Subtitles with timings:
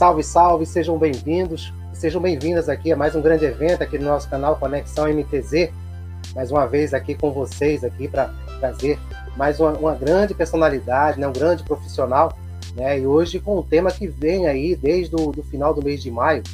[0.00, 4.30] Salve, salve, sejam bem-vindos, sejam bem-vindas aqui a mais um grande evento aqui no nosso
[4.30, 5.68] canal Conexão MTZ.
[6.34, 8.98] Mais uma vez aqui com vocês aqui para trazer
[9.36, 12.34] mais uma, uma, grande personalidade, né, um grande profissional,
[12.74, 16.02] né, e hoje com um tema que vem aí desde o do final do mês
[16.02, 16.44] de maio,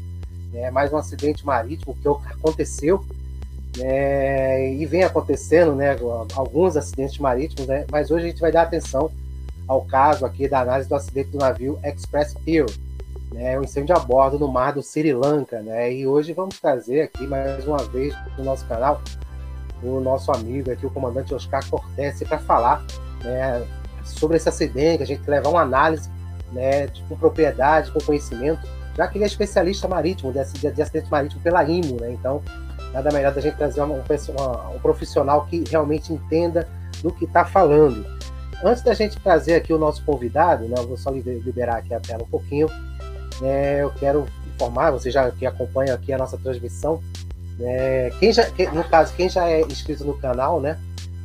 [0.52, 3.06] né, mais um acidente marítimo que aconteceu
[3.76, 5.96] né, e vem acontecendo, né,
[6.34, 9.08] alguns acidentes marítimos, né, mas hoje a gente vai dar atenção
[9.68, 12.66] ao caso aqui da análise do acidente do navio Express Pearl,
[13.36, 17.02] né, o incêndio a bordo no mar do Sri Lanka, né, e hoje vamos trazer
[17.02, 19.02] aqui mais uma vez no nosso canal
[19.82, 22.82] o nosso amigo aqui, o comandante Oscar Cortese, para falar
[23.22, 23.62] né,
[24.02, 26.10] sobre esse acidente, a gente levar uma análise
[26.50, 31.62] né, com propriedade, com conhecimento, já que ele é especialista marítimo, de acidente marítimo pela
[31.62, 32.12] IMO, né?
[32.12, 32.40] Então,
[32.94, 36.66] nada melhor da gente trazer uma, uma, um profissional que realmente entenda
[37.02, 38.06] do que está falando.
[38.64, 42.00] Antes da gente trazer aqui o nosso convidado, né, eu vou só liberar aqui a
[42.00, 42.68] tela um pouquinho,
[43.42, 47.02] é, eu quero informar, você já que acompanha aqui a nossa transmissão,
[47.60, 50.78] é, quem já, no caso, quem já é inscrito no canal, né,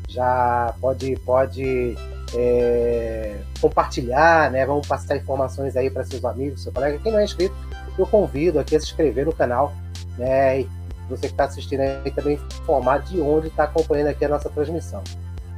[0.07, 1.97] já pode, pode
[2.35, 6.99] é, compartilhar, né, vamos passar informações aí para seus amigos, seu colega.
[6.99, 7.55] Quem não é inscrito,
[7.97, 9.73] eu convido aqui a se inscrever no canal,
[10.17, 10.69] né, e
[11.09, 15.03] você que está assistindo aí também informar de onde está acompanhando aqui a nossa transmissão,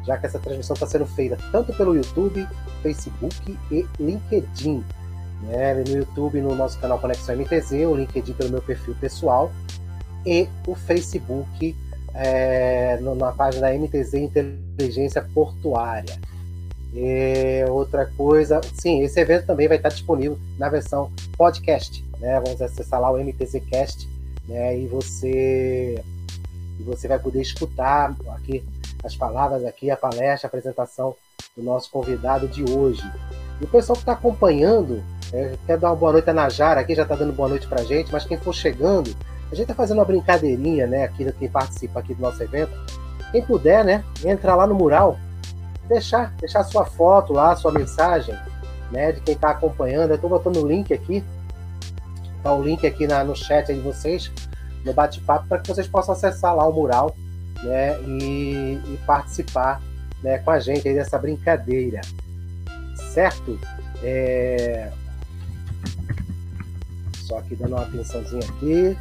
[0.06, 2.48] já que essa transmissão está sendo feita tanto pelo YouTube,
[2.82, 4.84] Facebook e LinkedIn.
[5.48, 9.52] Né, no YouTube, no nosso canal Conexão MTZ, o LinkedIn pelo meu perfil pessoal
[10.26, 11.76] e o Facebook
[12.14, 16.18] é, na página MTZ Inteligência Portuária.
[16.94, 22.40] E outra coisa, sim, esse evento também vai estar disponível na versão podcast, né?
[22.40, 24.08] Vamos acessar lá o MTZcast,
[24.48, 24.78] né?
[24.78, 26.04] E você
[26.80, 28.64] você vai poder escutar aqui
[29.04, 31.16] as palavras aqui, a palestra, a apresentação
[31.56, 33.04] do nosso convidado de hoje.
[33.60, 35.04] E o pessoal que está acompanhando,
[35.34, 37.84] é, quer dar uma boa noite a Najara aqui, já está dando boa noite para
[37.84, 39.14] gente, mas quem for chegando,
[39.52, 42.72] a gente está fazendo uma brincadeirinha, né, aqui quem participa aqui do nosso evento.
[43.32, 45.18] Quem puder, né, entra lá no mural,
[45.88, 48.36] deixar, deixar sua foto lá, sua mensagem,
[48.92, 50.12] né, de quem está acompanhando.
[50.12, 51.24] Eu estou botando o link aqui,
[52.44, 54.32] tá o link aqui na, no chat aí de vocês,
[54.86, 57.16] no bate-papo, para que vocês possam acessar lá o mural,
[57.64, 59.82] né, e, e participar,
[60.22, 62.02] né, com a gente aí dessa brincadeira,
[63.14, 63.60] certo?
[64.04, 64.92] É,
[67.34, 68.98] só aqui dando uma atençãozinha aqui.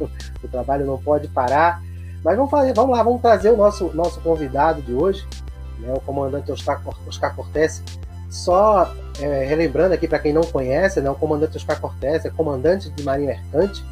[0.42, 1.82] o trabalho não pode parar.
[2.24, 5.26] Mas vamos fazer, vamos lá, vamos trazer o nosso, nosso convidado de hoje,
[5.78, 7.82] né, o comandante Oscar, Oscar Cortés.
[8.30, 8.90] Só
[9.20, 13.02] é, relembrando aqui para quem não conhece, né, o comandante Oscar Cortés é comandante de
[13.04, 13.84] marinha mercante,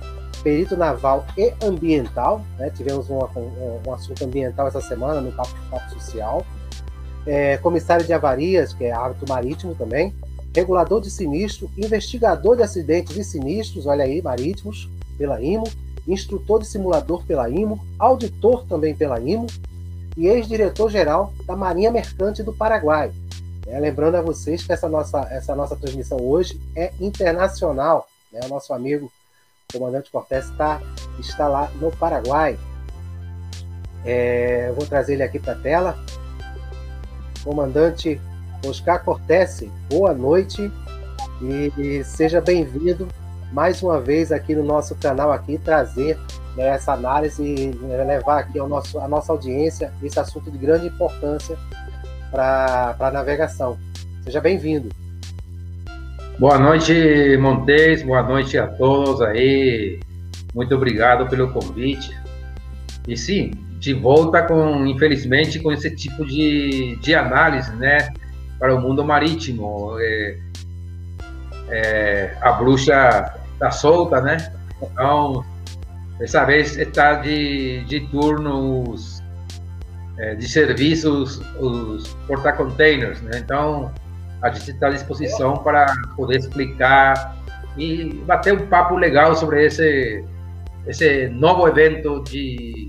[0.42, 2.40] perito naval e ambiental.
[2.58, 6.44] Né, tivemos um, um, um, assunto ambiental essa semana no Papo, Papo Social.
[7.26, 10.12] É, comissário de avarias, que é árbitro marítimo também
[10.54, 15.68] regulador de sinistro, investigador de acidentes e sinistros, olha aí, marítimos, pela IMO,
[16.06, 19.46] instrutor de simulador pela IMO, auditor também pela IMO
[20.16, 23.12] e ex-diretor-geral da Marinha Mercante do Paraguai.
[23.66, 28.06] É, lembrando a vocês que essa nossa, essa nossa transmissão hoje é internacional.
[28.32, 28.40] Né?
[28.44, 29.10] O nosso amigo
[29.72, 30.82] comandante Cortés está,
[31.18, 32.58] está lá no Paraguai.
[34.04, 35.98] É, vou trazer ele aqui para a tela.
[37.44, 38.20] Comandante
[38.64, 40.70] Oscar Cortese, boa noite
[41.40, 43.08] e seja bem-vindo
[43.52, 46.16] mais uma vez aqui no nosso canal aqui trazer
[46.56, 50.58] né, essa análise e né, levar aqui ao nosso, a nossa audiência esse assunto de
[50.58, 51.56] grande importância
[52.30, 53.78] para a navegação.
[54.24, 54.88] Seja bem-vindo.
[56.38, 58.02] Boa noite, Montes.
[58.02, 60.00] Boa noite a todos aí.
[60.54, 62.16] Muito obrigado pelo convite.
[63.06, 67.98] E sim, de volta com, infelizmente, com esse tipo de, de análise, né?
[68.62, 69.96] Para o mundo marítimo.
[69.98, 70.38] É,
[71.68, 74.36] é, a bruxa está solta, né?
[74.80, 75.44] Então,
[76.16, 79.20] dessa vez está de, de turno os,
[80.16, 83.32] é, de serviços os porta-containers, né?
[83.44, 83.92] Então,
[84.40, 87.36] a gente está à disposição para poder explicar
[87.76, 90.24] e bater um papo legal sobre esse,
[90.86, 92.88] esse novo evento de,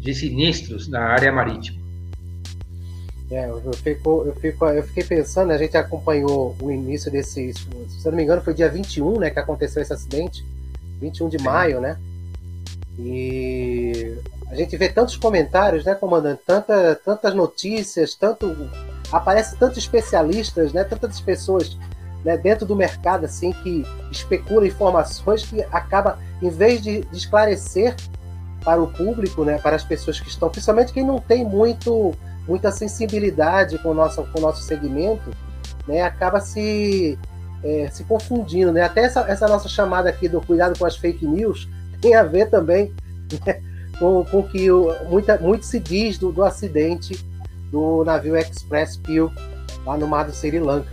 [0.00, 1.77] de sinistros na área marítima.
[3.30, 7.52] É, eu, fico, eu, fico, eu fiquei pensando, a gente acompanhou o início desse.
[7.52, 7.68] Se
[8.04, 10.44] eu não me engano, foi dia 21 né, que aconteceu esse acidente.
[11.00, 11.96] 21 de maio, né?
[12.98, 14.16] E
[14.50, 16.42] a gente vê tantos comentários, né, comandante?
[16.44, 18.56] Tanta, tantas notícias, tanto.
[19.12, 20.82] Aparece tantos especialistas, né?
[20.82, 21.76] Tantas pessoas
[22.24, 27.94] né, dentro do mercado assim que especula informações que acaba, em vez de, de esclarecer
[28.64, 32.14] para o público, né, para as pessoas que estão, principalmente quem não tem muito
[32.48, 35.30] muita sensibilidade com o nosso, com o nosso segmento,
[35.86, 37.18] né, acaba se
[37.62, 38.82] é, se confundindo, né?
[38.82, 41.68] Até essa, essa nossa chamada aqui do cuidado com as fake news
[42.00, 42.92] tem a ver também
[43.44, 43.60] né,
[43.98, 47.18] com, com que o, muita, muito se diz do, do acidente
[47.70, 49.32] do navio Express Peel
[49.84, 50.92] lá no mar do Sri Lanka.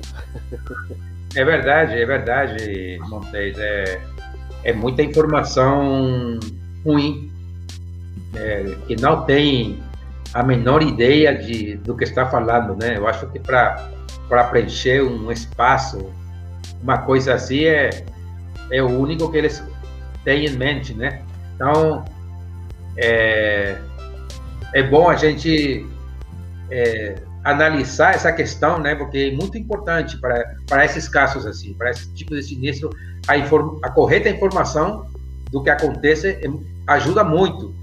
[1.35, 3.57] É verdade, é verdade, Montes.
[3.57, 4.01] É,
[4.63, 6.39] é muita informação
[6.83, 7.31] ruim,
[8.33, 9.83] é, que não tem
[10.35, 12.97] a menor ideia de, do que está falando, né?
[12.97, 16.11] Eu acho que para preencher um espaço,
[16.83, 18.03] uma coisa assim, é,
[18.69, 19.63] é o único que eles
[20.25, 21.21] têm em mente, né?
[21.55, 22.03] Então,
[22.97, 23.77] é,
[24.73, 25.87] é bom a gente
[26.69, 28.93] é, analisar essa questão, né?
[28.93, 32.89] Porque é muito importante para, para esses casos assim, para esse tipo de sinistro,
[33.25, 35.09] a, inform, a correta informação
[35.49, 36.41] do que acontece é,
[36.87, 37.73] ajuda muito.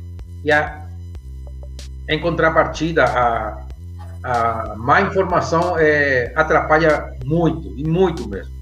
[0.45, 0.82] E a,
[2.09, 3.67] em contrapartida, a,
[4.23, 8.53] a má informação é, atrapalha muito, e muito mesmo.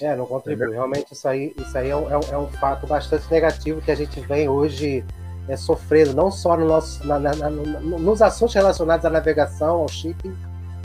[0.00, 0.72] É, não contribui.
[0.72, 4.18] Realmente isso aí, isso aí é um, é um fato bastante negativo que a gente
[4.20, 5.04] vem hoje
[5.48, 9.88] é, sofrendo, não só no nosso, na, na, no, nos assuntos relacionados à navegação, ao
[9.88, 10.36] shipping,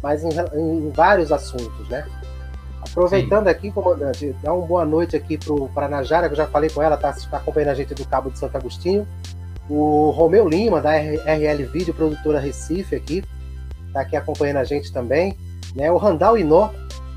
[0.01, 2.06] mas em, em vários assuntos, né?
[2.81, 3.50] Aproveitando Sim.
[3.50, 5.38] aqui, comandante, dá uma boa noite aqui
[5.74, 8.06] para a Najara, que eu já falei com ela, está tá acompanhando a gente do
[8.06, 9.07] Cabo de Santo Agostinho.
[9.69, 13.24] O Romeu Lima, da RL Vídeo, produtora Recife aqui,
[13.88, 15.38] está aqui acompanhando a gente também.
[15.75, 15.92] Né?
[15.92, 16.69] O Randall Inô,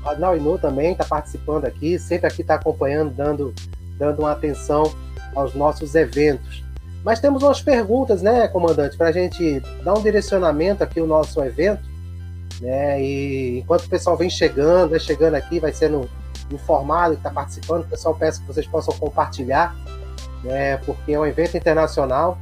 [0.03, 3.53] Randall Inô também está participando aqui, sempre aqui está acompanhando, dando,
[3.97, 4.93] dando uma atenção
[5.33, 6.63] aos nossos eventos.
[7.03, 11.43] Mas temos umas perguntas, né, comandante, para a gente dar um direcionamento aqui ao nosso
[11.43, 11.83] evento,
[12.61, 13.01] né?
[13.01, 16.09] E enquanto o pessoal vem chegando, vai chegando aqui, vai sendo
[16.49, 19.75] informado que está participando, o pessoal peço que vocês possam compartilhar,
[20.43, 20.77] né?
[20.77, 22.37] Porque é um evento internacional,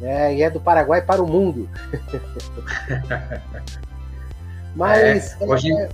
[0.00, 0.34] né?
[0.34, 1.68] E é do Paraguai para o mundo.
[4.74, 5.72] Mas é, hoje...
[5.72, 5.88] É...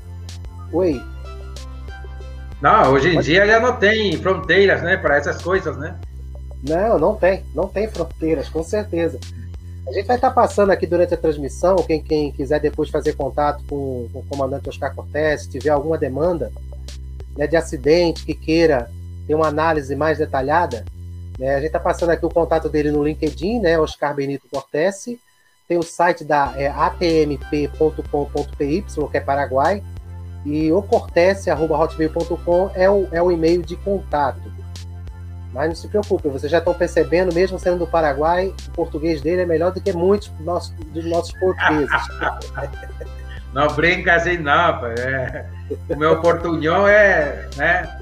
[0.72, 1.02] Oi.
[2.60, 5.96] Não, hoje em dia já não tem fronteiras, né, para essas coisas, né?
[6.62, 7.42] Não, não tem.
[7.54, 9.18] Não tem fronteiras, com certeza.
[9.88, 11.76] A gente vai estar passando aqui durante a transmissão.
[11.76, 15.98] Quem, quem quiser depois fazer contato com, com o comandante Oscar Cortés, se tiver alguma
[15.98, 16.52] demanda
[17.36, 18.90] né, de acidente que queira
[19.26, 20.84] ter uma análise mais detalhada,
[21.40, 25.06] né, a gente está passando aqui o contato dele no LinkedIn, né, Oscar Benito Cortés.
[25.66, 28.04] Tem o site da é, atmp.com.py,
[29.10, 29.82] que é Paraguai,
[30.44, 34.52] e o cortese.hotmail.com é o, é o e-mail de contato.
[35.54, 39.40] Mas não se preocupe, vocês já estão percebendo, mesmo sendo do Paraguai, o português dele
[39.40, 41.90] é melhor do que muitos dos nossos, dos nossos portugueses.
[43.54, 44.86] não brinca assim, não.
[44.86, 45.46] É.
[45.88, 47.48] O meu portunhol é.
[47.56, 47.98] Né?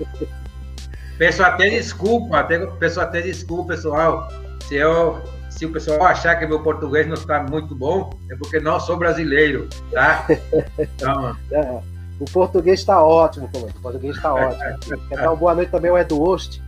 [1.18, 4.28] Peço até desculpa, até, peço até desculpa, pessoal.
[4.68, 5.20] Se, eu,
[5.50, 8.96] se o pessoal achar que meu português não está muito bom, é porque não sou
[8.96, 10.24] brasileiro, tá?
[10.78, 11.80] Então, é,
[12.20, 14.78] o português está ótimo, O português está ótimo.
[15.10, 16.62] Uma boa noite também ao Edu Ost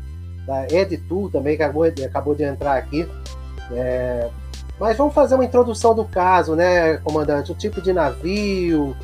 [0.47, 3.09] da Editu também, que acabou, acabou de entrar aqui.
[3.73, 4.29] É,
[4.81, 7.53] mas vamos fazer uma introdução do caso, né, comandante?
[7.53, 8.97] O tipo de navio,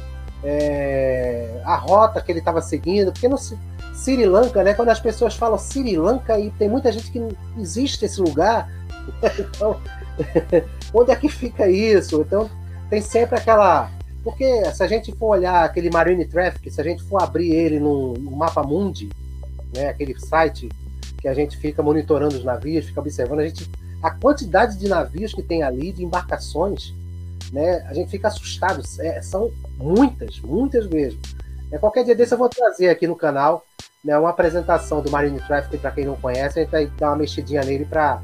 [0.43, 3.37] é, a rota que ele estava seguindo, porque no
[3.97, 7.31] Sri Lanka, né, quando as pessoas falam Sri Lanka, e tem muita gente que não
[7.59, 8.71] existe esse lugar,
[9.41, 9.81] então,
[10.95, 12.21] onde é que fica isso?
[12.21, 12.51] Então,
[12.91, 13.91] tem sempre aquela.
[14.23, 17.81] Porque se a gente for olhar aquele Marine Traffic, se a gente for abrir ele
[17.81, 19.09] no, no Mapa Mundi,
[19.75, 20.69] né, aquele site
[21.21, 23.71] que a gente fica monitorando os navios, fica observando, a gente
[24.03, 26.93] a quantidade de navios que tem ali, de embarcações,
[27.53, 27.85] né?
[27.89, 28.83] A gente fica assustado.
[29.01, 31.19] É, são muitas, muitas mesmo.
[31.77, 33.65] É, qualquer dia desse eu vou trazer aqui no canal
[34.03, 37.17] né, uma apresentação do Marine Traffic para quem não conhece, a gente vai dar uma
[37.17, 38.21] mexidinha nele para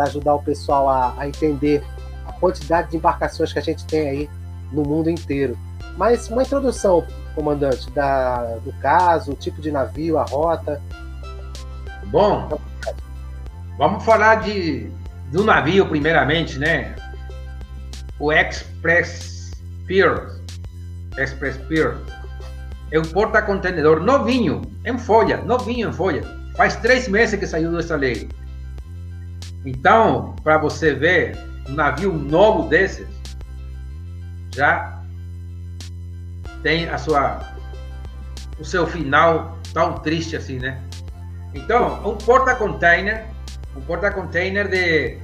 [0.00, 1.82] ajudar o pessoal a, a entender
[2.26, 4.30] a quantidade de embarcações que a gente tem aí
[4.70, 5.56] no mundo inteiro.
[5.96, 10.80] Mas uma introdução, comandante, da, do caso, o tipo de navio, a rota,
[12.12, 12.60] Bom,
[13.78, 14.90] vamos falar de,
[15.30, 16.94] do navio primeiramente, né?
[18.18, 19.50] O Express
[19.86, 20.28] Pier.
[21.16, 21.96] Express Pier.
[22.92, 26.22] É um porta-contenedor novinho, em folha, novinho em folha.
[26.54, 28.28] Faz três meses que saiu dessa lei.
[29.64, 33.06] Então, para você ver, um navio novo desses
[34.54, 35.02] já
[36.62, 37.40] tem a sua
[38.60, 40.78] o seu final tão triste assim, né?
[41.54, 43.24] Então, um porta-container,
[43.74, 45.18] um porta-container de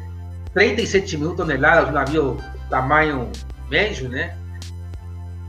[0.55, 2.39] 37 mil toneladas, um navio
[2.71, 3.31] tamanho
[3.69, 4.37] médio, né?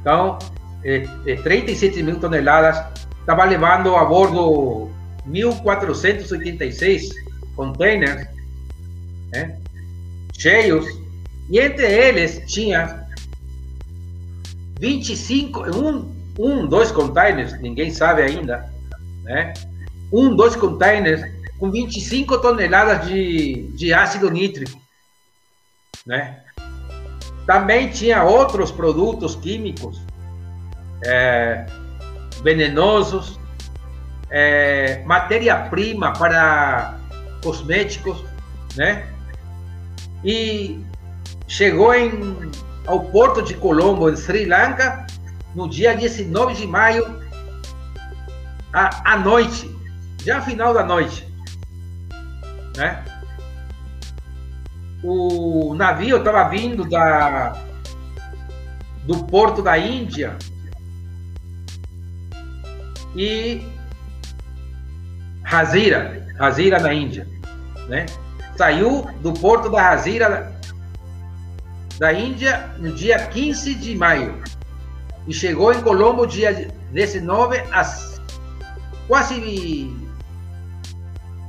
[0.02, 0.38] Então,
[0.82, 2.84] 37 mil toneladas,
[3.20, 4.90] estava levando a bordo
[5.28, 7.10] 1.486
[7.56, 8.28] containers,
[10.38, 10.86] cheios,
[11.50, 13.08] e entre eles tinha
[14.80, 18.72] 25, um, um, dois containers, ninguém sabe ainda,
[19.24, 19.54] né?
[20.12, 21.22] Um, dois containers
[21.60, 24.80] com 25 toneladas de, de ácido nítrico,
[26.06, 26.40] né?
[27.46, 30.00] Também tinha outros produtos químicos
[31.04, 31.66] é,
[32.44, 33.40] venenosos,
[34.30, 36.98] é, matéria-prima para
[37.44, 38.24] cosméticos,
[38.76, 39.08] né?
[40.24, 40.84] E
[41.48, 42.52] chegou em,
[42.86, 45.06] ao porto de Colombo, em Sri Lanka,
[45.56, 47.20] no dia 19 de maio,
[48.72, 49.76] à, noite,
[50.24, 51.28] já final da noite,
[52.78, 53.04] né?
[55.02, 57.58] O navio estava vindo da,
[59.06, 60.38] do porto da Índia
[63.16, 63.62] e
[65.44, 67.28] Hazira, Hazira na Índia,
[67.88, 68.06] né?
[68.56, 70.54] Saiu do porto da Hazira
[71.98, 74.42] da Índia no dia 15 de maio
[75.28, 78.22] e chegou em Colombo dia 19 às
[79.08, 79.96] quase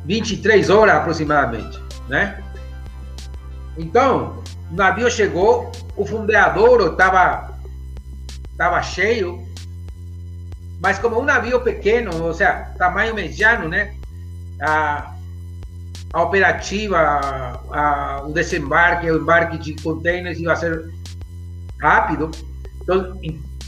[0.04, 2.42] 23 horas aproximadamente, né?
[3.76, 7.50] Então, o navio chegou, o fundeador estava
[8.56, 9.46] tava cheio,
[10.80, 13.94] mas como um navio pequeno, ou seja, tamanho mediano, né?
[14.60, 15.14] A,
[16.12, 16.98] a operativa,
[17.70, 20.90] a, o desembarque, o embarque de containers ia ser
[21.80, 22.30] rápido.
[22.82, 23.20] Então,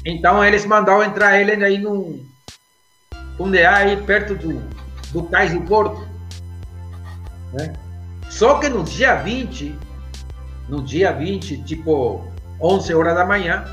[0.04, 2.24] então eles mandaram entrar ele aí no
[3.36, 4.62] fundear aí perto do,
[5.12, 6.06] do cais do porto.
[7.52, 7.74] Né?
[8.30, 9.78] Só que no dia 20,
[10.68, 12.26] no dia 20, tipo
[12.60, 13.64] 11 horas da manhã,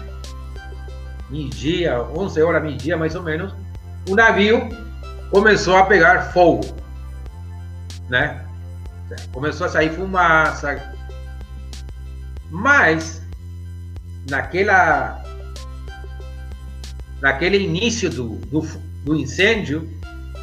[1.29, 3.53] meio-dia, 11 horas, meio-dia mais ou menos,
[4.07, 4.69] o navio
[5.29, 6.65] começou a pegar fogo,
[8.09, 8.45] né?
[9.31, 10.93] Começou a sair fumaça,
[12.49, 13.21] mas
[14.29, 15.23] naquela
[17.21, 18.61] naquele início do, do,
[19.03, 19.89] do incêndio,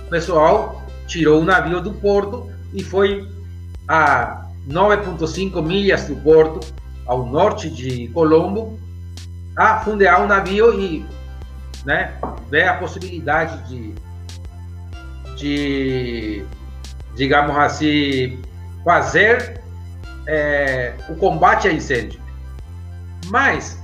[0.07, 3.27] o pessoal tirou o navio do porto e foi
[3.89, 6.61] a 9,5 milhas do porto,
[7.07, 8.79] ao norte de Colombo,
[9.57, 11.07] a fundear um navio e
[11.85, 12.13] né,
[12.51, 13.95] ver a possibilidade de,
[15.37, 16.45] de
[17.15, 18.43] digamos assim,
[18.85, 19.61] fazer
[20.27, 22.21] é, o combate a incêndio.
[23.27, 23.81] Mas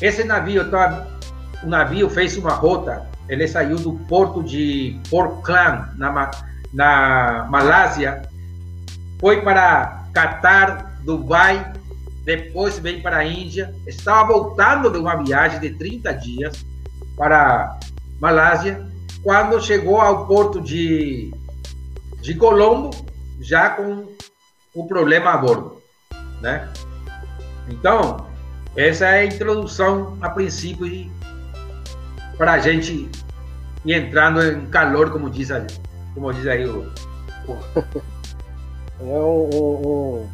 [0.00, 1.06] esse navio, tá,
[1.62, 6.30] o navio fez uma rota, ele saiu do porto de Port Klang, na,
[6.72, 8.22] na Malásia,
[9.20, 11.72] foi para Catar, Dubai,
[12.24, 16.66] depois veio para a Índia, estava voltando de uma viagem de 30 dias
[17.16, 17.78] para
[18.20, 18.86] Malásia,
[19.22, 21.32] quando chegou ao porto de,
[22.20, 22.90] de Colombo,
[23.40, 24.06] já com
[24.74, 25.82] o problema a bordo,
[26.40, 26.68] né?
[27.68, 28.26] Então,
[28.76, 31.10] essa é a introdução a princípio
[32.36, 33.10] para a gente
[33.84, 35.48] ir entrando em calor, como diz,
[36.14, 36.90] como diz aí o...
[39.02, 40.28] É o,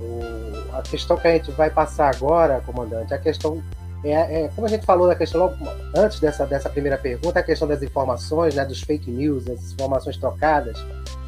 [0.00, 3.62] o, a questão que a gente vai passar agora, comandante, a questão
[4.04, 5.56] é, é, como a gente falou da questão logo
[5.96, 10.16] antes dessa, dessa primeira pergunta, a questão das informações, né, dos fake news, das informações
[10.16, 10.78] trocadas,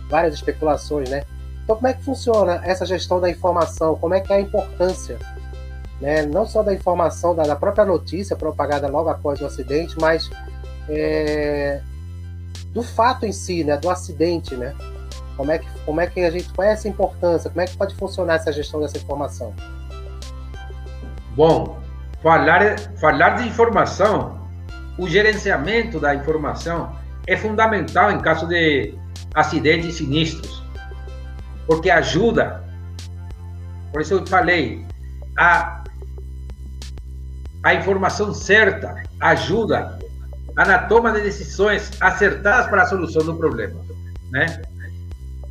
[0.09, 1.25] várias especulações, né?
[1.65, 3.97] Então, como é que funciona essa gestão da informação?
[3.97, 5.19] Como é que é a importância,
[6.01, 10.31] né, não só da informação da, da própria notícia propagada logo após o acidente, mas
[10.89, 11.81] é,
[12.73, 14.75] do fato em si, né, do acidente, né?
[15.37, 17.51] Como é que, como é que a gente, qual é essa importância?
[17.51, 19.55] Como é que pode funcionar essa gestão dessa informação?
[21.35, 21.81] Bom,
[22.23, 24.47] falar, falar de informação,
[24.99, 26.95] o gerenciamento da informação
[27.27, 28.95] é fundamental em caso de
[29.35, 30.63] acidentes sinistros,
[31.67, 32.65] porque ajuda,
[33.93, 34.85] por isso eu falei,
[35.39, 35.85] a,
[37.63, 39.99] a informação certa ajuda
[40.55, 43.81] na toma de decisões acertadas para a solução do problema,
[44.31, 44.63] né?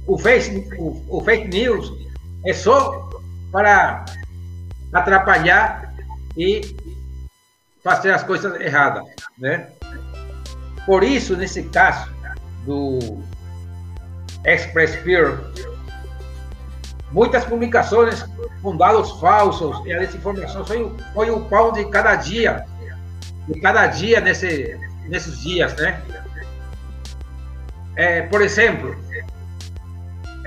[0.09, 1.93] O fake, o, o fake news
[2.43, 3.07] é só
[3.51, 4.03] para
[4.91, 5.93] atrapalhar
[6.35, 6.75] e
[7.83, 9.05] fazer as coisas erradas,
[9.37, 9.67] né?
[10.85, 12.11] Por isso, nesse caso
[12.65, 13.19] do
[14.43, 15.39] Express Fear,
[17.11, 18.25] muitas publicações
[18.63, 22.65] com dados falsos e a desinformação foi, foi o pão de cada dia,
[23.47, 24.75] de cada dia nesse,
[25.07, 26.01] nesses dias, né?
[27.95, 28.95] É, por exemplo,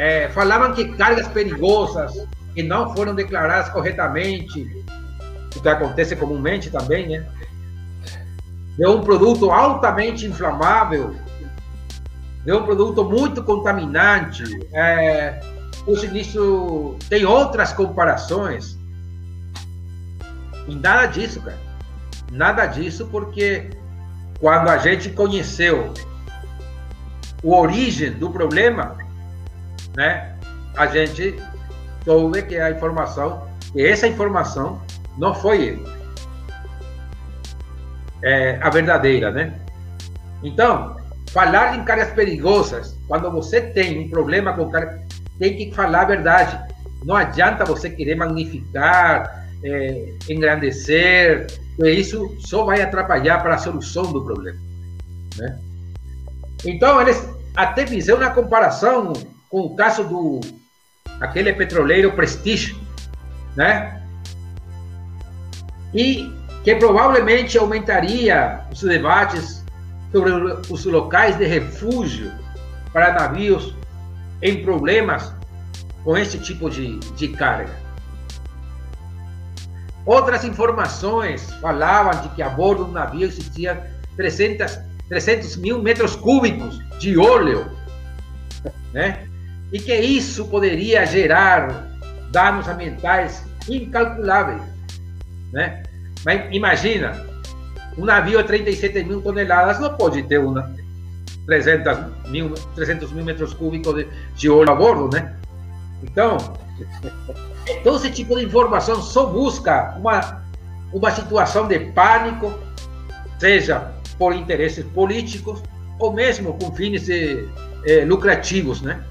[0.02, 2.12] é, falavam que cargas perigosas
[2.52, 4.68] que não foram declaradas corretamente,
[5.54, 7.24] o que acontece comumente também, né?
[8.76, 11.14] De um produto altamente inflamável,
[12.44, 14.42] de um produto muito contaminante.
[14.72, 15.40] É,
[15.86, 18.76] o sinistro tem outras comparações.
[20.66, 21.60] E nada disso, cara.
[22.32, 23.70] Nada disso, porque
[24.40, 25.94] quando a gente conheceu
[27.40, 28.96] o origem do problema,
[29.96, 30.36] né,
[30.76, 31.36] a gente
[32.04, 34.80] soube que a informação, que essa informação
[35.18, 35.82] não foi
[38.22, 39.54] é, a verdadeira, né?
[40.42, 40.96] Então,
[41.30, 45.00] falar em cargas perigosas, quando você tem um problema com carga,
[45.38, 46.58] tem que falar a verdade.
[47.04, 51.46] Não adianta você querer magnificar, é, engrandecer,
[51.78, 54.58] isso só vai atrapalhar para a solução do problema.
[55.36, 55.58] Né?
[56.64, 59.12] Então, eles até fizeram uma comparação
[59.52, 60.40] com o caso do
[61.20, 62.74] aquele petroleiro Prestige,
[63.54, 64.02] né?
[65.92, 69.62] E que provavelmente aumentaria os debates
[70.10, 70.32] sobre
[70.70, 72.32] os locais de refúgio
[72.94, 73.76] para navios
[74.40, 75.34] em problemas
[76.02, 77.76] com esse tipo de, de carga.
[80.06, 84.80] Outras informações falavam de que a bordo do navio existia 300,
[85.10, 87.70] 300 mil metros cúbicos de óleo,
[88.94, 89.28] né?
[89.72, 91.88] E que isso poderia gerar
[92.30, 94.62] danos ambientais incalculáveis,
[95.52, 95.82] né?
[96.24, 97.26] Mas imagina,
[97.96, 100.74] um navio de 37 mil toneladas não pode ter uma
[101.46, 105.34] 300 mil, 300 mil metros cúbicos de, de óleo a bordo, né?
[106.02, 106.36] Então,
[107.82, 110.42] todo esse tipo de informação só busca uma,
[110.92, 112.52] uma situação de pânico,
[113.38, 115.62] seja por interesses políticos
[115.98, 117.48] ou mesmo com fins de,
[117.86, 119.04] eh, lucrativos, né?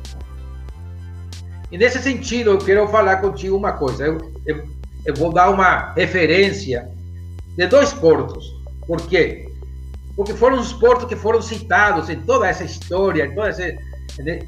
[1.72, 4.06] E nesse sentido, eu quero falar contigo uma coisa.
[4.06, 4.68] Eu, eu,
[5.06, 6.90] eu vou dar uma referência
[7.56, 8.62] de dois portos.
[8.86, 9.50] Por quê?
[10.16, 13.64] Porque foram os portos que foram citados em toda essa história, em toda essa,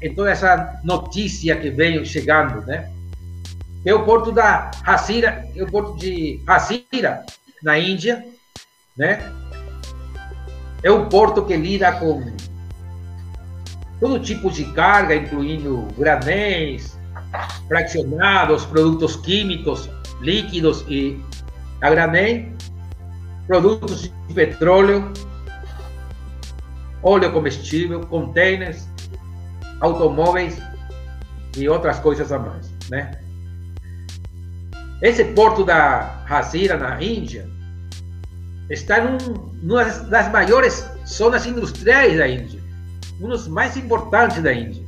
[0.02, 2.90] em toda essa notícia que veio chegando, né?
[3.84, 7.24] É o porto da Hasira, é o porto de Hasira,
[7.62, 8.24] na Índia,
[8.96, 9.32] né?
[10.82, 12.22] É um porto que lida com
[13.98, 16.93] todo tipo de carga, incluindo granéis,
[17.68, 19.88] fraccionados, produtos químicos,
[20.20, 21.20] líquidos e
[21.80, 22.52] a granel,
[23.46, 25.12] produtos de petróleo,
[27.02, 28.88] óleo comestível, containers,
[29.80, 30.58] automóveis
[31.56, 33.20] e outras coisas a mais, né?
[35.02, 37.46] Esse porto da Hazira, na Índia,
[38.70, 39.18] está em
[39.62, 42.60] uma das maiores zonas industriais da Índia,
[43.20, 44.83] um dos mais importantes da Índia.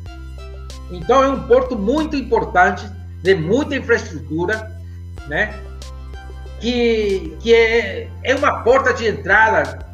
[0.90, 2.88] Então é um porto muito importante,
[3.22, 4.70] de muita infraestrutura,
[5.26, 5.54] né?
[6.60, 9.86] Que, que é, é uma porta de entrada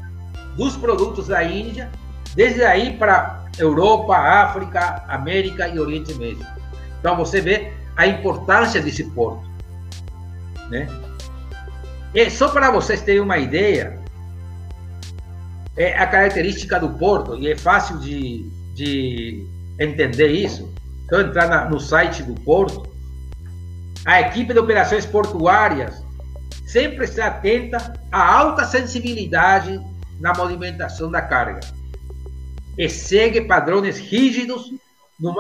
[0.57, 1.91] dos produtos da Índia,
[2.35, 6.47] desde aí para Europa, África, América e Oriente Médio.
[7.01, 9.43] Então você vê a importância desse porto.
[10.71, 10.89] Né?
[12.15, 13.99] E só para vocês terem uma ideia,
[15.77, 19.47] é a característica do porto, e é fácil de, de
[19.79, 20.72] entender isso.
[21.13, 22.91] Eu entrar na, no site do porto,
[24.03, 26.03] a equipe de operações portuárias
[26.67, 29.79] sempre está atenta à alta sensibilidade
[30.19, 31.61] na movimentação da carga
[32.79, 34.73] e segue padrões rígidos
[35.21, 35.35] no,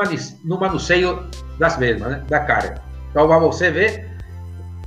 [0.44, 2.82] no manuseio das mesmas, né, da carga.
[3.10, 4.10] Então, para você ver,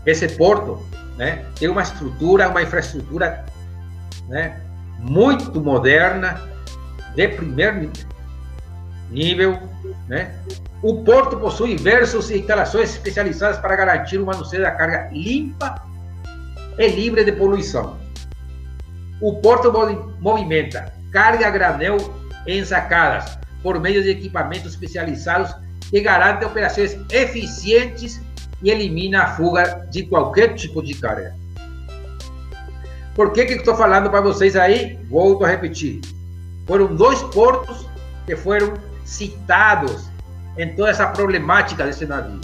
[0.06, 0.86] esse porto
[1.18, 3.44] né, tem uma estrutura, uma infraestrutura
[4.28, 4.62] né,
[5.00, 6.40] muito moderna,
[7.16, 7.92] de primeiro
[9.16, 9.58] nível.
[10.08, 10.36] Né?
[10.84, 15.82] O porto possui diversas instalações especializadas para garantir o manuseio da carga limpa
[16.78, 17.98] e livre de poluição.
[19.22, 19.74] O porto
[20.20, 21.98] movimenta carga granel
[22.46, 25.56] em sacadas por meio de equipamentos especializados
[25.90, 28.22] que garantem operações eficientes
[28.62, 31.34] e elimina a fuga de qualquer tipo de carga.
[33.16, 35.00] Por que que estou falando para vocês aí?
[35.10, 36.02] Volto a repetir.
[36.68, 37.88] Foram dois portos
[38.26, 38.74] que foram
[39.06, 40.10] citados
[40.58, 42.42] em toda essa problemática desse navio.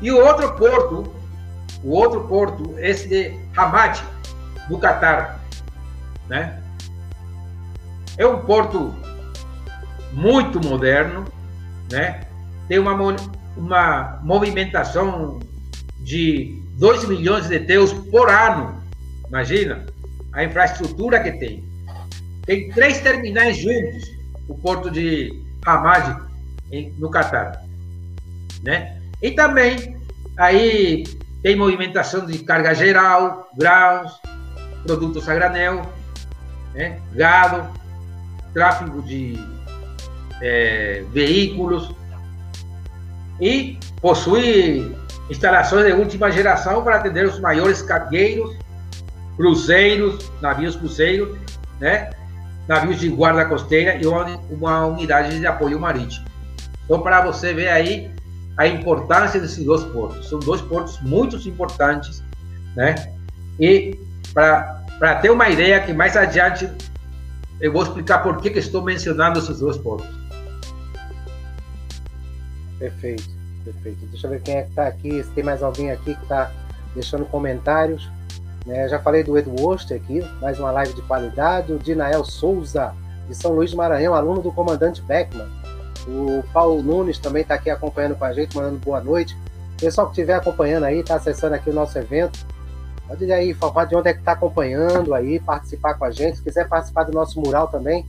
[0.00, 1.12] E o outro porto,
[1.84, 4.02] o outro porto, esse de Hamad,
[4.68, 5.40] no Catar,
[6.28, 6.60] né?
[8.18, 8.94] É um porto
[10.12, 11.24] muito moderno,
[11.90, 12.26] né?
[12.66, 12.94] Tem uma
[13.56, 15.40] uma movimentação
[16.00, 18.82] de 2 milhões de teus por ano.
[19.28, 19.86] Imagina
[20.32, 21.64] a infraestrutura que tem.
[22.44, 24.10] Tem três terminais juntos,
[24.46, 26.16] o porto de Hamad,
[26.96, 27.62] no Catar.
[28.62, 29.00] Né?
[29.20, 29.96] E também
[30.38, 31.04] aí
[31.42, 34.20] tem movimentação de carga geral, grãos,
[34.84, 35.82] produtos a granel,
[36.74, 36.98] né?
[37.12, 37.68] gado,
[38.54, 39.38] tráfego de
[40.40, 41.90] é, veículos,
[43.40, 44.96] e possui
[45.28, 48.56] instalações de última geração para atender os maiores cargueiros,
[49.36, 51.36] cruzeiros, navios cruzeiros,
[51.78, 52.10] né?
[52.68, 56.26] Navios de guarda costeira e uma, uma unidade de apoio marítimo.
[56.84, 58.10] Então, para você ver aí
[58.56, 60.28] a importância desses dois portos.
[60.28, 62.22] São dois portos muito importantes,
[62.74, 62.94] né?
[63.60, 63.98] E
[64.32, 66.68] para ter uma ideia que mais adiante
[67.60, 70.08] eu vou explicar por que, que estou mencionando esses dois portos.
[72.78, 73.24] Perfeito,
[73.64, 74.06] perfeito.
[74.06, 76.50] Deixa eu ver quem é que está aqui, se tem mais alguém aqui que está
[76.94, 78.10] deixando comentários.
[78.66, 78.88] Né?
[78.88, 81.72] Já falei do Edu Oster aqui, mais uma live de qualidade.
[81.72, 82.92] O Dinael Souza,
[83.28, 85.46] de São Luís do Maranhão, aluno do comandante Beckman.
[86.08, 89.36] O Paulo Nunes também está aqui acompanhando com a gente, mandando boa noite.
[89.78, 92.46] Pessoal que estiver acompanhando aí, está acessando aqui o nosso evento,
[93.06, 96.38] pode aí informar de onde é que está acompanhando aí, participar com a gente.
[96.38, 98.04] Se quiser participar do nosso mural também,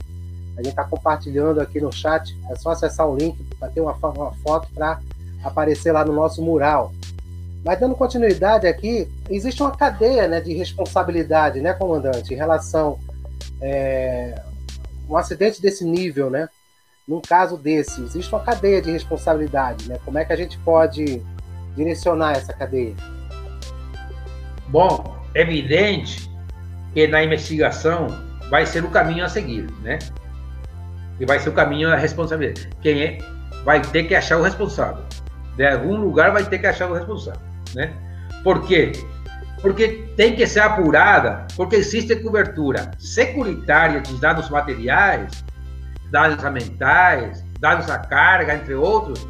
[0.56, 2.36] a gente está compartilhando aqui no chat.
[2.50, 4.98] É só acessar o link para ter uma, uma foto para
[5.44, 6.92] aparecer lá no nosso mural.
[7.68, 12.98] Mas dando continuidade aqui, existe uma cadeia né, de responsabilidade, né, comandante, em relação
[13.60, 14.40] é,
[15.06, 16.48] um acidente desse nível, né?
[17.06, 19.98] Num caso desse, existe uma cadeia de responsabilidade, né?
[20.02, 21.22] Como é que a gente pode
[21.76, 22.94] direcionar essa cadeia?
[24.68, 26.26] Bom, é evidente
[26.94, 28.06] que na investigação
[28.48, 29.98] vai ser o caminho a seguir, né?
[31.20, 32.70] E vai ser o caminho da responsabilidade.
[32.80, 33.18] Quem é
[33.62, 35.04] vai ter que achar o responsável.
[35.54, 37.92] De algum lugar vai ter que achar o responsável né?
[38.42, 38.92] Por quê?
[39.60, 45.44] Porque tem que ser apurada, porque existe cobertura securitária de dados materiais,
[46.10, 49.26] dados ambientais, dados à carga, entre outros,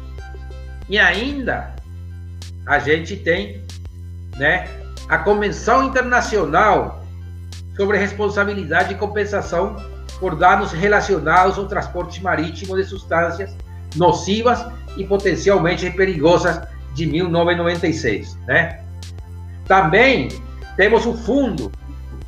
[0.87, 1.73] e ainda
[2.65, 3.63] a gente tem,
[4.37, 4.67] né,
[5.07, 7.03] a Convenção Internacional
[7.75, 9.75] sobre Responsabilidade e Compensação
[10.19, 13.55] por danos relacionados ao transporte marítimo de substâncias
[13.95, 14.63] nocivas
[14.97, 16.61] e potencialmente perigosas
[16.93, 18.81] de 1996, né?
[19.67, 20.29] Também
[20.75, 21.71] temos o Fundo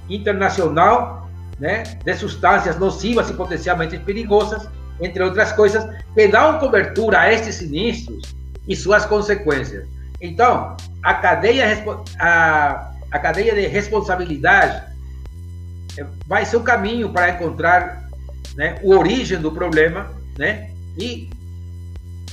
[0.10, 4.67] Internacional né, de Substâncias Nocivas e Potencialmente Perigosas,
[5.00, 8.36] entre outras coisas, que dão cobertura a estes sinistros
[8.67, 9.88] e suas consequências.
[10.19, 11.84] Então, a cadeia,
[12.19, 14.84] a, a cadeia de responsabilidade
[15.97, 18.08] eh, vai ser o caminho para encontrar
[18.56, 21.30] né, o origem do problema né, e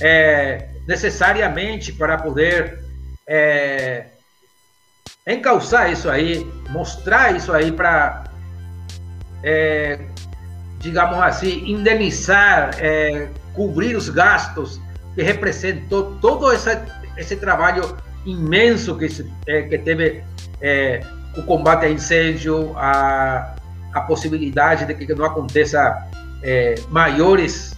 [0.01, 2.79] é, necessariamente para poder
[3.27, 4.05] é,
[5.27, 8.23] encalçar isso aí, mostrar isso aí para,
[9.43, 9.99] é,
[10.79, 14.81] digamos assim, indenizar, é, cobrir os gastos
[15.13, 16.83] que representou todo essa,
[17.15, 19.05] esse trabalho imenso que,
[19.45, 20.23] é, que teve
[20.59, 21.01] é,
[21.37, 23.55] o combate a incêndio, a,
[23.93, 26.09] a possibilidade de que não aconteça
[26.41, 27.77] é, maiores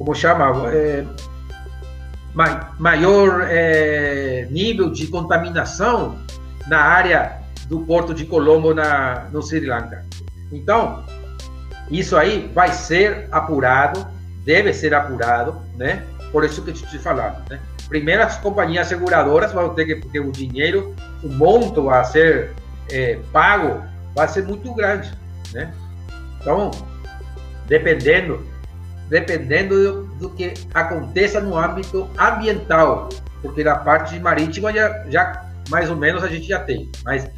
[0.00, 1.04] como chama, é,
[2.78, 6.16] maior é, nível de contaminação
[6.68, 10.06] na área do Porto de Colombo, na, no Sri Lanka.
[10.50, 11.04] Então,
[11.90, 14.06] isso aí vai ser apurado,
[14.42, 16.02] deve ser apurado, né?
[16.32, 17.60] Por isso que te falando, né?
[17.86, 22.54] Primeiro, as companhias seguradoras vão ter que ter o dinheiro, o monto a ser
[22.90, 23.84] é, pago
[24.14, 25.12] vai ser muito grande,
[25.52, 25.74] né?
[26.40, 26.70] Então,
[27.66, 28.48] dependendo
[29.10, 33.08] dependendo do, que aconteça no âmbito ambiental,
[33.42, 37.28] porque na parte marítima já, já mais ou menos a gente já tem, mas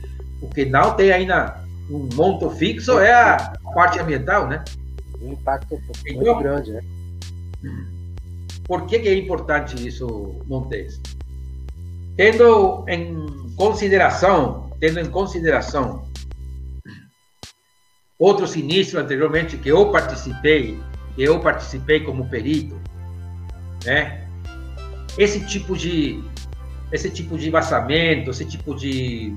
[0.40, 4.62] o que não tem ainda um monto fixo é a parte ambiental, né?
[5.20, 6.82] Um impacto muito então, grande, né?
[8.64, 11.00] Por que, que é importante isso, Montes?
[12.16, 16.04] Tendo em consideração, tendo em consideração
[18.18, 20.78] outro sinistro anteriormente que eu participei
[21.16, 22.80] eu participei como perito,
[23.84, 24.26] né?
[25.18, 26.22] Esse tipo de
[26.90, 29.34] esse tipo de vazamento, esse tipo de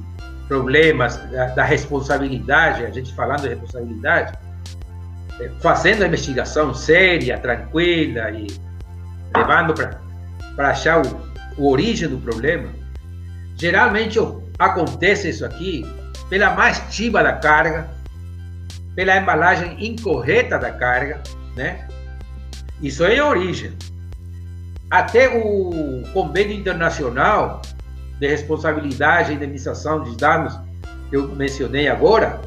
[0.47, 4.38] problemas da, da responsabilidade, a gente falando de responsabilidade,
[5.39, 8.47] é, fazendo a investigação séria, tranquila e
[9.35, 11.21] levando para achar o,
[11.57, 12.69] o origem do problema,
[13.55, 14.19] geralmente
[14.59, 15.85] acontece isso aqui
[16.29, 17.88] pela mais estiba da carga,
[18.95, 21.21] pela embalagem incorreta da carga,
[21.55, 21.87] né?
[22.81, 23.73] Isso é a origem.
[24.89, 27.61] Até o convênio internacional
[28.19, 30.57] de responsabilidade e indenização de danos
[31.09, 32.41] que eu mencionei agora,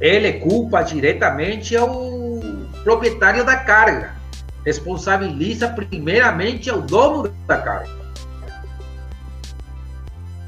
[0.00, 2.40] ele culpa diretamente ao
[2.82, 4.14] proprietário da carga.
[4.64, 8.02] Responsabiliza primeiramente ao dono da carga.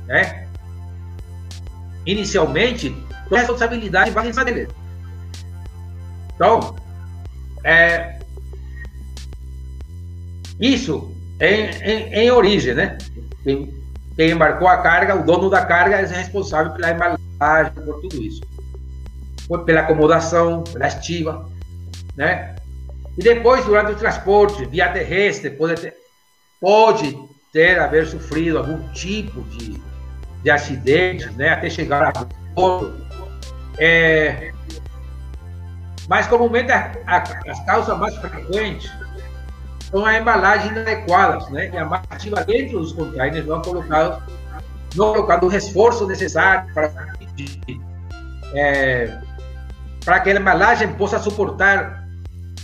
[0.06, 0.46] Né?
[2.06, 2.94] Inicialmente,
[3.30, 4.68] a responsabilidade vai em dele.
[6.34, 6.76] Então,
[7.64, 8.18] é,
[10.60, 12.98] isso em, em, em, origem, né?
[13.42, 13.74] Quem,
[14.14, 18.42] quem, embarcou a carga, o dono da carga é responsável pela embalagem, por tudo isso.
[19.64, 21.48] pela acomodação, pela estiva,
[22.16, 22.54] né?
[23.16, 25.94] E depois, durante o transporte, via terrestre, pode ter,
[26.60, 27.18] pode
[27.52, 29.80] ter haver sofrido algum tipo de,
[30.42, 31.50] de acidente, né?
[31.50, 33.04] Até chegar a porto.
[33.78, 34.53] É,
[36.08, 37.18] mas comumente a, a,
[37.50, 38.90] as causas mais frequentes
[39.90, 41.70] são a embalagem inadequadas, né?
[41.72, 44.22] E a massiva dentro dos containers não colocado,
[44.94, 46.90] não colocado o reforço necessário para
[48.54, 49.18] é,
[50.04, 52.04] para que a embalagem possa suportar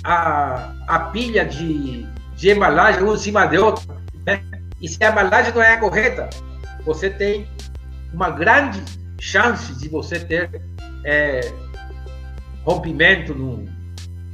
[0.05, 3.87] a, a pilha de, de embalagem um em cima de outro.
[4.27, 4.43] Né?
[4.81, 6.29] E se a embalagem não é a correta,
[6.85, 7.49] você tem
[8.13, 8.83] uma grande
[9.19, 10.63] chance de você ter
[11.05, 11.41] é,
[12.65, 13.69] rompimento no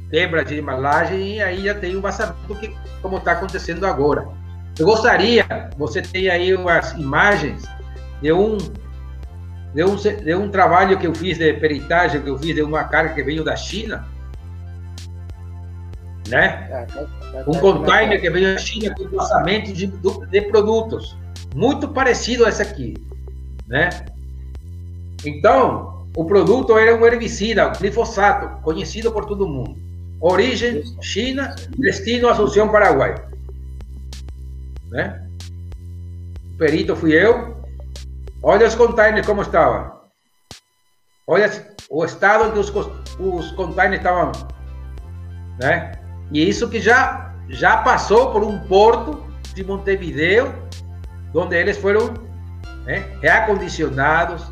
[0.09, 4.27] quebra de embalagem e aí já tem um vazamento que como está acontecendo agora.
[4.77, 5.45] Eu gostaria,
[5.77, 7.63] você tem aí umas imagens
[8.21, 8.57] de um
[9.73, 12.85] de um, de um trabalho que eu fiz de peritagem, que eu fiz de uma
[12.85, 14.07] carga que veio da China,
[16.27, 16.67] né?
[17.33, 21.17] É, um tá, container que veio da China com lançamento de, de produtos,
[21.55, 22.95] muito parecido a esse aqui,
[23.67, 23.89] né?
[25.25, 29.77] Então, o produto era um herbicida, glifosato, conhecido por todo mundo.
[30.19, 33.13] Origem China, destino Assunção Paraguai.
[34.89, 35.23] Né?
[36.43, 37.55] O perito fui eu.
[38.41, 39.95] Olha os containers como estavam.
[41.27, 41.51] Olha
[41.87, 42.73] o estado que os,
[43.19, 44.31] os containers estavam.
[45.61, 45.91] Né?
[46.31, 50.51] E isso que já, já passou por um porto de Montevideo,
[51.35, 52.11] onde eles foram
[52.85, 54.51] né, reacondicionados,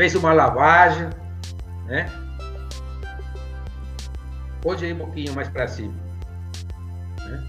[0.00, 1.10] fez uma lavagem,
[1.84, 2.10] né?
[4.62, 5.92] Pode ir um pouquinho mais para cima.
[7.18, 7.48] Né?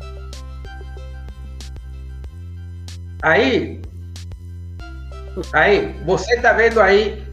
[3.23, 3.81] Aí,
[5.53, 7.25] aí, você está vendo aí,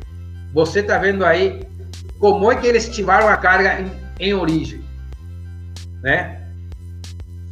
[0.55, 1.67] você está vendo aí
[2.21, 4.85] como é que eles estimaram a carga em, em origem
[6.01, 6.47] né?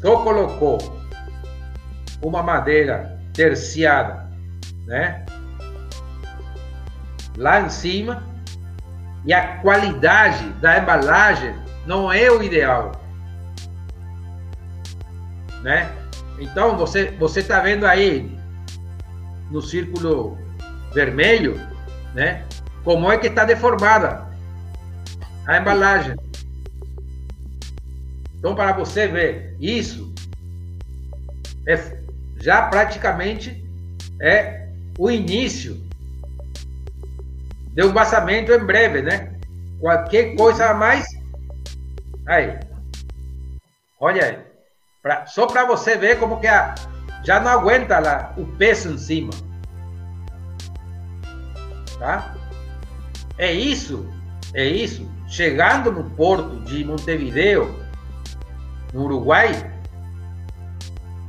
[0.01, 0.79] Só colocou
[2.23, 4.31] uma madeira terciada,
[4.87, 5.27] né?
[7.37, 8.23] Lá em cima
[9.25, 11.55] e a qualidade da embalagem
[11.87, 12.93] não é o ideal,
[15.63, 15.91] né?
[16.39, 18.39] Então você você está vendo aí
[19.51, 20.39] no círculo
[20.95, 21.61] vermelho,
[22.15, 22.45] né?
[22.83, 24.27] Como é que está deformada
[25.47, 26.17] a embalagem.
[28.39, 30.13] Então, para você ver, isso
[31.67, 31.97] é
[32.39, 33.65] já praticamente
[34.21, 34.69] é
[34.99, 35.86] o início
[37.77, 39.35] de um vazamento em breve, né?
[39.79, 41.07] Qualquer coisa a mais.
[42.27, 42.59] Aí.
[44.01, 44.39] Olha aí.
[45.03, 46.75] Pra, só para você ver como que a,
[47.23, 49.31] já não aguenta lá, o peso em cima.
[51.99, 52.35] Tá?
[53.37, 54.11] É isso.
[54.55, 55.07] É isso.
[55.29, 57.79] Chegando no porto de Montevideo,
[58.95, 59.53] no Uruguai,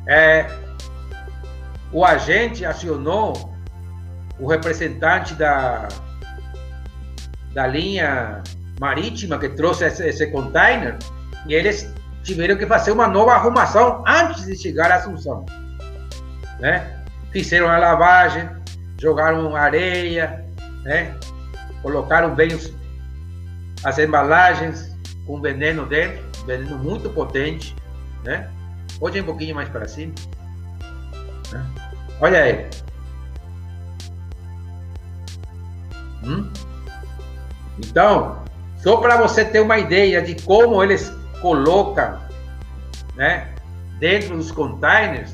[0.08, 0.46] é,
[1.92, 3.54] o agente acionou
[4.40, 5.90] o representante da,
[7.58, 8.44] da linha
[8.80, 10.96] marítima que trouxe esse, esse container
[11.48, 11.92] e eles
[12.22, 15.44] tiveram que fazer uma nova arrumação antes de chegar à Assunção.
[16.60, 17.04] Né?
[17.32, 18.48] Fizeram a lavagem,
[19.02, 20.46] jogaram areia,
[20.84, 21.16] né?
[21.82, 22.72] colocaram bem os,
[23.84, 27.76] as embalagens com veneno dentro veneno muito potente,
[28.24, 28.50] né?
[29.00, 30.14] Pode ir um pouquinho mais para cima.
[31.52, 31.66] Né?
[32.22, 32.70] Olha aí.
[36.24, 36.50] Hum?
[37.80, 38.44] Então,
[38.78, 41.12] só para você ter uma ideia de como eles
[41.42, 42.20] colocam,
[43.16, 43.54] né,
[44.00, 45.32] dentro dos containers,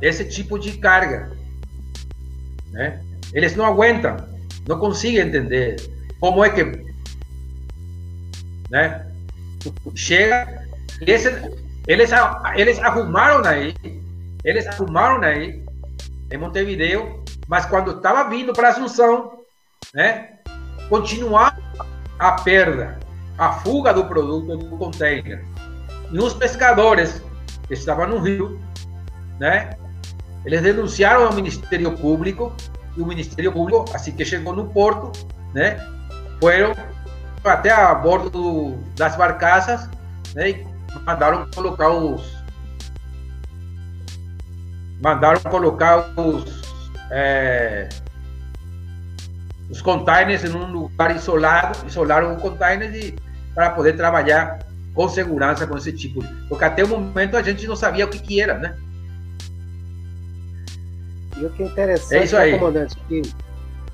[0.00, 1.32] esse tipo de carga,
[2.70, 3.00] né?
[3.32, 4.16] Eles não aguentam,
[4.66, 5.76] não conseguem entender
[6.20, 6.64] como é que,
[8.70, 9.06] né?
[9.94, 10.66] chega.
[11.00, 11.28] Esse,
[11.86, 12.10] eles,
[12.56, 13.74] eles arrumaram aí,
[14.44, 15.64] eles arrumaram aí
[16.30, 19.44] em Montevideo, mas quando estava vindo para Assunção,
[19.94, 20.37] né,
[20.88, 21.58] continuar
[22.18, 22.98] a perda,
[23.36, 25.44] a fuga do produto do container.
[26.10, 27.22] E os pescadores
[27.66, 28.60] que estavam no rio,
[29.38, 29.76] né,
[30.44, 32.52] eles denunciaram ao Ministério Público
[32.96, 35.12] e o Ministério Público, assim que chegou no porto,
[35.54, 35.78] né,
[36.40, 36.74] foram
[37.44, 39.88] até a bordo do, das barcaças
[40.34, 40.66] né, e
[41.04, 42.38] mandaram colocar os
[45.00, 46.62] mandaram colocar os
[47.10, 47.88] é,
[49.70, 53.14] os containers em um lugar isolado, isolaram o container e,
[53.54, 54.58] para poder trabalhar
[54.94, 56.24] com segurança com esse tipo.
[56.48, 58.76] Porque até o momento a gente não sabia o que, que era, né?
[61.36, 62.52] E o que é interessante, é isso aí.
[62.52, 63.22] Né, comandante, que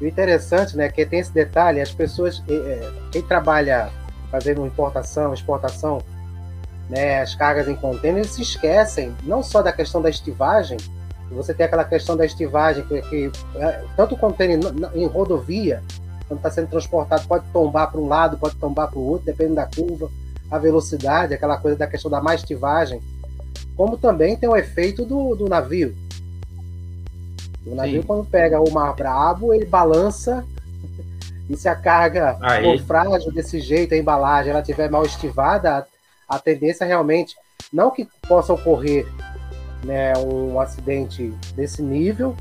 [0.00, 3.90] o interessante, né, que tem esse detalhe, as pessoas, é, quem trabalha
[4.30, 6.02] fazendo importação, exportação,
[6.88, 10.76] né, as cargas em contêiner, se esquecem não só da questão da estivagem,
[11.34, 14.58] você tem aquela questão da estivagem, que, que é, tanto o contêiner
[14.94, 15.82] em rodovia,
[16.28, 19.56] quando está sendo transportado, pode tombar para um lado, pode tombar para o outro, dependendo
[19.56, 20.10] da curva,
[20.50, 23.00] a velocidade, aquela coisa da questão da mais estivagem,
[23.76, 25.94] como também tem o efeito do, do navio.
[27.66, 28.06] O navio, Sim.
[28.06, 30.44] quando pega o mar brabo, ele balança.
[31.46, 32.64] E se a carga Aí.
[32.64, 35.86] for frágil desse jeito, a embalagem ela tiver mal estivada,
[36.26, 37.36] a, a tendência realmente,
[37.70, 39.06] não que possa ocorrer
[39.84, 42.36] né, um acidente desse nível,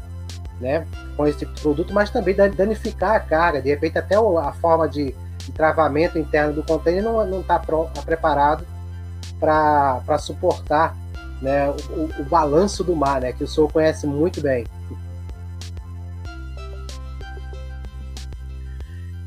[0.60, 4.52] né, com esse tipo de produto, mas também danificar a carga, de repente até a
[4.54, 5.14] forma de,
[5.54, 8.66] travamento interno do container não está tá preparado
[9.38, 10.96] para suportar
[11.42, 14.66] né, o, o, balanço do mar, né, que o senhor conhece muito bem.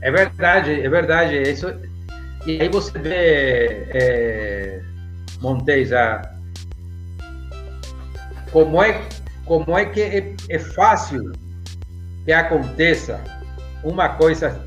[0.00, 1.42] É verdade, é verdade.
[1.42, 1.66] Isso,
[2.46, 4.80] e aí você vê, é,
[5.40, 6.35] Montes, a,
[8.56, 9.06] como é,
[9.44, 11.30] como é que é, é fácil
[12.24, 13.22] que aconteça
[13.84, 14.66] uma coisa,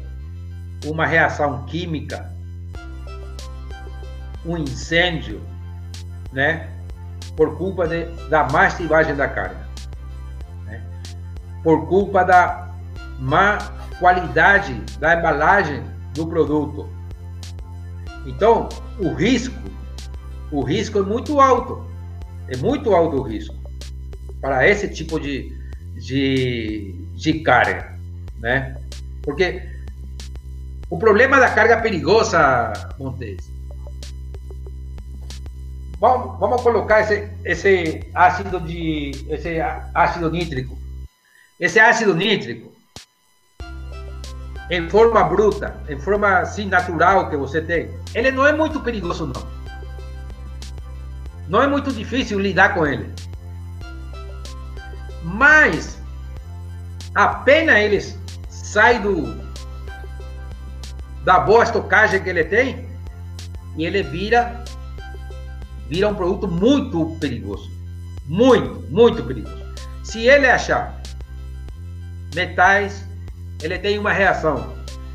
[0.86, 2.32] uma reação química,
[4.46, 5.42] um incêndio,
[6.32, 6.70] né?
[7.36, 9.58] Por culpa de, da mastigagem da carne,
[10.66, 10.84] né?
[11.64, 12.72] por culpa da
[13.18, 13.58] má
[13.98, 16.88] qualidade da embalagem do produto.
[18.28, 19.58] Então, o risco,
[20.52, 21.84] o risco é muito alto,
[22.50, 23.59] é muito alto o risco
[24.42, 25.54] para esse tipo de,
[25.96, 27.98] de, de carga,
[28.40, 28.78] né?
[29.24, 29.62] Porque
[30.90, 33.52] o problema da carga perigosa, Montes,
[36.00, 39.60] vamos, vamos colocar esse, esse ácido de esse
[39.94, 40.78] ácido nítrico,
[41.60, 42.74] esse ácido nítrico
[44.70, 49.26] em forma bruta, em forma assim natural que você tem, ele não é muito perigoso
[49.26, 49.60] não.
[51.48, 53.12] Não é muito difícil lidar com ele.
[55.24, 56.02] Mas
[57.16, 59.50] apenas eles sai do
[61.24, 62.88] da boa estocagem que ele tem
[63.76, 64.64] e ele vira
[65.88, 67.70] vira um produto muito perigoso.
[68.26, 69.58] Muito, muito perigoso.
[70.04, 71.02] Se ele achar
[72.36, 73.04] metais,
[73.62, 74.74] ele tem uma reação.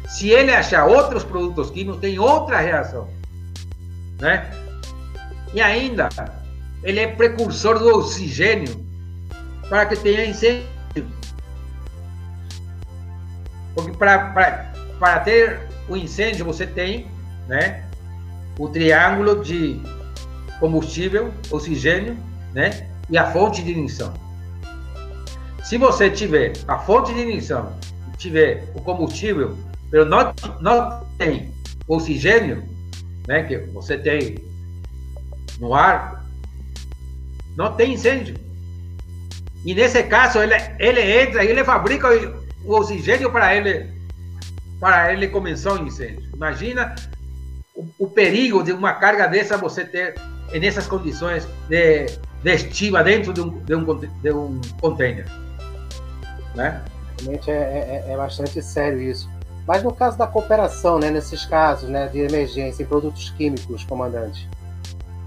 [0.08, 3.08] Se ele achar outros produtos químicos, tem outra reação.
[4.20, 4.50] Né?
[5.52, 6.08] E ainda,
[6.82, 8.83] ele é precursor do oxigênio
[9.68, 10.66] para que tenha incêndio.
[13.74, 14.62] Porque para,
[14.98, 17.06] para ter o incêndio você tem
[17.48, 17.84] né,
[18.58, 19.80] o triângulo de
[20.60, 22.16] combustível, oxigênio
[22.52, 24.14] né, e a fonte de ignição.
[25.62, 27.72] Se você tiver a fonte de ignição,
[28.16, 29.56] tiver o combustível,
[29.92, 31.52] mas não, não tem
[31.88, 32.62] oxigênio,
[33.26, 34.36] né, que você tem
[35.58, 36.24] no ar,
[37.56, 38.43] não tem incêndio.
[39.64, 42.08] E nesse caso, ele, ele entra e ele fabrica
[42.64, 43.90] o oxigênio para ele,
[44.78, 46.22] para ele começar o incêndio.
[46.34, 46.94] Imagina
[47.74, 50.14] o, o, perigo de uma carga dessa você ter
[50.52, 52.06] nessas condições de,
[52.42, 55.26] de estiva dentro de um, de um, de um container.
[56.54, 56.84] Né?
[57.20, 59.28] Realmente é, é, é bastante sério isso.
[59.66, 64.48] Mas no caso da cooperação, né, nesses casos né, de emergência em produtos químicos, comandante,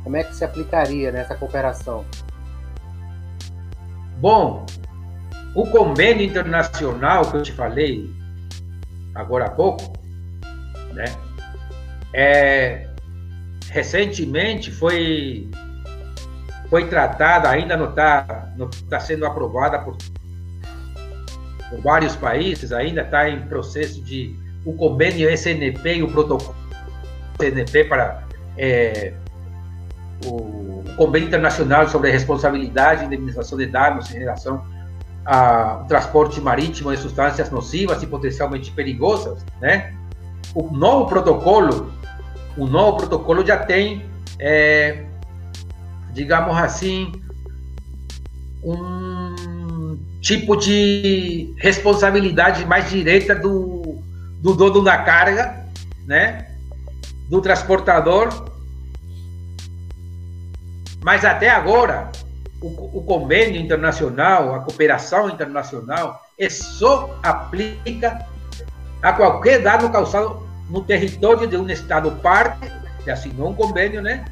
[0.03, 2.05] como é que se aplicaria nessa cooperação?
[4.17, 4.65] Bom,
[5.53, 8.09] o convênio internacional que eu te falei
[9.13, 9.93] agora há pouco,
[10.93, 11.05] né?
[12.13, 12.87] É,
[13.69, 15.49] recentemente foi
[16.69, 18.51] foi tratada, ainda não está
[18.89, 19.95] tá sendo aprovada por,
[21.69, 26.55] por vários países, ainda está em processo de o convênio SNP e o protocolo
[27.39, 28.23] SNP para
[28.57, 29.13] é,
[30.25, 34.65] o Convênio Internacional sobre Responsabilidade e Indemnização de Danos em relação
[35.25, 39.93] ao transporte marítimo de substâncias nocivas e potencialmente perigosas, né?
[40.55, 41.91] O novo protocolo,
[42.57, 44.05] o novo protocolo já tem,
[44.39, 45.05] é,
[46.13, 47.11] digamos assim,
[48.63, 54.01] um tipo de responsabilidade mais direta do,
[54.41, 55.65] do dono da carga,
[56.05, 56.47] né?
[57.29, 58.29] Do transportador
[61.03, 62.09] mas até agora,
[62.61, 68.25] o, o convênio internacional, a cooperação internacional, é só aplica
[69.01, 72.71] a qualquer dano causado no território de um Estado parte,
[73.03, 74.25] que assinou um convênio, né?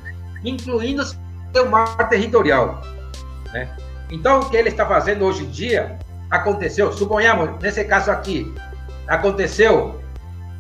[0.44, 1.04] incluindo
[1.54, 2.82] seu mar territorial.
[3.54, 3.70] Né?
[4.12, 5.98] Então, o que ele está fazendo hoje em dia
[6.30, 8.54] aconteceu, suponhamos, nesse caso aqui,
[9.08, 10.02] aconteceu,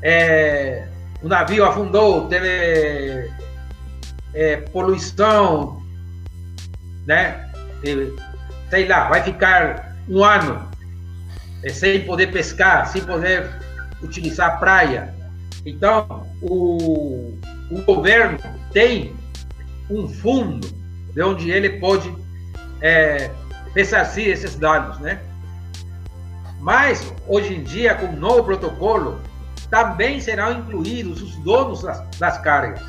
[0.01, 0.87] é,
[1.21, 3.31] o navio afundou, teve
[4.33, 5.81] é, poluição,
[7.05, 7.49] né?
[8.69, 10.69] Sei lá, vai ficar um ano
[11.63, 13.49] é, sem poder pescar, sem poder
[14.01, 15.13] utilizar a praia.
[15.65, 17.37] Então, o,
[17.71, 18.37] o governo
[18.71, 19.15] tem
[19.89, 20.67] um fundo
[21.13, 22.13] de onde ele pode
[22.81, 23.31] é,
[23.73, 25.19] ressarcir esses danos, né?
[26.59, 29.19] Mas, hoje em dia, com o novo protocolo,
[29.69, 32.81] também serão incluídos os donos das, das cargas,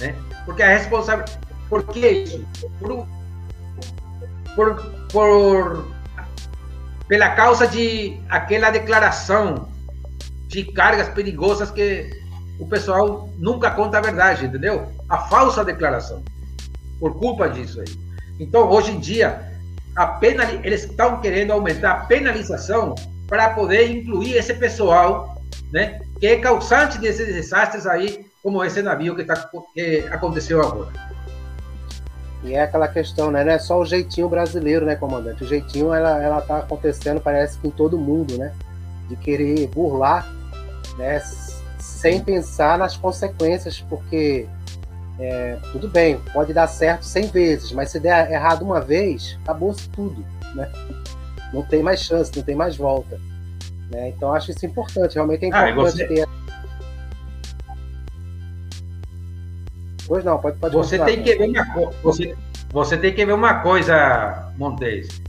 [0.00, 0.14] né?
[0.44, 1.38] Porque a responsabilidade...
[1.68, 2.46] Por que isso?
[2.78, 3.06] Por,
[4.54, 5.86] por, por,
[7.08, 9.68] pela causa de aquela declaração
[10.48, 12.10] de cargas perigosas que
[12.58, 14.92] o pessoal nunca conta a verdade, entendeu?
[15.08, 16.22] A falsa declaração.
[17.00, 18.04] Por culpa disso aí.
[18.38, 19.52] Então, hoje em dia,
[19.96, 20.46] a penal...
[20.62, 22.94] eles estão querendo aumentar a penalização
[23.26, 25.42] para poder incluir esse pessoal,
[25.72, 30.92] né, que é causante desses desastres aí, como esse navio que, tá, que aconteceu agora.
[32.44, 33.42] E é aquela questão, né?
[33.42, 35.42] Não é só o jeitinho brasileiro, né, comandante?
[35.42, 38.52] O jeitinho, ela, ela tá acontecendo, parece que em todo mundo, né?
[39.08, 40.30] De querer burlar,
[40.98, 41.22] né?
[41.78, 44.46] Sem pensar nas consequências, porque
[45.18, 49.88] é, tudo bem, pode dar certo 100 vezes, mas se der errado uma vez, acabou-se
[49.88, 50.24] tudo,
[50.54, 50.70] né?
[51.52, 53.18] Não tem mais chance, não tem mais volta.
[53.90, 54.08] Né?
[54.08, 56.06] Então acho isso importante, realmente é importante ah, você...
[56.06, 56.23] ter
[60.06, 61.98] Pois não, pode, pode você tem que ver uma coisa.
[62.02, 62.36] Você,
[62.70, 65.22] você tem que ver uma coisa, Montes.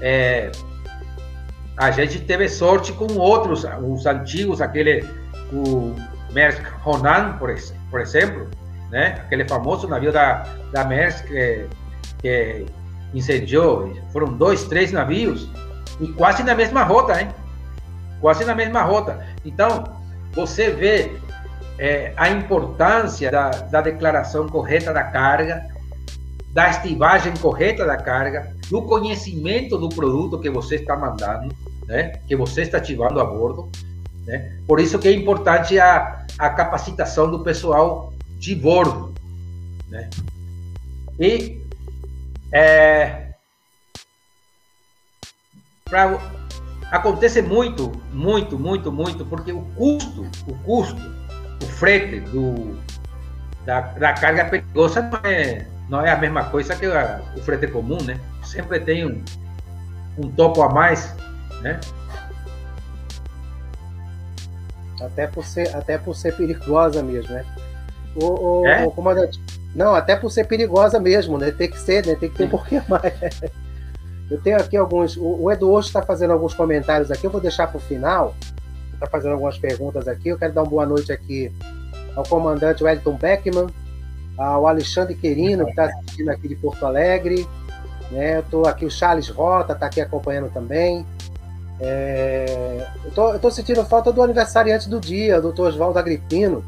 [0.00, 0.50] É,
[1.76, 5.04] a gente teve sorte com outros, os antigos, aquele
[5.52, 5.94] o
[6.32, 7.54] Maersk Ronan, por,
[7.90, 8.48] por exemplo,
[8.90, 9.22] né?
[9.24, 11.66] Aquele famoso navio da, da Maersk que,
[12.20, 12.66] que
[13.14, 13.92] incendiou.
[14.12, 15.48] Foram dois, três navios
[16.00, 17.28] e quase na mesma rota, hein?
[18.20, 19.24] Quase na mesma rota.
[19.44, 19.84] Então,
[20.32, 21.10] você vê
[21.80, 25.66] é, a importância da, da declaração correta da carga,
[26.52, 31.54] da estivagem correta da carga, do conhecimento do produto que você está mandando,
[31.86, 33.70] né, que você está ativando a bordo.
[34.26, 34.58] Né?
[34.66, 39.14] Por isso que é importante a, a capacitação do pessoal de bordo.
[39.88, 40.10] Né?
[41.18, 41.62] E
[42.52, 43.32] é,
[45.86, 46.18] pra,
[46.90, 51.19] acontece muito, muito, muito, muito, porque o custo, o custo
[51.62, 52.76] o frete do,
[53.64, 57.66] da, da carga perigosa não é, não é a mesma coisa que a, o frete
[57.66, 58.18] comum, né?
[58.42, 59.22] Sempre tem um,
[60.18, 61.14] um topo a mais,
[61.60, 61.78] né?
[65.00, 67.44] Até por ser, até por ser perigosa mesmo, né?
[68.14, 68.84] O, o, é?
[68.84, 69.40] o comandante.
[69.74, 71.50] Não, até por ser perigosa mesmo, né?
[71.50, 72.14] Tem que ser, né?
[72.14, 73.14] Tem que ter um pouquinho mais.
[74.30, 75.16] Eu tenho aqui alguns.
[75.16, 78.34] O, o Edu está fazendo alguns comentários aqui, eu vou deixar para o final
[79.00, 80.28] está fazendo algumas perguntas aqui.
[80.28, 81.50] Eu quero dar uma boa noite aqui
[82.14, 83.66] ao comandante Wellington Beckman,
[84.36, 87.48] ao Alexandre Querino, que está assistindo aqui de Porto Alegre.
[88.10, 88.36] Né?
[88.36, 91.06] Eu estou aqui, o Charles Rota está aqui acompanhando também.
[91.82, 92.86] É...
[93.16, 96.62] eu estou sentindo falta do aniversariante do dia, o doutor Oswaldo Agripino,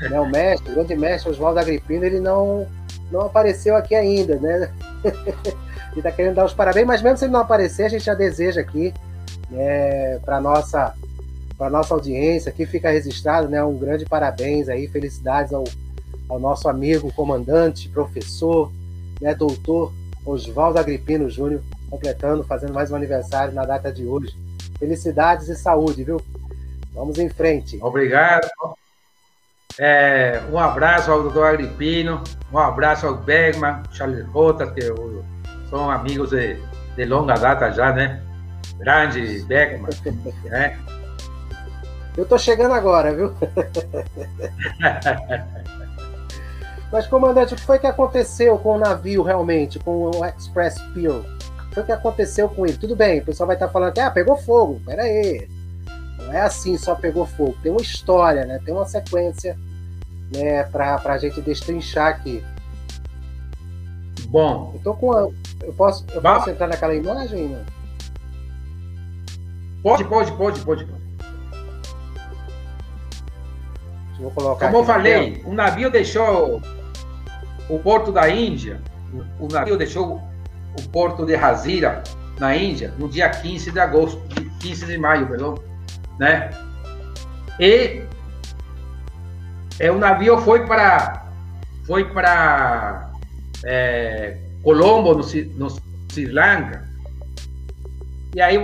[0.00, 0.18] né?
[0.18, 2.66] o mestre, o grande mestre Oswaldo Agripino, ele não,
[3.10, 4.72] não apareceu aqui ainda, né?
[5.04, 8.14] ele está querendo dar os parabéns, mas mesmo se ele não aparecer, a gente já
[8.14, 8.94] deseja aqui
[9.50, 10.94] né, para nossa
[11.56, 13.62] para nossa audiência, aqui fica registrado, né?
[13.64, 15.64] Um grande parabéns aí, felicidades ao,
[16.28, 18.70] ao nosso amigo, comandante, professor,
[19.20, 19.92] né, doutor
[20.24, 24.34] Oswaldo Agripino Júnior, completando, fazendo mais um aniversário na data de hoje.
[24.78, 26.20] Felicidades e saúde, viu?
[26.92, 27.78] Vamos em frente.
[27.80, 28.48] Obrigado.
[29.78, 35.22] É, um abraço ao doutor Agripino, um abraço ao Bergman, Charles Rota, que eu,
[35.68, 36.58] são amigos de,
[36.96, 38.22] de longa data já, né?
[38.78, 39.90] Grande Bergman,
[40.44, 40.78] né?
[42.16, 43.34] Eu tô chegando agora, viu?
[46.90, 51.18] Mas, comandante, o que foi que aconteceu com o navio realmente, com o Express Pearl?
[51.18, 52.78] O que foi que aconteceu com ele?
[52.78, 54.80] Tudo bem, o pessoal vai estar falando que ah, pegou fogo.
[54.86, 55.46] Pera aí.
[56.18, 57.54] Não é assim, só pegou fogo.
[57.62, 58.58] Tem uma história, né?
[58.64, 59.58] Tem uma sequência
[60.34, 62.42] né, pra, pra gente destrinchar aqui.
[64.28, 64.72] Bom.
[64.74, 65.28] Eu tô com a...
[65.62, 67.48] Eu posso, eu posso entrar naquela imagem?
[67.48, 67.64] Não?
[69.82, 70.86] Pode, pode, pode, pode,
[74.18, 76.62] Vou colocar Como eu falei, o navio deixou
[77.68, 78.80] o porto da Índia,
[79.38, 80.22] o navio deixou
[80.78, 82.02] o porto de Hazira,
[82.38, 84.20] na Índia, no dia 15 de agosto,
[84.60, 85.54] 15 de maio, perdão,
[86.18, 86.50] né?
[87.58, 88.02] E
[89.78, 91.26] é, o navio foi para
[91.84, 93.10] foi para
[93.64, 95.24] é, Colombo, no,
[95.56, 95.70] no
[96.10, 96.84] Sri Lanka,
[98.34, 98.60] E aí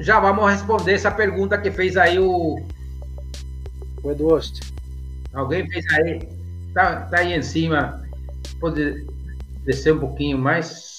[0.00, 2.64] já vamos responder essa pergunta que fez aí o.
[4.02, 4.71] O Eduardo.
[5.34, 6.28] Alguém fez aí.
[6.74, 8.02] Tá, tá aí em cima.
[8.60, 9.06] Pode
[9.64, 10.98] descer um pouquinho mais.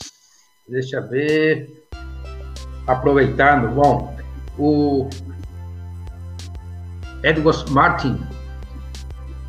[0.68, 1.88] Deixa eu ver.
[2.88, 3.74] Aproveitando.
[3.74, 4.16] Bom,
[4.58, 5.10] o
[7.24, 8.20] Edward Martin.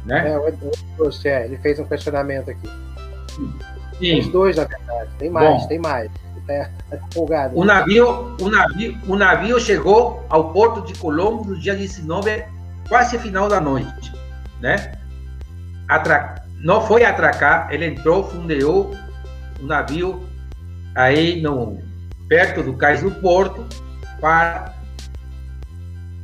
[0.07, 0.33] Né?
[0.33, 2.69] É, o Edward, é, ele fez um questionamento aqui.
[3.99, 4.21] Sim.
[4.21, 5.11] Os dois, na verdade.
[5.19, 6.11] Tem mais, Bom, tem mais.
[6.47, 7.59] Tá empolgado.
[7.59, 12.45] O navio, o, navio, o navio chegou ao porto de Colombo no dia 19,
[12.87, 14.14] quase final da noite.
[14.65, 14.93] Né?
[15.87, 16.37] Atra...
[16.59, 18.97] Não foi atracar, ele entrou, fundeou
[19.61, 20.27] o navio
[20.95, 21.79] aí no,
[22.27, 23.67] perto do cais do porto
[24.19, 24.73] para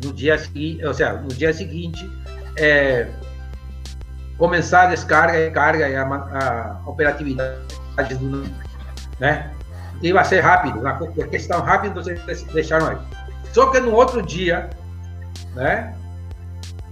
[0.02, 2.10] no dia seguinte, ou seja, no dia seguinte
[2.56, 3.06] é,
[4.38, 8.50] começar a descarga e carga e a, a operatividade do
[9.18, 9.50] né?
[10.00, 10.98] E vai ser rápido, na
[11.30, 12.96] questão rápida, vocês deixaram aí.
[13.52, 14.70] Só que no outro dia,
[15.54, 15.94] né?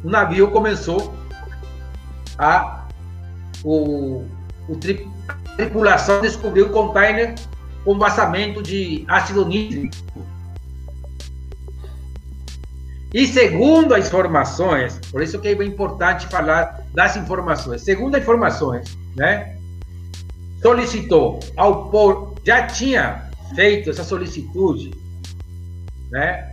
[0.05, 1.17] O navio começou
[2.39, 2.87] a
[3.65, 4.25] o,
[4.69, 7.35] o tri, a tripulação descobriu o container
[7.85, 9.97] com vazamento de ácido nítrico
[13.13, 17.81] e segundo as informações, por isso que é importante falar das informações.
[17.83, 19.57] Segundo as informações, né,
[20.61, 24.93] solicitou ao porto, já tinha feito essa solicitude,
[26.11, 26.51] né,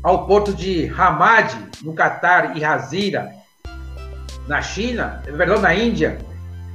[0.00, 1.52] ao porto de Hamad,
[1.82, 3.32] no Catar, e Hazira,
[4.46, 6.18] na China, perdão, na Índia,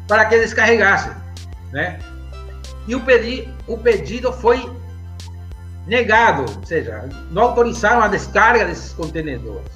[0.08, 1.12] para que eles carregassem,
[1.72, 2.00] né?
[2.88, 4.70] E o, pedi, o pedido foi
[5.86, 9.72] negado, ou seja, não autorizaram a descarga desses contenedores.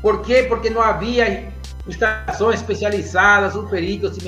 [0.00, 0.46] Por quê?
[0.48, 1.52] Porque não havia
[1.86, 4.18] estações especializadas ou peritos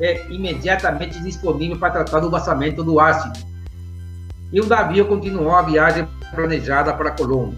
[0.00, 3.38] é, imediatamente disponíveis para tratar do vazamento do ácido.
[4.52, 7.56] E o navio continuou a viagem planejada para Colombo.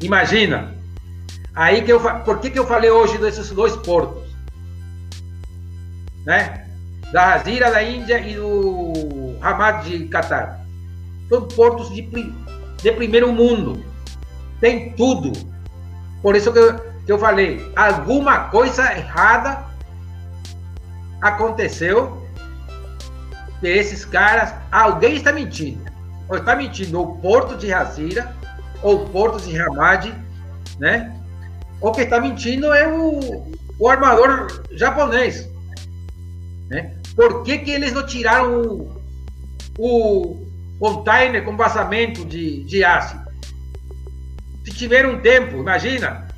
[0.00, 0.77] Imagina,
[1.58, 4.22] aí que eu, por que, que eu falei hoje desses dois portos?
[6.24, 6.64] Né?
[7.12, 10.64] Da Hazira da Índia e do Hamad de Qatar.
[11.28, 13.84] São portos de, de primeiro mundo.
[14.60, 15.32] Tem tudo.
[16.22, 19.64] Por isso que eu, que eu falei, alguma coisa errada
[21.20, 22.24] aconteceu
[23.58, 25.82] que esses caras, alguém está mentindo.
[26.28, 28.32] Ou está mentindo o porto de Hazira,
[28.80, 30.12] ou o porto de Hamad,
[30.78, 31.17] né?
[31.80, 35.48] Ou que está mentindo é o, o armador japonês.
[36.68, 36.94] Né?
[37.14, 38.98] Por que, que eles não tiraram o,
[39.78, 40.48] o
[40.78, 43.26] container com vazamento de, de ácido.
[44.64, 46.28] Se tiver um tempo, imagina,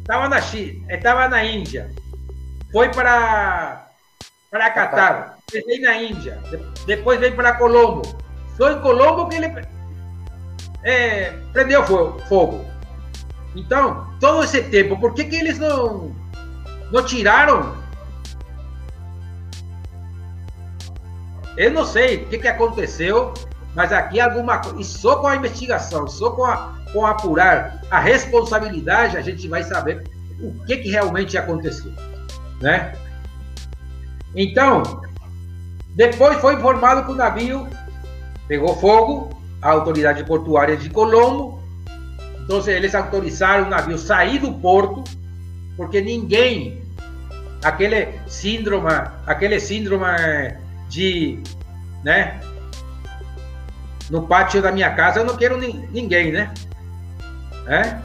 [0.00, 1.90] estava na China, estava na Índia,
[2.72, 3.86] foi para
[4.50, 6.40] para Catar, veio na Índia,
[6.84, 8.02] depois veio para Colombo.
[8.56, 9.46] Foi em Colombo que ele
[10.82, 12.64] é, prendeu fogo.
[13.54, 16.14] Então, todo esse tempo, por que, que eles não,
[16.92, 17.80] não tiraram
[21.60, 23.34] Eu não sei o que, que aconteceu,
[23.74, 24.80] mas aqui alguma coisa.
[24.80, 29.62] E só com a investigação, só com, a, com apurar a responsabilidade, a gente vai
[29.62, 30.08] saber
[30.40, 31.92] o que, que realmente aconteceu.
[32.62, 32.94] Né?
[34.34, 35.02] Então,
[35.90, 37.68] depois foi informado que o navio
[38.48, 39.28] pegou fogo,
[39.60, 41.59] a autoridade portuária de Colombo.
[42.50, 45.04] Então, eles autorizaram o navio sair do porto,
[45.76, 46.82] porque ninguém,
[47.62, 48.90] aquele síndrome,
[49.24, 50.04] aquele síndrome
[50.88, 51.38] de,
[52.02, 52.40] né?
[54.10, 56.52] No pátio da minha casa eu não quero ninguém, né?
[57.68, 57.96] É?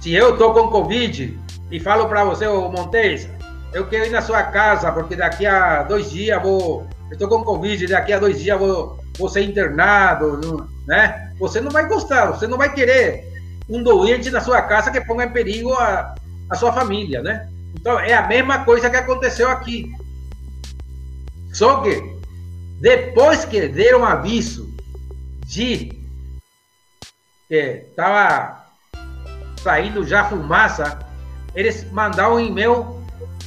[0.00, 1.38] Se eu tô com Covid
[1.70, 3.28] e falo para você, ô Montes,
[3.74, 6.86] eu quero ir na sua casa porque daqui a dois dias vou.
[7.10, 11.30] Eu tô com Covid, daqui a dois dias vou, vou ser internado, né?
[11.38, 13.29] Você não vai gostar, você não vai querer
[13.70, 16.14] um doente na sua casa que ponga em perigo a,
[16.50, 17.48] a sua família, né?
[17.74, 19.90] Então é a mesma coisa que aconteceu aqui.
[21.52, 22.20] Só que
[22.80, 24.74] depois que deram aviso
[25.46, 26.00] de
[27.48, 28.64] que estava
[29.62, 30.98] saindo já fumaça,
[31.54, 33.02] eles mandaram um e-mail,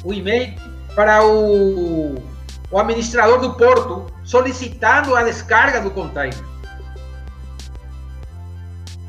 [0.05, 0.53] um e-mail
[0.95, 2.15] para o,
[2.69, 6.37] o administrador do porto solicitando a descarga do container.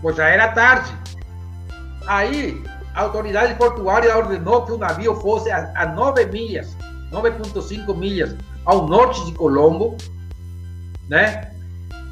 [0.00, 1.03] Pois já era tarde.
[2.06, 2.62] Aí
[2.94, 6.76] a autoridade portuária ordenou que o navio fosse a, a 9 milhas,
[7.10, 9.96] 9,5 milhas ao norte de Colombo,
[11.08, 11.52] né,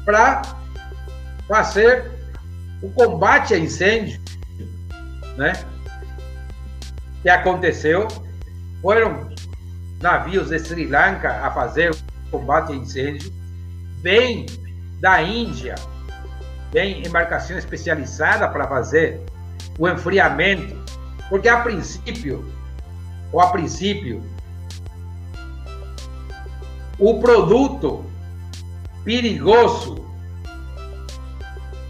[0.05, 0.41] para
[1.47, 2.11] fazer
[2.81, 4.19] o combate a incêndio,
[5.37, 5.53] né,
[7.21, 8.07] que aconteceu.
[8.81, 9.29] Foram
[10.01, 11.97] navios de Sri Lanka a fazer o
[12.29, 13.31] combate a incêndio,
[14.01, 14.45] bem
[14.99, 15.75] da Índia,
[16.71, 19.23] tem embarcação especializada para fazer
[19.77, 20.75] o enfriamento,
[21.29, 22.45] porque a princípio,
[23.31, 24.23] ou a princípio,
[26.99, 28.05] o produto
[29.03, 30.05] perigoso,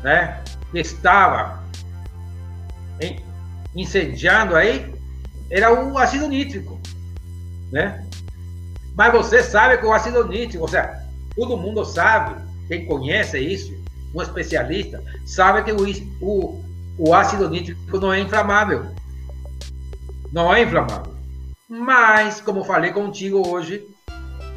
[0.01, 1.63] né, que estava
[3.75, 4.93] incendiando aí,
[5.49, 6.79] era o ácido nítrico,
[7.71, 8.05] né?
[8.95, 11.03] Mas você sabe que o ácido nítrico, ou seja,
[11.36, 13.73] todo mundo sabe, quem conhece isso,
[14.13, 15.86] um especialista, sabe que o,
[16.21, 16.62] o,
[16.98, 18.86] o ácido nítrico não é inflamável.
[20.32, 21.14] Não é inflamável.
[21.68, 23.88] Mas, como falei contigo hoje,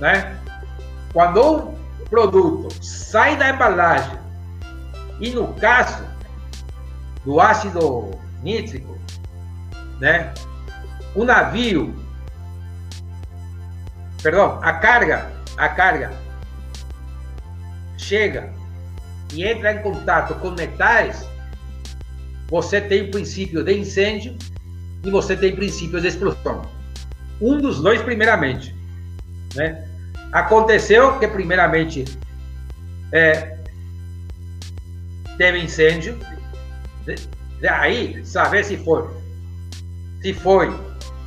[0.01, 0.39] né?
[1.13, 4.19] Quando o produto sai da embalagem,
[5.21, 6.05] e no caso
[7.25, 8.11] do ácido
[8.43, 8.99] nítrico,
[9.99, 10.35] né?
[11.15, 11.95] O navio,
[14.23, 16.13] perdão, a carga, a carga
[17.97, 18.53] chega
[19.33, 21.27] e entra em contato com metais,
[22.49, 24.37] você tem o princípio de incêndio
[25.05, 26.63] e você tem princípio de explosão.
[27.41, 28.75] Um dos dois, primeiramente.
[29.55, 29.87] Né?
[30.33, 32.05] Aconteceu que, primeiramente,
[33.13, 33.57] é,
[35.37, 36.19] teve incêndio.
[37.69, 39.09] Aí, saber se foi,
[40.23, 40.75] se foi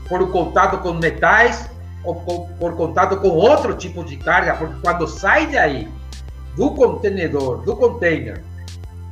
[0.08, 1.70] por contato com metais
[2.04, 5.88] ou por, por contato com outro tipo de carga, porque quando sai daí
[6.56, 8.42] do contenedor, do container,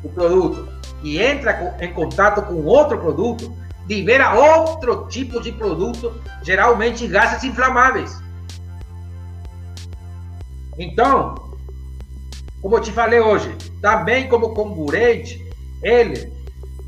[0.04, 3.56] o produto, e entra em contato com outro produto,
[3.88, 8.20] libera outro tipo de produto, geralmente gases inflamáveis.
[10.78, 11.36] Então,
[12.62, 15.44] como eu te falei hoje, também como comburente,
[15.82, 16.32] ele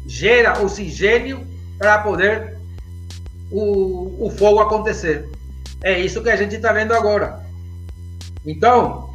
[0.05, 1.47] gera oxigênio
[1.78, 2.57] para poder
[3.51, 5.30] o, o fogo acontecer.
[5.82, 7.41] É isso que a gente está vendo agora.
[8.45, 9.14] Então,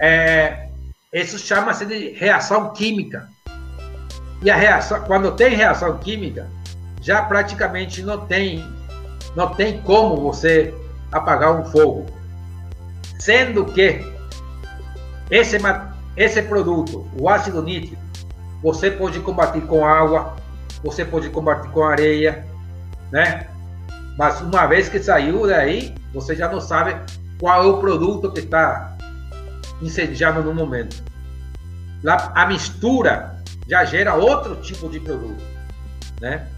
[0.00, 0.68] é,
[1.12, 3.28] isso chama-se de reação química.
[4.42, 6.48] E a reação, quando tem reação química,
[7.00, 8.64] já praticamente não tem,
[9.36, 10.74] não tem como você
[11.12, 12.06] apagar um fogo.
[13.18, 14.04] Sendo que
[15.30, 15.58] esse,
[16.16, 18.00] esse produto, o ácido nítrico,
[18.62, 20.36] você pode combater com água,
[20.82, 22.46] você pode combater com areia,
[23.10, 23.46] né?
[24.18, 26.96] Mas uma vez que saiu daí, você já não sabe
[27.38, 28.96] qual é o produto que está
[29.80, 31.02] incendiado no momento.
[32.34, 33.39] A mistura
[33.70, 35.40] já gera outro tipo de produto,
[36.20, 36.48] né?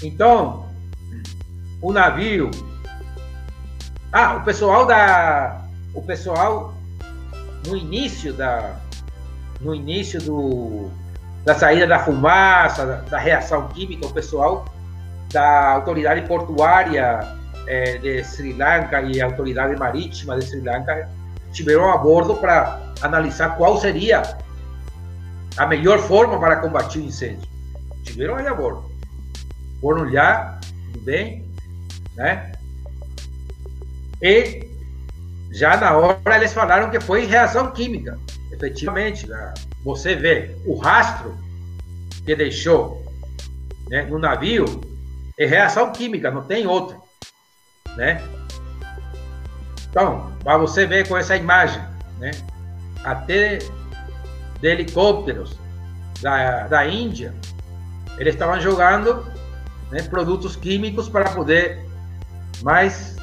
[0.00, 0.68] Então,
[1.82, 2.48] o navio,
[4.12, 6.72] ah, o pessoal da, o pessoal
[7.66, 8.76] no início da,
[9.60, 10.88] no início do
[11.44, 14.64] da saída da fumaça, da, da reação química, o pessoal
[15.32, 17.36] da autoridade portuária
[17.66, 21.08] é, de Sri Lanka e a autoridade marítima de Sri Lanka
[21.50, 24.22] estiveram a bordo para analisar qual seria
[25.58, 27.48] a melhor forma para combater o incêndio.
[27.98, 28.90] Estiveram aí a bordo.
[29.80, 30.60] Foram olhar,
[30.92, 31.44] tudo bem,
[32.14, 32.52] né?
[34.22, 34.66] E
[35.50, 38.18] já na hora eles falaram que foi reação química.
[38.52, 39.54] Efetivamente, né?
[39.84, 41.36] você vê o rastro
[42.24, 43.04] que deixou
[43.88, 44.64] né, no navio
[45.38, 47.00] é reação química, não tem outro,
[47.96, 48.20] né?
[49.88, 51.80] Então, para você ver com essa imagem,
[52.18, 52.32] né?
[53.04, 53.60] Até
[54.60, 55.58] de helicópteros
[56.20, 57.34] da, da Índia,
[58.18, 59.24] eles estavam jogando
[59.90, 61.86] né, produtos químicos para poder,
[62.62, 63.16] mas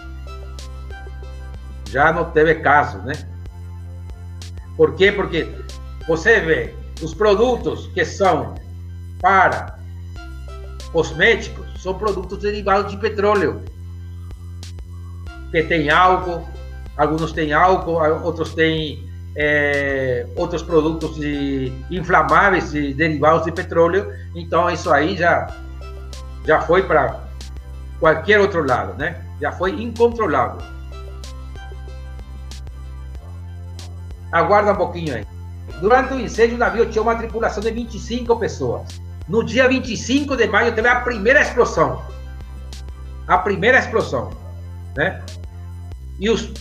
[1.90, 3.14] já não teve caso, né?
[4.78, 5.12] Por quê?
[5.12, 5.50] Porque
[6.08, 8.56] você vê os produtos que são
[9.22, 9.78] para
[10.92, 13.62] cosméticos são produtos derivados de petróleo,
[15.52, 16.48] que tem álcool,
[16.98, 24.12] alguns têm álcool, outros têm é, outros produtos de inflamáveis e derivados de petróleo.
[24.36, 25.48] Então isso aí já
[26.46, 27.22] já foi para
[28.00, 29.22] qualquer outro lado, né?
[29.42, 30.62] Já foi incontrolável.
[34.32, 35.26] Aguarda um pouquinho aí.
[35.82, 39.02] Durante o incêndio, o navio tinha uma tripulação de 25 pessoas.
[39.28, 42.02] No dia 25 de maio, teve a primeira explosão.
[43.28, 44.32] A primeira explosão,
[44.96, 45.22] né?
[46.20, 46.54] E os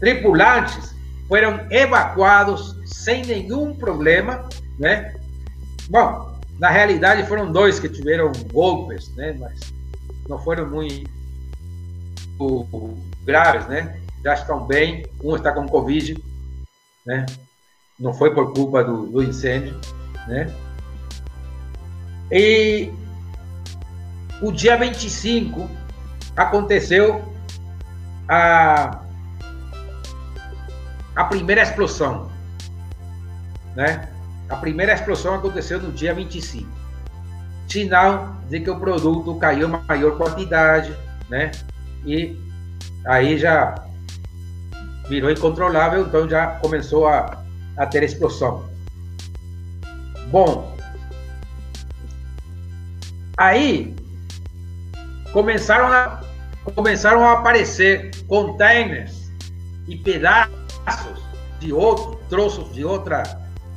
[0.00, 0.89] tripulantes
[1.30, 5.14] foram evacuados sem nenhum problema, né?
[5.88, 9.36] Bom, na realidade foram dois que tiveram golpes, né?
[9.38, 9.60] Mas
[10.28, 11.08] não foram muito
[13.24, 14.00] graves, né?
[14.24, 16.20] Já estão bem, um está com Covid,
[17.06, 17.26] né?
[17.96, 19.80] Não foi por culpa do, do incêndio,
[20.26, 20.52] né?
[22.32, 22.90] E
[24.42, 25.70] o dia 25
[26.36, 27.22] aconteceu
[28.28, 29.04] a
[31.20, 32.30] a primeira explosão.
[33.76, 34.08] né?
[34.48, 36.66] A primeira explosão aconteceu no dia 25.
[37.68, 40.96] Sinal de que o produto caiu em maior quantidade,
[41.28, 41.52] né?
[42.04, 42.36] E
[43.06, 43.74] aí já
[45.08, 47.44] virou incontrolável, então já começou a,
[47.76, 48.68] a ter explosão.
[50.28, 50.74] Bom,
[53.36, 53.94] aí
[55.32, 56.20] começaram a,
[56.74, 59.30] começaram a aparecer containers
[59.86, 60.59] e pedaços
[61.58, 63.22] de outro, troços de outra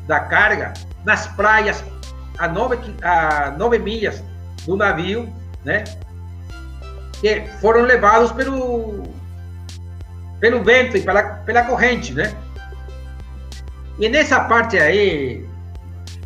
[0.08, 0.74] da carga
[1.06, 1.84] nas praias
[2.38, 4.24] a nove, a nove milhas
[4.66, 5.32] do navio,
[5.64, 5.84] né?
[7.20, 9.04] Que foram levados pelo
[10.40, 12.36] pelo vento e pela, pela corrente, né?
[13.98, 15.48] E nessa parte aí,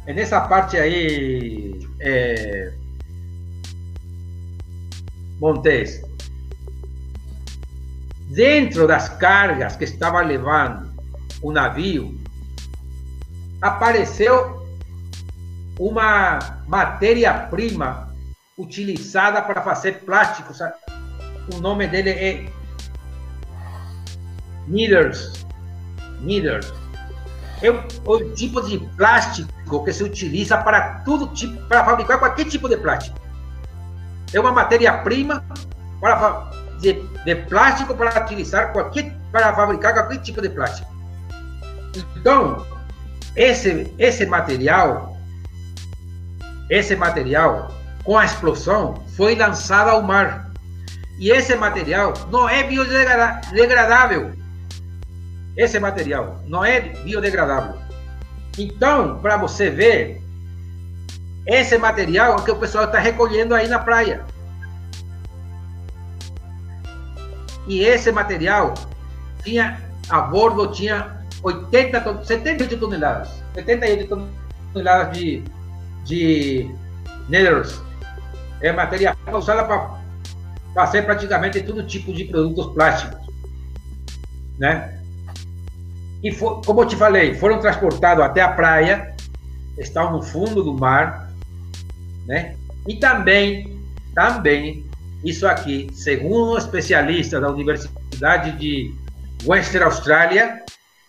[0.08, 2.74] nessa parte aí, é,
[5.40, 6.02] Montes,
[8.28, 10.92] dentro das cargas que estava levando
[11.42, 12.20] o navio,
[13.62, 14.66] apareceu
[15.80, 18.14] uma matéria-prima
[18.58, 20.60] utilizada para fazer plásticos.
[21.54, 22.50] O nome dele é
[24.68, 25.46] Needers.
[26.20, 26.74] Needers.
[27.62, 32.46] É o, o, tipo de plástico que se utiliza para tudo tipo, para fabricar qualquer
[32.46, 33.18] tipo de plástico.
[34.34, 35.44] É uma matéria-prima
[36.00, 36.94] para de,
[37.26, 40.90] de plástico para utilizar qualquer para fabricar qualquer tipo de plástico.
[42.16, 42.66] Então,
[43.36, 45.18] esse, esse material,
[46.70, 47.72] esse material,
[48.04, 50.52] com a explosão, foi lançado ao mar.
[51.20, 54.32] E esse material não é biodegradável.
[55.56, 57.80] Esse material não é biodegradável.
[58.58, 60.22] Então, para você ver,
[61.46, 64.26] esse material é o que o pessoal está recolhendo aí na praia.
[67.68, 68.74] E esse material
[69.44, 73.30] tinha a bordo tinha 80, 78 toneladas.
[73.54, 74.30] 78
[74.74, 75.44] toneladas de,
[76.06, 76.72] de
[77.28, 77.82] Nethers.
[78.62, 80.00] É matéria usada para
[80.74, 83.28] fazer praticamente todo tipo de produtos plásticos.
[84.58, 84.98] Né?
[86.24, 89.16] E for, como eu te falei, foram transportados até a praia,
[89.78, 91.32] estão no fundo do mar,
[92.26, 92.56] né?
[92.88, 93.80] E também,
[94.16, 94.87] também,
[95.24, 98.94] isso aqui, segundo um especialista da Universidade de
[99.46, 100.64] Western Austrália,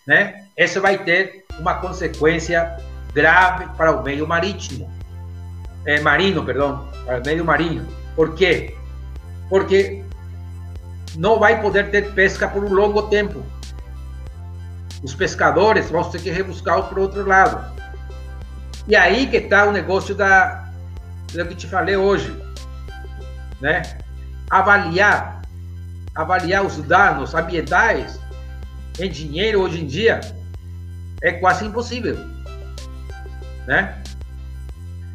[0.07, 0.45] né?
[0.57, 2.77] Isso vai ter uma consequência
[3.15, 4.91] grave para o meio marítimo,
[5.85, 7.87] é, marino, perdão, para o meio marinho.
[8.17, 8.75] Por quê?
[9.49, 10.03] Porque
[11.17, 13.43] não vai poder ter pesca por um longo tempo.
[15.03, 17.79] Os pescadores vão ter que rebuscar para o outro lado.
[18.87, 20.69] E aí que está o negócio da,
[21.33, 22.35] do que te falei hoje,
[23.61, 23.83] né?
[24.51, 25.43] Avaliar,
[26.15, 28.19] avaliar os danos ambientais
[28.99, 30.21] em dinheiro hoje em dia
[31.23, 32.17] é quase impossível,
[33.67, 34.03] né?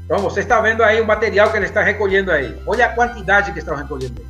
[0.05, 2.61] Então você está vendo aí o material que ele está recolhendo aí.
[2.67, 4.25] Olha a quantidade que estão recolhendo,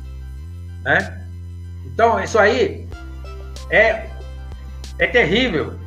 [0.82, 1.20] né?
[1.86, 2.88] Então isso aí
[3.70, 4.06] é
[4.98, 5.78] é terrível.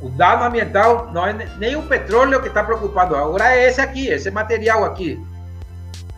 [0.00, 3.16] O dano ambiental não é nem o petróleo que está preocupado.
[3.16, 5.20] Agora é esse aqui, esse material aqui.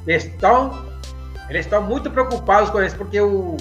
[0.07, 0.90] Eles estão,
[1.51, 3.57] eles estão muito preocupados com isso porque o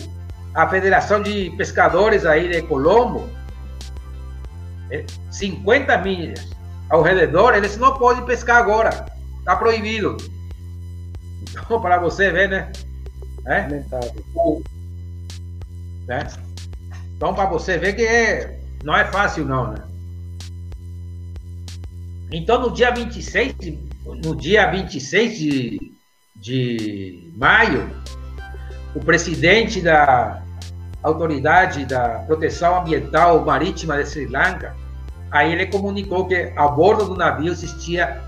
[0.53, 3.29] a Federação de Pescadores aí de Colombo,
[5.31, 6.49] 50 é, milhas
[6.89, 9.05] ao redor, eles não podem pescar agora.
[9.39, 10.17] Está proibido.
[11.41, 12.71] Então, para você ver, né?
[13.45, 13.67] É?
[16.07, 16.27] né?
[17.15, 19.77] Então, para você ver que é, não é fácil, não, né?
[22.31, 23.55] Então, no dia 26,
[24.23, 25.98] no dia 26 de,
[26.39, 27.89] de maio,
[28.95, 30.41] o presidente da
[31.03, 34.75] Autoridade da Proteção Ambiental Marítima de Sri Lanka,
[35.31, 38.21] aí ele comunicou que a bordo do navio existia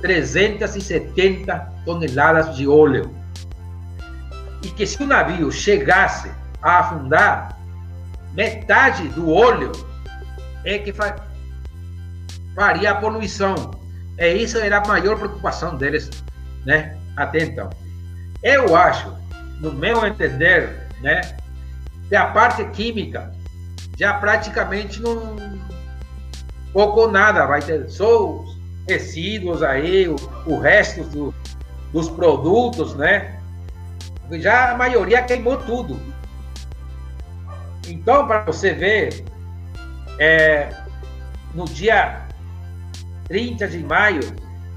[0.00, 3.14] 370 toneladas de óleo.
[4.62, 6.30] E que se o navio chegasse
[6.62, 7.58] a afundar,
[8.32, 9.72] metade do óleo
[10.64, 10.94] é que
[12.54, 13.54] faria a poluição.
[14.16, 16.10] É isso era a maior preocupação deles,
[16.64, 16.96] né?
[17.16, 17.70] Até então.
[18.42, 19.14] Eu acho
[19.60, 21.20] no meu entender, né,
[22.08, 23.32] que a parte química
[23.96, 25.36] já praticamente não
[26.72, 28.58] pouco ou nada, vai ter só os
[28.88, 31.34] resíduos aí, o, o resto do,
[31.92, 33.40] dos produtos, né?
[34.32, 35.98] Já a maioria queimou tudo.
[37.86, 39.24] Então, para você ver,
[40.18, 40.68] é,
[41.54, 42.26] no dia
[43.28, 44.20] 30 de maio,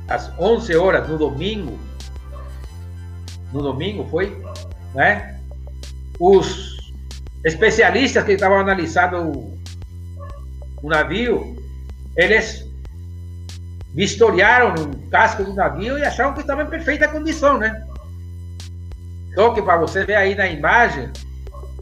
[0.07, 1.79] às 11 horas, no domingo,
[3.52, 4.36] no domingo foi,
[4.93, 5.39] né?
[6.20, 6.78] Os
[7.43, 9.58] especialistas que estavam analisando o,
[10.82, 11.56] o navio,
[12.16, 12.68] eles
[13.93, 17.84] vistoriaram o casco do navio e acharam que estava em perfeita condição, né?
[19.34, 21.12] Só que para você ver aí na imagem,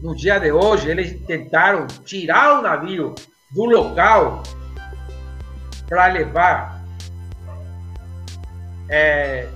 [0.02, 3.14] no dia de hoje, eles tentaram tirar o navio
[3.50, 4.42] do local
[5.88, 6.84] para levar
[8.88, 9.48] é,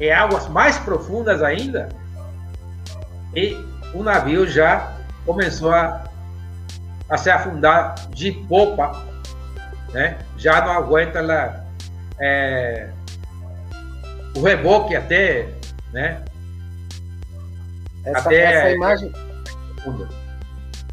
[0.00, 1.88] em águas mais profundas ainda,
[3.34, 3.56] e
[3.92, 4.92] o navio já
[5.24, 6.04] começou a,
[7.08, 9.04] a se afundar de popa,
[9.92, 10.18] né?
[10.36, 11.64] já não aguenta lá,
[12.18, 12.88] é,
[14.36, 15.48] o reboque até,
[15.92, 16.24] né?
[18.04, 19.12] Essa, até, essa imagem.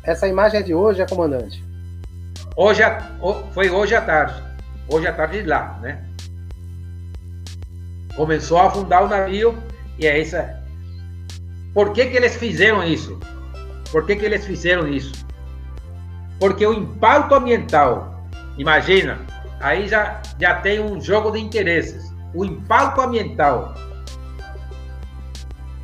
[0.04, 1.64] Essa imagem é de hoje, é comandante?
[2.56, 2.82] Hoje,
[3.54, 4.42] foi hoje à tarde.
[4.88, 6.04] Hoje à tarde lá, né?
[8.16, 9.58] Começou a afundar o navio
[9.98, 10.62] e é essa.
[11.74, 13.20] Por que, que eles fizeram isso?
[13.92, 15.26] Por que, que eles fizeram isso?
[16.40, 19.20] Porque o impacto ambiental, imagina,
[19.60, 22.14] aí já, já tem um jogo de interesses.
[22.34, 23.74] O impacto ambiental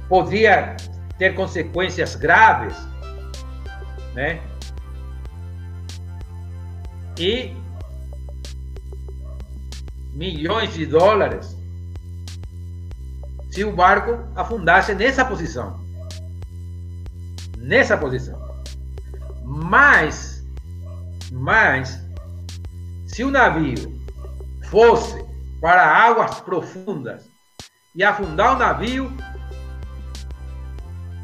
[0.09, 0.75] poderia
[1.17, 2.75] ter consequências graves,
[4.13, 4.41] né?
[7.19, 7.55] E
[10.13, 11.56] milhões de dólares
[13.57, 15.79] se o barco afundasse nessa posição.
[17.57, 18.39] Nessa posição.
[19.43, 20.45] Mas,
[21.31, 21.99] mas,
[23.07, 23.99] se o navio
[24.69, 25.25] fosse
[25.59, 27.27] para águas profundas
[27.95, 29.11] e afundar o navio,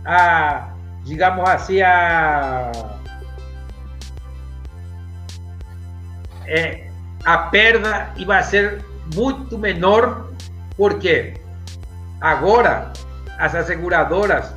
[0.04, 0.74] a,
[1.04, 2.72] digamos assim, a,
[6.48, 6.90] é,
[7.24, 10.34] a perda vai ser muito menor,
[10.76, 11.43] porque
[12.24, 12.94] Agora,
[13.38, 14.50] as asseguradoras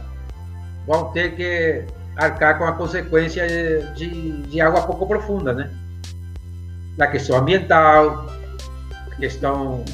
[0.87, 3.45] vão ter que arcar com a consequência
[3.97, 5.69] de, de água pouco profunda, né?
[6.97, 8.31] Da questão ambiental,
[9.17, 9.85] questão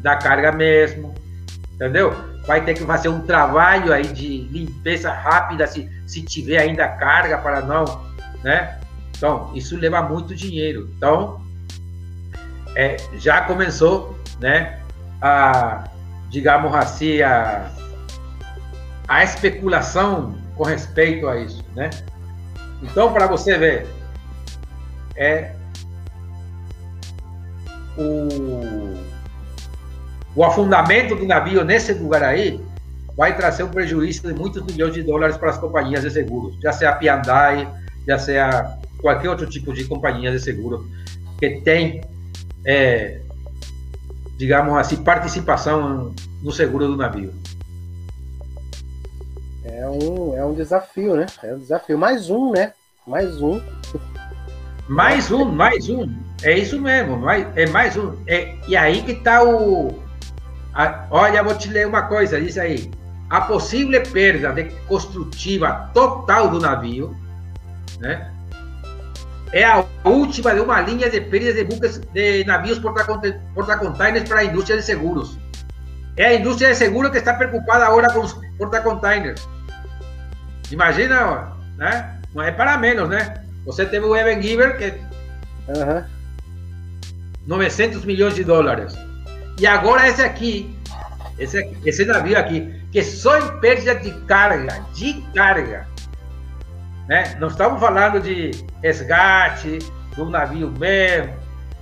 [0.00, 1.14] da carga mesmo,
[1.74, 2.14] entendeu?
[2.46, 7.36] Vai ter que fazer um trabalho aí de limpeza rápida se, se tiver ainda carga
[7.36, 7.84] para não,
[8.42, 8.80] né?
[9.14, 10.90] Então, isso leva muito dinheiro.
[10.96, 11.38] Então,
[12.74, 14.80] é, já começou, né,
[15.20, 15.84] a
[16.32, 17.70] digamos assim, a,
[19.06, 21.90] a especulação com respeito a isso, né?
[22.82, 23.86] Então, para você ver,
[25.14, 25.52] é
[27.96, 28.96] o,
[30.34, 32.58] o afundamento do navio nesse lugar aí
[33.14, 36.72] vai trazer um prejuízo de muitos milhões de dólares para as companhias de seguros, já
[36.72, 37.68] seja a Piandai,
[38.08, 40.88] já seja qualquer outro tipo de companhia de seguro
[41.38, 42.00] que tem
[42.64, 43.20] é,
[44.42, 46.12] digamos assim, participação
[46.42, 47.32] no seguro do navio.
[49.64, 51.26] É um, é um desafio, né?
[51.44, 51.96] É um desafio.
[51.96, 52.72] Mais um, né?
[53.06, 53.60] Mais um.
[54.88, 56.12] Mais um, mais um.
[56.42, 57.18] É isso mesmo.
[57.18, 58.16] Mais, é mais um.
[58.26, 60.02] É, e aí que está o.
[60.74, 62.90] A, olha, vou te ler uma coisa, diz aí.
[63.30, 67.16] A possível perda de construtiva total do navio,
[68.00, 68.31] né?
[69.52, 74.44] É a última de uma linha de perdas de buques de navios porta-containers para a
[74.44, 75.38] indústria de seguros.
[76.16, 79.46] É a indústria de seguros que está preocupada agora com os porta-containers.
[80.70, 82.18] Imagina, né?
[82.34, 83.44] Não é para menos, né?
[83.66, 84.94] Você teve o Evan Giver, que.
[85.68, 86.04] Uhum.
[87.46, 88.94] 900 milhões de dólares.
[89.58, 90.74] E agora esse aqui,
[91.38, 95.86] esse, esse navio aqui, que só em perda de carga, de carga,
[97.08, 97.36] né?
[97.40, 98.50] Não estamos falando de
[98.82, 99.78] resgate
[100.16, 101.34] do navio mesmo.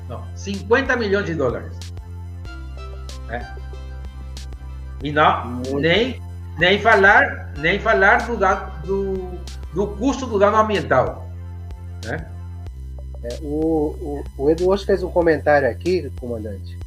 [0.09, 1.73] Não, 50 milhões de dólares.
[3.27, 3.57] Né?
[5.03, 6.21] E não, nem,
[6.59, 8.37] nem falar, nem falar do,
[8.85, 9.31] do,
[9.73, 11.27] do custo do dano ambiental.
[12.05, 12.27] Né?
[13.23, 16.79] É, o, o, o Edu hoje fez um comentário aqui, comandante.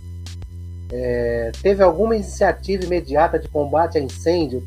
[0.91, 4.63] É, teve alguma iniciativa imediata de combate a incêndio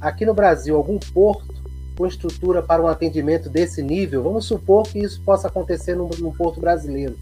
[0.00, 0.76] aqui no Brasil?
[0.76, 1.59] Algum porto
[2.00, 6.34] com estrutura para um atendimento desse nível, vamos supor que isso possa acontecer no, no
[6.34, 7.14] porto brasileiro.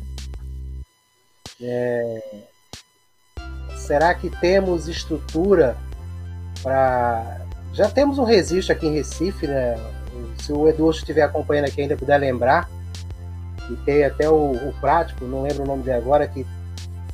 [1.61, 2.23] É,
[3.77, 5.77] será que temos estrutura
[6.63, 7.41] para.
[7.73, 9.75] Já temos um registro aqui em Recife, né?
[10.41, 12.71] Se o Edu estiver acompanhando aqui ainda puder lembrar,
[13.69, 16.47] e tem até o, o prático, não lembro o nome dele agora, que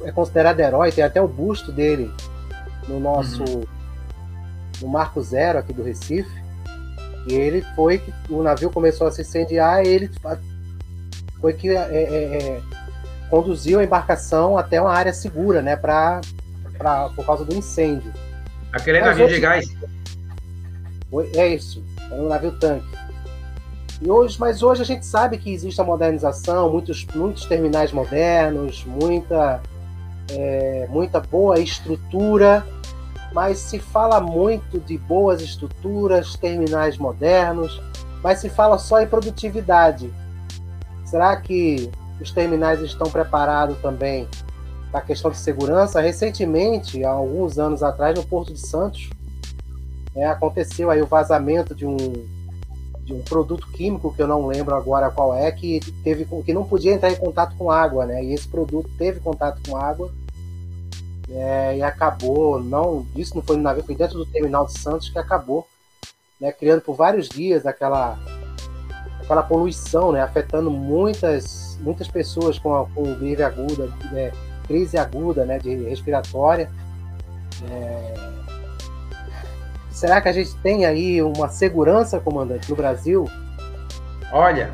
[0.02, 2.12] é considerado herói, tem até o busto dele
[2.86, 3.64] no nosso uhum.
[4.82, 6.43] no Marco Zero aqui do Recife.
[7.26, 10.10] E ele foi que o navio começou a se incendiar, ele
[11.40, 12.60] foi que é, é, é,
[13.30, 16.20] conduziu a embarcação até uma área segura, né, pra,
[16.76, 18.12] pra, por causa do incêndio.
[18.72, 19.66] Aquele Mas navio de gás?
[21.34, 22.86] É isso, era um navio tanque.
[24.02, 28.84] E hoje, mas hoje a gente sabe que existe a modernização, muitos, muitos terminais modernos,
[28.84, 29.62] muita,
[30.30, 32.66] é, muita boa estrutura,
[33.34, 37.82] mas se fala muito de boas estruturas, terminais modernos,
[38.22, 40.14] mas se fala só em produtividade.
[41.04, 44.28] Será que os terminais estão preparados também
[44.92, 46.00] para a questão de segurança?
[46.00, 49.10] Recentemente, há alguns anos atrás, no Porto de Santos,
[50.14, 51.96] é, aconteceu aí o vazamento de um,
[53.02, 56.64] de um produto químico que eu não lembro agora qual é, que teve que não
[56.64, 58.24] podia entrar em contato com água, né?
[58.24, 60.12] E esse produto teve contato com água
[61.34, 65.08] é, e acabou, não, isso não foi no navio, foi dentro do terminal de Santos
[65.08, 65.66] que acabou,
[66.40, 68.16] né, criando por vários dias aquela,
[69.20, 74.30] aquela poluição, né, afetando muitas, muitas pessoas com, a, com crise aguda, né,
[74.68, 76.70] crise aguda, né, de respiratória.
[77.68, 78.14] É...
[79.90, 83.28] Será que a gente tem aí uma segurança, comandante, no Brasil?
[84.32, 84.72] Olha,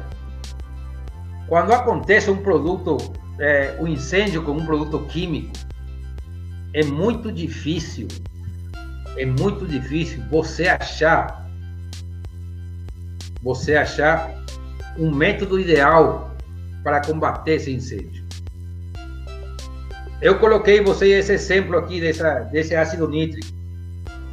[1.49, 2.99] quando acontece um produto,
[3.39, 5.53] é, um incêndio com um produto químico,
[6.73, 8.09] é muito difícil,
[9.17, 11.49] é muito difícil você achar,
[13.43, 14.33] você achar
[14.99, 16.37] um método ideal
[16.83, 18.25] para combater esse incêndio.
[20.21, 23.49] Eu coloquei você esse exemplo aqui dessa, desse ácido nítrico,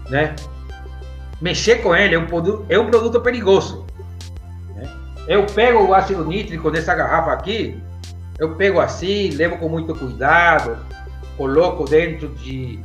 [0.10, 0.36] né?
[1.42, 3.86] Mexer com ele é um produto, é um produto perigoso.
[4.76, 4.90] Né?
[5.28, 7.82] Eu pego o ácido nítrico dessa garrafa aqui,
[8.38, 10.78] eu pego assim, levo com muito cuidado,
[11.38, 12.80] coloco dentro de,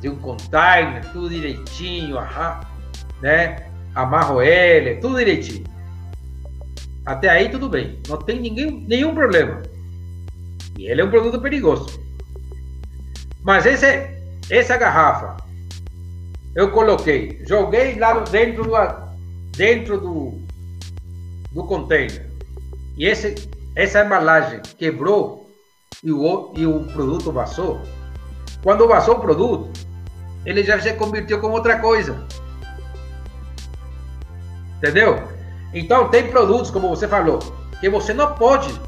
[0.00, 2.16] de um container, tudo direitinho,
[3.20, 3.68] né?
[3.94, 5.64] Amarro ele, tudo direitinho.
[7.04, 9.62] Até aí tudo bem, não tem ninguém, nenhum problema.
[10.78, 12.00] E ele é um produto perigoso.
[13.42, 14.08] Mas esse,
[14.48, 15.36] essa garrafa,
[16.54, 18.72] eu coloquei, joguei lá dentro do,
[19.56, 20.40] dentro do,
[21.52, 22.26] do container.
[22.96, 23.34] E esse,
[23.76, 25.43] essa embalagem quebrou
[26.04, 27.80] e o, e o produto vazou,
[28.62, 29.70] quando vazou o produto,
[30.44, 32.26] ele já se converteu com outra coisa.
[34.76, 35.26] Entendeu?
[35.72, 37.38] Então, tem produtos, como você falou,
[37.80, 38.78] que você não pode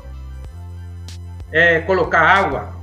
[1.51, 2.77] é, colocar água.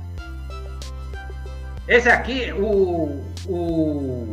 [1.86, 4.30] Esse aqui, o, o,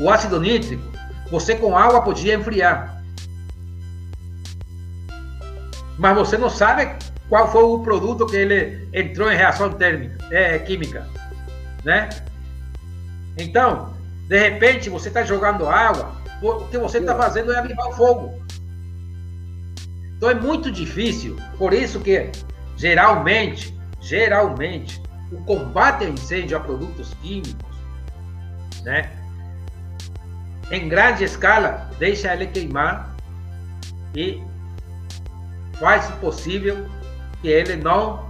[0.00, 0.82] o ácido nítrico,
[1.30, 3.02] você com água podia enfriar.
[5.98, 6.96] Mas você não sabe
[7.28, 11.08] qual foi o produto que ele entrou em reação térmica, é, química,
[11.82, 12.08] né?
[13.38, 13.94] Então,
[14.28, 16.12] de repente, você está jogando água,
[16.42, 18.44] o que você está fazendo é avivar o fogo.
[20.16, 22.30] Então é muito difícil, por isso que
[22.76, 27.76] geralmente, geralmente, o combate ao incêndio a produtos químicos,
[28.82, 29.10] né?
[30.70, 33.14] Em grande escala, deixa ele queimar
[34.14, 34.42] e
[35.78, 36.88] faz o possível
[37.44, 38.26] que ele não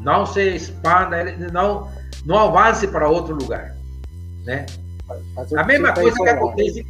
[0.00, 1.90] não se expanda, ele não
[2.24, 3.76] não avance para outro lugar,
[4.46, 4.64] né?
[5.54, 6.86] A mesma coisa que acontece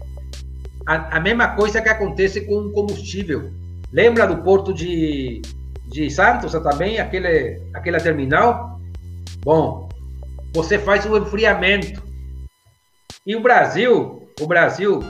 [0.87, 3.51] a, a, mesma coisa que acontece com o combustível.
[3.93, 5.43] Lembra do porto de,
[5.87, 8.81] de Santos também, aquele aquela terminal?
[9.41, 9.89] Bom,
[10.55, 12.03] você faz o enfriamento.
[13.27, 15.01] E o Brasil, o Brasil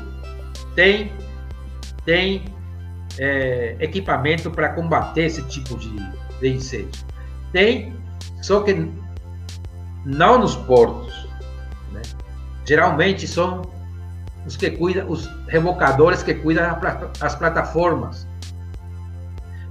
[0.75, 1.13] tem
[2.05, 2.45] tem
[3.19, 5.95] é, equipamento para combater esse tipo de,
[6.41, 7.05] de incêndio.
[7.53, 7.95] Tem,
[8.43, 8.91] só que
[10.05, 11.29] não nos portos.
[11.93, 12.03] Né?
[12.65, 13.63] Geralmente são
[14.47, 16.79] os que cuidam, os revocadores que cuidam
[17.19, 18.27] das plataformas.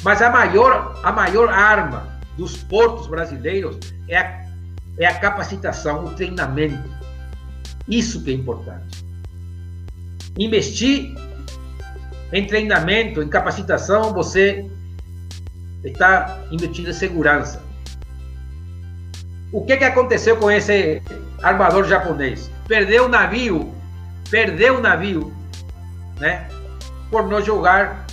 [0.03, 4.45] Mas a maior, a maior arma dos portos brasileiros é a,
[4.99, 6.89] é a capacitação, o treinamento.
[7.87, 9.05] Isso que é importante.
[10.37, 11.15] Investir
[12.31, 14.69] em treinamento, em capacitação, você
[15.83, 17.61] está investindo em segurança.
[19.51, 21.01] O que, que aconteceu com esse
[21.41, 22.51] armador japonês?
[22.67, 23.73] Perdeu o navio,
[24.29, 25.33] perdeu o navio,
[26.19, 26.49] né?
[27.09, 28.05] Por não jogar,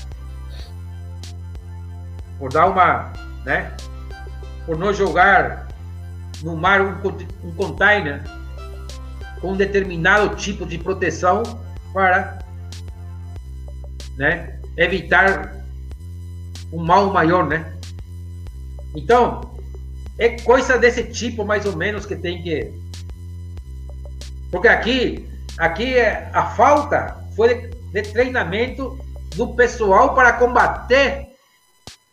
[2.39, 3.13] por dar uma,
[3.45, 3.73] né?
[4.65, 5.67] Por não jogar
[6.43, 8.23] no mar um, um container
[9.41, 11.43] com um determinado tipo de proteção
[11.93, 12.44] para
[14.17, 14.59] né?
[14.77, 15.55] Evitar
[16.73, 17.73] um mal maior, né?
[18.95, 19.55] Então,
[20.19, 22.73] é coisa desse tipo, mais ou menos, que tem que.
[24.51, 28.99] Porque aqui, aqui é a falta foi de, treinamento
[29.35, 31.27] do pessoal para combater,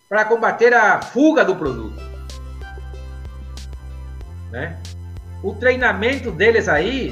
[0.10, 2.02] para combater a fuga do produto,
[4.52, 4.82] né?
[5.43, 7.12] O treinamento deles aí,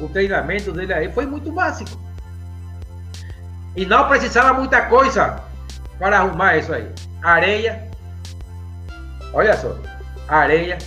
[0.00, 2.01] o treinamento dele aí foi muito básico.
[3.74, 5.42] E não precisava muita coisa
[5.98, 6.90] para arrumar isso aí.
[7.22, 7.88] Areia,
[9.32, 9.76] olha só,
[10.28, 10.78] areia,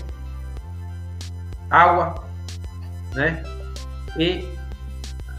[1.69, 2.23] água,
[3.13, 3.43] né?
[4.17, 4.47] E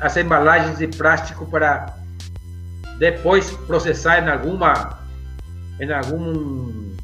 [0.01, 1.95] as embalagens de plástico para
[2.99, 4.99] depois processar em alguma
[5.79, 6.95] em algum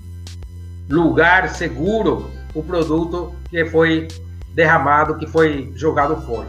[0.89, 4.09] lugar seguro o produto que foi
[4.55, 6.49] derramado, que foi jogado fora.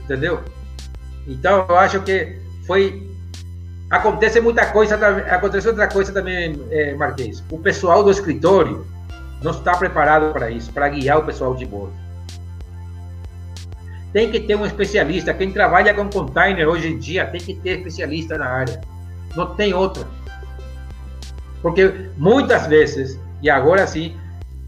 [0.00, 0.42] Entendeu?
[1.26, 3.07] Então eu acho que foi
[3.90, 4.96] acontece muita coisa,
[5.30, 7.42] acontece outra coisa também, é, Marquês.
[7.50, 8.86] O pessoal do escritório
[9.42, 11.94] não está preparado para isso, para guiar o pessoal de bordo.
[14.12, 15.34] Tem que ter um especialista.
[15.34, 18.80] Quem trabalha com container hoje em dia tem que ter especialista na área.
[19.36, 20.04] Não tem outra.
[21.60, 24.16] Porque muitas vezes, e agora sim,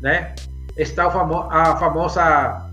[0.00, 0.34] né,
[0.76, 2.70] está a famosa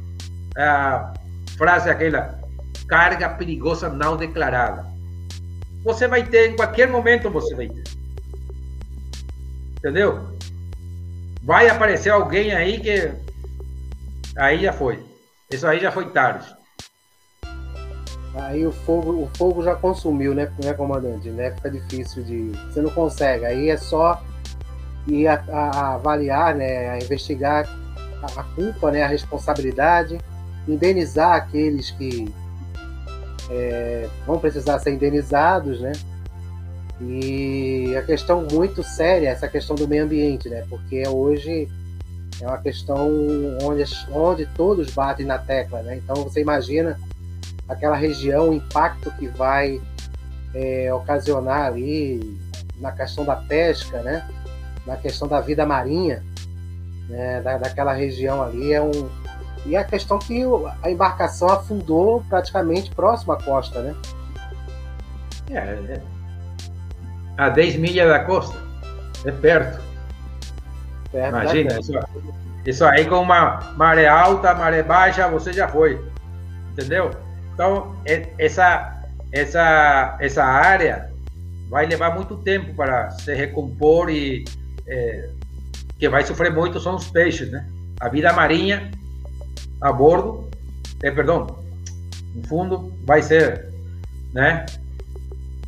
[0.57, 1.13] a
[1.57, 2.39] frase aquela,
[2.87, 4.85] carga perigosa não declarada.
[5.87, 7.83] Você vai ter, em qualquer momento você vai ter.
[9.77, 10.37] Entendeu?
[11.41, 13.09] Vai aparecer alguém aí que.
[14.35, 15.01] Aí já foi.
[15.49, 16.45] Isso aí já foi tarde.
[18.35, 21.29] Aí o fogo, o fogo já consumiu, né, né, comandante?
[21.29, 21.51] Né?
[21.55, 22.51] Fica difícil de.
[22.65, 23.45] Você não consegue.
[23.45, 24.21] Aí é só
[25.07, 27.65] ir a, a avaliar, né, a investigar
[28.21, 30.19] a, a culpa, né, a responsabilidade,
[30.67, 32.25] indenizar aqueles que
[33.49, 35.93] é, vão precisar ser indenizados, né?
[36.99, 40.65] E a questão muito séria, essa questão do meio ambiente, né?
[40.69, 41.67] Porque hoje
[42.41, 43.09] é uma questão
[43.61, 45.97] onde, onde todos batem na tecla, né?
[45.97, 46.99] Então você imagina
[47.67, 49.79] aquela região, o impacto que vai
[50.53, 52.37] é, ocasionar ali
[52.79, 54.27] na questão da pesca, né?
[54.85, 56.23] Na questão da vida marinha,
[57.07, 57.41] né?
[57.41, 59.09] Da, daquela região ali é um
[59.65, 60.43] e a questão que
[60.83, 63.95] a embarcação afundou praticamente próximo à costa, né?
[65.49, 66.01] É, é
[67.37, 68.57] a 10 milhas da costa.
[69.23, 69.79] É perto.
[71.11, 71.93] perto Imagina, isso,
[72.65, 76.01] isso aí com uma maré alta, maré baixa, você já foi.
[76.71, 77.11] Entendeu?
[77.53, 77.95] Então,
[78.37, 81.11] essa, essa, essa área
[81.69, 84.45] vai levar muito tempo para se recompor e
[84.87, 85.29] é,
[85.99, 87.67] que vai sofrer muito são os peixes, né?
[87.99, 88.91] A vida marinha
[89.81, 90.49] a bordo,
[91.03, 91.59] é, perdão,
[92.33, 93.69] no fundo vai ser,
[94.33, 94.65] né?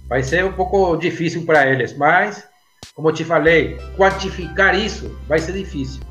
[0.07, 2.47] Vai ser um pouco difícil para eles, mas,
[2.95, 6.01] como eu te falei, quantificar isso vai ser difícil.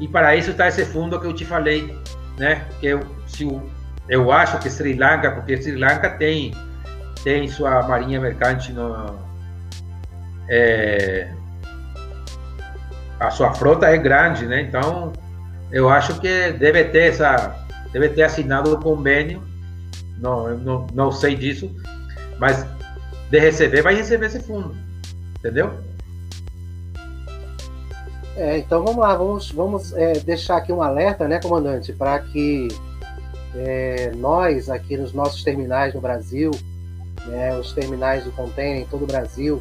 [0.00, 1.96] E para isso está esse fundo que eu te falei,
[2.38, 2.66] né?
[2.80, 3.62] Que eu, se o,
[4.08, 6.52] eu acho que Sri Lanka, porque Sri Lanka tem
[7.22, 9.18] tem sua marinha mercante no,
[10.48, 11.32] é,
[13.18, 14.60] a sua frota é grande, né?
[14.60, 15.12] Então
[15.74, 19.42] eu acho que deve ter essa, deve ter assinado o convênio.
[20.18, 21.68] Não, não, não sei disso,
[22.38, 22.64] mas
[23.28, 24.74] de receber vai receber esse fundo,
[25.36, 25.72] entendeu?
[28.36, 32.68] É, então vamos lá, vamos, vamos é, deixar aqui um alerta, né, comandante, para que
[33.56, 36.52] é, nós aqui nos nossos terminais no Brasil,
[37.26, 39.60] né, os terminais de container em todo o Brasil,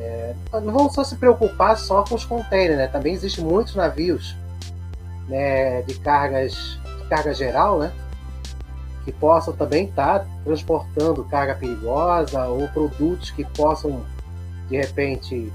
[0.00, 2.86] é, não vamos só se preocupar só com os containers, né?
[2.86, 4.36] Também existem muitos navios
[5.28, 7.92] né, de cargas de carga geral, né,
[9.04, 14.04] que possam também estar tá transportando carga perigosa ou produtos que possam
[14.68, 15.52] de repente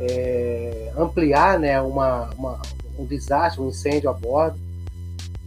[0.00, 2.60] é, ampliar né, uma, uma,
[2.98, 4.58] um desastre, um incêndio a bordo.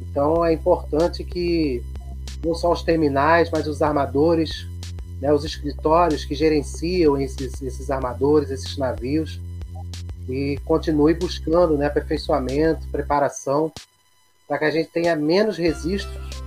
[0.01, 1.83] Então é importante que
[2.43, 4.67] não só os terminais, mas os armadores,
[5.19, 9.39] né, os escritórios que gerenciam esses, esses armadores, esses navios,
[10.29, 13.71] e continue buscando né, aperfeiçoamento, preparação,
[14.47, 16.43] para que a gente tenha menos registros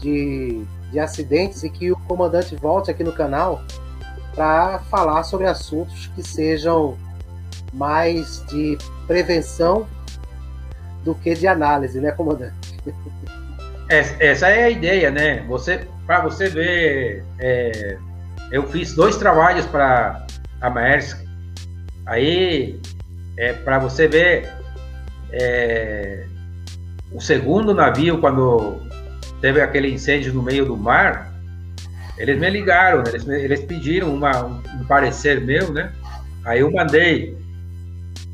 [0.00, 3.62] de, de acidentes e que o comandante volte aqui no canal
[4.34, 6.96] para falar sobre assuntos que sejam
[7.72, 8.76] mais de
[9.06, 9.86] prevenção
[11.04, 12.76] do que de análise, né, comandante?
[13.88, 15.44] Essa é a ideia, né?
[15.46, 17.96] Você, para você ver, é,
[18.50, 20.26] eu fiz dois trabalhos para
[20.60, 21.25] a Maersk
[22.06, 22.80] Aí,
[23.36, 24.48] é, para você ver,
[25.32, 26.24] é,
[27.12, 28.80] o segundo navio, quando
[29.40, 31.32] teve aquele incêndio no meio do mar,
[32.16, 33.10] eles me ligaram, né?
[33.10, 35.92] eles, eles pediram uma, um, parecer meu, né?
[36.44, 37.36] Aí eu mandei.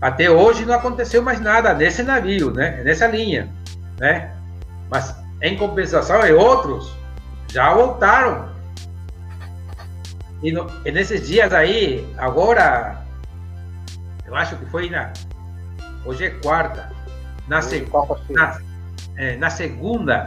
[0.01, 2.83] Até hoje não aconteceu mais nada nesse navio, né?
[2.85, 3.49] Nessa linha,
[3.99, 4.31] né?
[4.91, 6.93] Mas em compensação, em outros
[7.49, 8.53] já voltaram.
[10.43, 13.02] E, no, e nesses dias aí, agora
[14.33, 15.13] eu acho que foi na.
[16.07, 16.91] Hoje é quarta.
[18.33, 18.59] Na,
[19.17, 20.25] é, na segunda,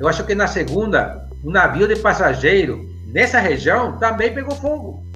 [0.00, 5.06] eu acho que na segunda, um navio de passageiro nessa região também pegou fogo.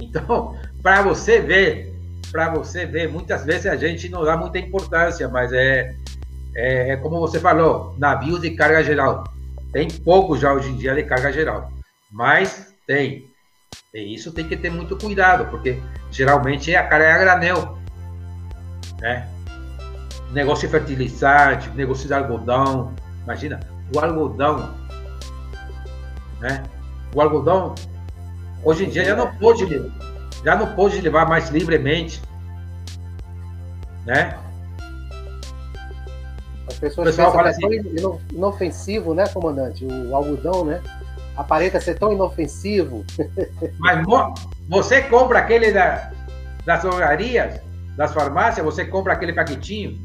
[0.00, 1.94] Então, para você ver,
[2.32, 5.94] para você ver, muitas vezes a gente não dá muita importância, mas é,
[6.56, 9.24] é, é como você falou, navios de carga geral.
[9.74, 11.70] Tem pouco já hoje em dia de carga geral,
[12.10, 13.26] mas tem.
[13.96, 17.78] E isso tem que ter muito cuidado, porque geralmente a carga é a granel.
[19.00, 19.26] Né?
[20.32, 22.92] Negócio de fertilizante, negócio de algodão.
[23.24, 23.58] Imagina,
[23.94, 24.74] o algodão.
[26.40, 26.62] Né?
[27.14, 27.74] O algodão,
[28.62, 29.66] hoje em dia já não pode,
[30.44, 32.20] já não pode levar mais livremente.
[34.04, 34.36] Né?
[36.68, 39.86] As pessoas pensam que é assim, inofensivo, né, comandante?
[39.86, 40.82] O algodão, né?
[41.36, 43.04] Aparenta ser tão inofensivo.
[43.78, 44.04] Mas
[44.68, 46.10] você compra aquele da,
[46.64, 47.60] das drogarias,
[47.96, 49.98] das farmácias, você compra aquele paquetinho,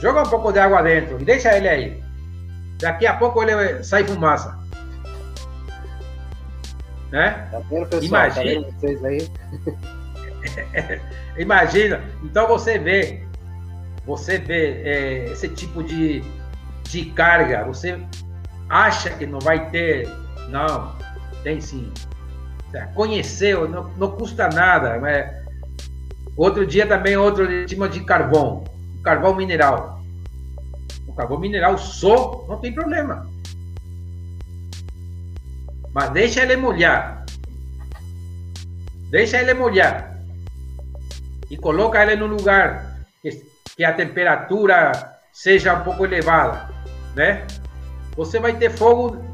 [0.00, 2.02] joga um pouco de água dentro e deixa ele aí.
[2.78, 4.58] Daqui a pouco ele sai fumaça.
[7.10, 7.48] Né?
[7.50, 8.04] Tá vendo, pessoal?
[8.04, 8.64] Imagina.
[8.64, 9.30] Tá vocês aí?
[11.38, 12.00] Imagina.
[12.22, 13.22] Então você vê,
[14.04, 16.22] você vê é, esse tipo de,
[16.84, 17.98] de carga, você
[18.68, 20.08] acha que não vai ter.
[20.48, 20.96] Não,
[21.42, 21.92] tem sim.
[22.94, 24.98] Conheceu, não, não custa nada.
[24.98, 25.46] Mas
[26.36, 28.62] Outro dia também outro tipo de carvão,
[29.02, 30.02] carvão mineral.
[31.08, 33.26] O carvão mineral só não tem problema.
[35.94, 37.24] Mas deixa ele molhar.
[39.10, 40.20] Deixa ele molhar.
[41.50, 43.30] E coloca ele no lugar que,
[43.74, 44.92] que a temperatura
[45.32, 46.68] seja um pouco elevada,
[47.14, 47.46] né?
[48.14, 49.24] Você vai ter fogo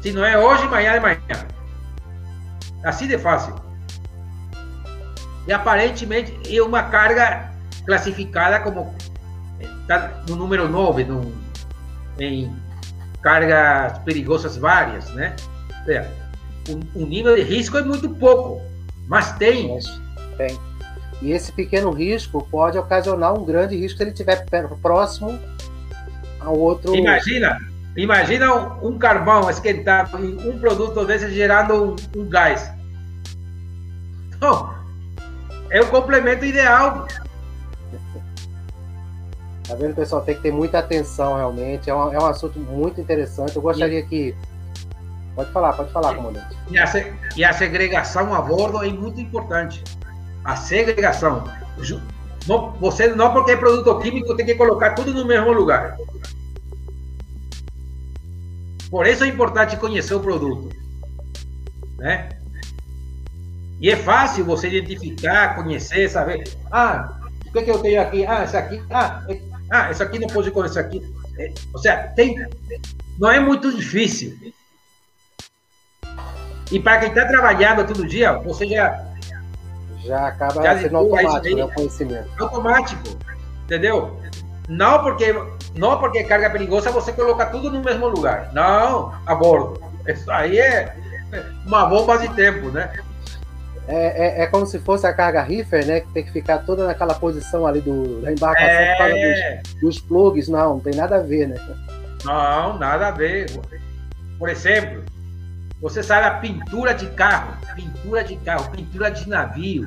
[0.00, 1.46] se não é hoje, amanhã é manhã.
[2.82, 3.70] Assim de fácil
[5.46, 7.50] e aparentemente é uma carga
[7.84, 8.94] classificada como
[9.58, 11.32] está no número 9 no,
[12.18, 12.54] em
[13.22, 15.34] cargas perigosas várias, né?
[15.80, 16.10] Ou seja,
[16.68, 18.62] o, o, nível de risco é muito pouco,
[19.08, 19.76] mas tem.
[20.36, 20.58] Tem.
[21.20, 24.46] E esse pequeno risco pode ocasionar um grande risco se ele estiver
[24.80, 25.38] próximo
[26.38, 26.94] ao outro.
[26.94, 27.58] Imagina,
[27.96, 32.70] imagina um, um carvão esquentado e um produto desse gerando um, um gás.
[34.36, 34.74] Então,
[35.70, 37.06] é o complemento ideal.
[39.66, 40.22] Tá vendo, pessoal?
[40.22, 41.88] Tem que ter muita atenção, realmente.
[41.88, 43.54] É um, é um assunto muito interessante.
[43.54, 44.34] Eu gostaria que.
[45.36, 46.56] Pode falar, pode falar, comandante.
[46.70, 46.84] E a,
[47.36, 49.84] e a segregação a bordo é muito importante.
[50.44, 51.44] A segregação.
[52.48, 55.96] Não, você não porque é produto químico tem que colocar tudo no mesmo lugar.
[58.90, 60.74] Por isso é importante conhecer o produto.
[61.98, 62.30] Né?
[63.80, 66.44] E é fácil você identificar, conhecer, saber.
[66.70, 68.26] Ah, o que, que eu tenho aqui?
[68.26, 68.82] Ah, esse aqui.
[68.90, 69.40] Ah, é,
[69.70, 71.02] ah esse aqui não pode com esse aqui.
[71.38, 72.46] É, ou seja, tem,
[73.18, 74.36] não é muito difícil.
[76.70, 79.06] E para quem está trabalhando todo dia, você já.
[80.04, 82.30] Já acaba já sendo automático, né, o conhecimento.
[82.38, 83.18] Automático,
[83.64, 84.18] entendeu?
[84.68, 85.34] Não porque,
[85.74, 88.50] não porque é carga perigosa você coloca tudo no mesmo lugar.
[88.52, 89.80] Não, a bordo.
[90.06, 90.94] Isso aí é
[91.66, 92.92] uma bomba de tempo, né?
[93.86, 96.00] É, é, é, como se fosse a carga reefer, né?
[96.00, 98.92] Que tem que ficar toda naquela posição ali do, da embarcação é...
[98.92, 100.48] por causa dos, dos plugs.
[100.48, 101.56] Não, não tem nada a ver, né?
[102.24, 103.50] Não, nada a ver.
[104.38, 105.04] Por exemplo,
[105.80, 109.84] você sabe a pintura de carro, pintura de carro, pintura de navio.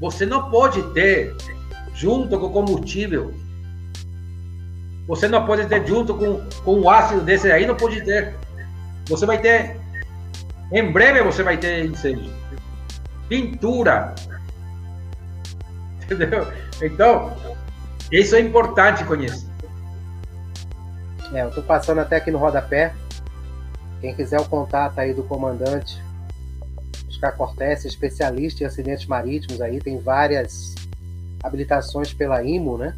[0.00, 1.34] Você não pode ter
[1.94, 3.34] junto com o combustível.
[5.08, 8.34] Você não pode ter junto com, com o ácido desse aí, não pode ter.
[9.08, 9.80] Você vai ter.
[10.70, 12.30] Em breve você vai ter incêndio
[13.28, 14.14] pintura.
[16.02, 16.46] Entendeu?
[16.82, 17.36] Então,
[18.10, 19.46] isso é importante conhecer.
[21.32, 22.94] É, eu estou passando até aqui no rodapé.
[24.00, 26.00] Quem quiser o contato aí do comandante
[27.08, 30.74] Oscar Cortés, especialista em acidentes marítimos aí, tem várias
[31.42, 32.96] habilitações pela IMO, né?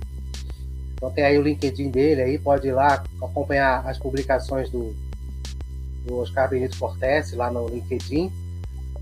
[1.01, 4.95] Então tem aí o LinkedIn dele aí, pode ir lá acompanhar as publicações do,
[6.05, 8.31] do Oscar Benito Cortés lá no LinkedIn.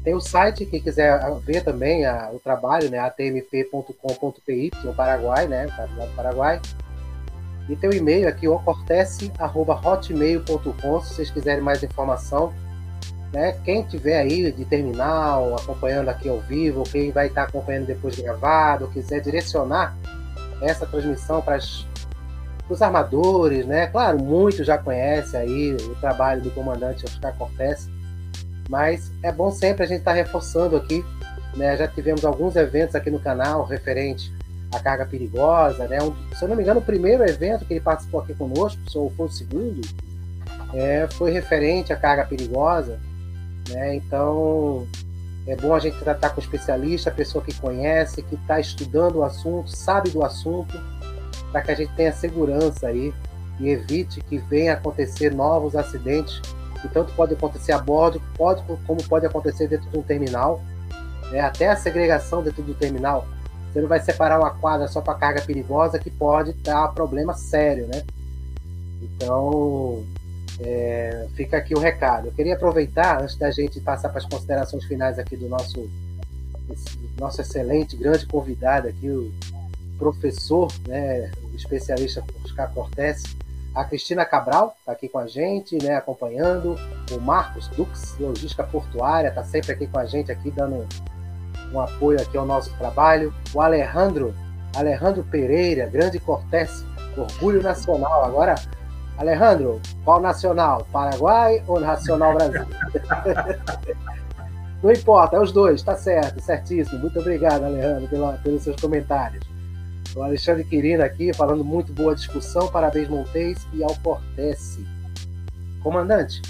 [0.04, 3.00] Tem o site, quem quiser ver também a, o trabalho, né?
[3.00, 5.66] atmp.com.py, no Paraguai, né?
[5.66, 6.60] Do Paraguai.
[7.68, 12.52] E tem o e-mail aqui, ocortece.hotmail.com, se vocês quiserem mais informação.
[13.32, 13.58] Né?
[13.64, 18.86] Quem tiver aí de terminal, acompanhando aqui ao vivo, quem vai estar acompanhando depois gravado,
[18.86, 19.96] quiser direcionar
[20.60, 21.58] essa transmissão para
[22.68, 23.86] os armadores, né?
[23.86, 27.88] Claro, muitos já conhecem aí o trabalho do comandante Oscar Cortés,
[28.68, 31.04] mas é bom sempre a gente estar tá reforçando aqui.
[31.56, 31.76] Né?
[31.76, 34.32] Já tivemos alguns eventos aqui no canal referente
[34.72, 35.88] à carga perigosa.
[35.88, 35.98] Né?
[36.02, 39.10] Um, se eu não me engano, o primeiro evento que ele participou aqui conosco, ou
[39.10, 39.80] foi o segundo,
[40.74, 42.98] é, foi referente à carga perigosa,
[43.70, 43.94] né?
[43.94, 44.86] Então
[45.48, 49.24] é bom a gente tratar com especialista, a pessoa que conhece, que está estudando o
[49.24, 50.78] assunto, sabe do assunto,
[51.50, 53.14] para que a gente tenha segurança aí
[53.58, 56.40] e evite que venha acontecer novos acidentes
[56.80, 60.60] que tanto pode acontecer a bordo, pode, como pode acontecer dentro de um terminal,
[61.30, 61.40] né?
[61.40, 63.26] até a segregação dentro do terminal.
[63.72, 67.86] Você não vai separar uma quadra só para carga perigosa que pode dar problema sério,
[67.86, 68.02] né?
[69.02, 70.04] Então,
[70.60, 72.28] é, fica aqui o recado.
[72.28, 75.88] Eu queria aproveitar, antes da gente passar para as considerações finais aqui do nosso,
[77.18, 79.32] nosso excelente, grande convidado aqui, o
[79.98, 83.22] professor, né, o especialista Oscar Cortes,
[83.74, 86.76] a Cristina Cabral está aqui com a gente, né, acompanhando,
[87.12, 90.86] o Marcos Dux, logística portuária, está sempre aqui com a gente, aqui dando
[91.72, 94.34] um apoio aqui ao nosso trabalho, o Alejandro,
[94.74, 96.84] Alejandro Pereira, grande Cortés,
[97.16, 98.24] orgulho nacional.
[98.24, 98.54] Agora,
[99.18, 100.86] Alejandro, qual nacional?
[100.92, 102.64] Paraguai ou Nacional Brasil?
[104.80, 107.00] Não importa, é os dois, tá certo, certíssimo.
[107.00, 109.44] Muito obrigado, Alejandro, pela, pelos seus comentários.
[110.14, 112.68] O Alexandre Quirino aqui, falando muito boa discussão.
[112.68, 114.86] Parabéns, Montes e ao Cortese.
[115.82, 116.40] Comandante,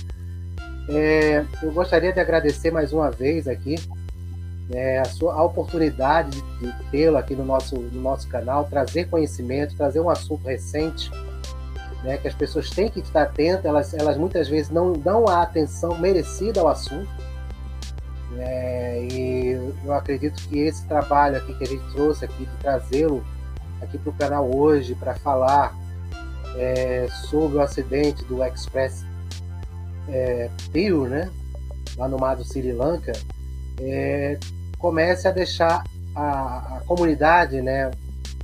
[0.90, 3.76] é, eu gostaria de agradecer mais uma vez aqui
[4.70, 9.08] é, a, sua, a oportunidade de, de tê-lo aqui no nosso, no nosso canal, trazer
[9.08, 11.10] conhecimento, trazer um assunto recente,
[12.02, 15.42] né, que as pessoas têm que estar atentas, elas, elas muitas vezes não dão a
[15.42, 17.08] atenção merecida ao assunto.
[18.36, 23.24] É, e eu acredito que esse trabalho aqui que a gente trouxe aqui, de trazê-lo
[23.80, 25.74] aqui para o canal hoje para falar
[26.56, 29.04] é, sobre o acidente do Express
[30.08, 30.50] é,
[31.08, 31.30] né,
[31.96, 33.12] lá no mar do Sri Lanka,
[33.80, 34.38] é,
[34.78, 35.84] comece a deixar
[36.14, 37.90] a, a, comunidade né,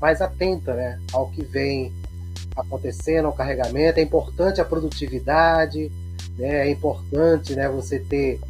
[0.01, 1.93] mais atenta né, ao que vem
[2.56, 3.98] acontecendo, ao carregamento.
[3.98, 5.90] É importante a produtividade,
[6.39, 8.40] né, é importante né, você ter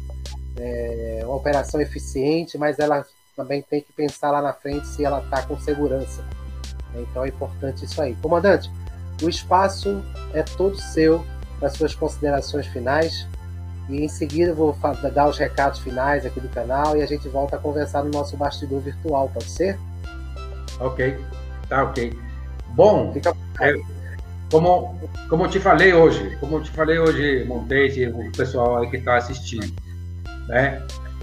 [0.57, 3.05] é, uma operação eficiente, mas ela
[3.35, 6.23] também tem que pensar lá na frente se ela está com segurança.
[6.95, 8.15] Então é importante isso aí.
[8.15, 8.71] Comandante,
[9.21, 10.03] o espaço
[10.33, 11.23] é todo seu
[11.59, 13.27] para suas considerações finais.
[13.87, 14.75] E em seguida eu vou
[15.13, 18.35] dar os recados finais aqui do canal e a gente volta a conversar no nosso
[18.35, 19.77] bastidor virtual, pode ser?
[20.79, 21.19] Ok,
[21.69, 22.17] tá ok.
[22.69, 23.13] Bom,
[23.61, 23.73] é,
[24.51, 24.99] como,
[25.29, 28.89] como eu te falei hoje, como eu te falei hoje, Montes e o pessoal aí
[28.89, 29.73] que está assistindo,
[30.47, 30.81] né?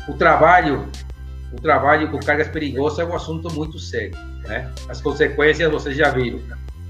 [0.09, 0.89] O trabalho,
[1.53, 4.17] o trabalho com cargas perigosas é um assunto muito sério,
[4.47, 4.71] né?
[4.89, 6.41] As consequências vocês já viram,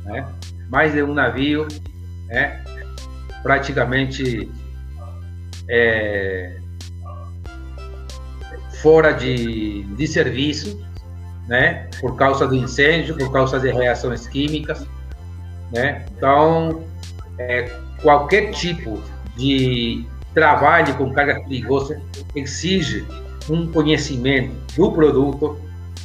[0.05, 0.27] né?
[0.69, 1.69] Mais de um navio,
[2.29, 2.65] né?
[3.43, 4.51] Praticamente
[5.69, 6.57] é,
[8.83, 10.83] fora de, de serviço,
[11.47, 11.89] né?
[12.01, 14.87] Por causa do incêndio, por causa de reações químicas,
[15.73, 16.05] né?
[16.17, 16.85] Então,
[17.39, 17.71] é,
[18.03, 19.01] qualquer tipo
[19.37, 20.05] de
[20.35, 22.01] trabalho com carga perigosa
[22.35, 23.07] exige
[23.49, 25.59] um conhecimento do produto,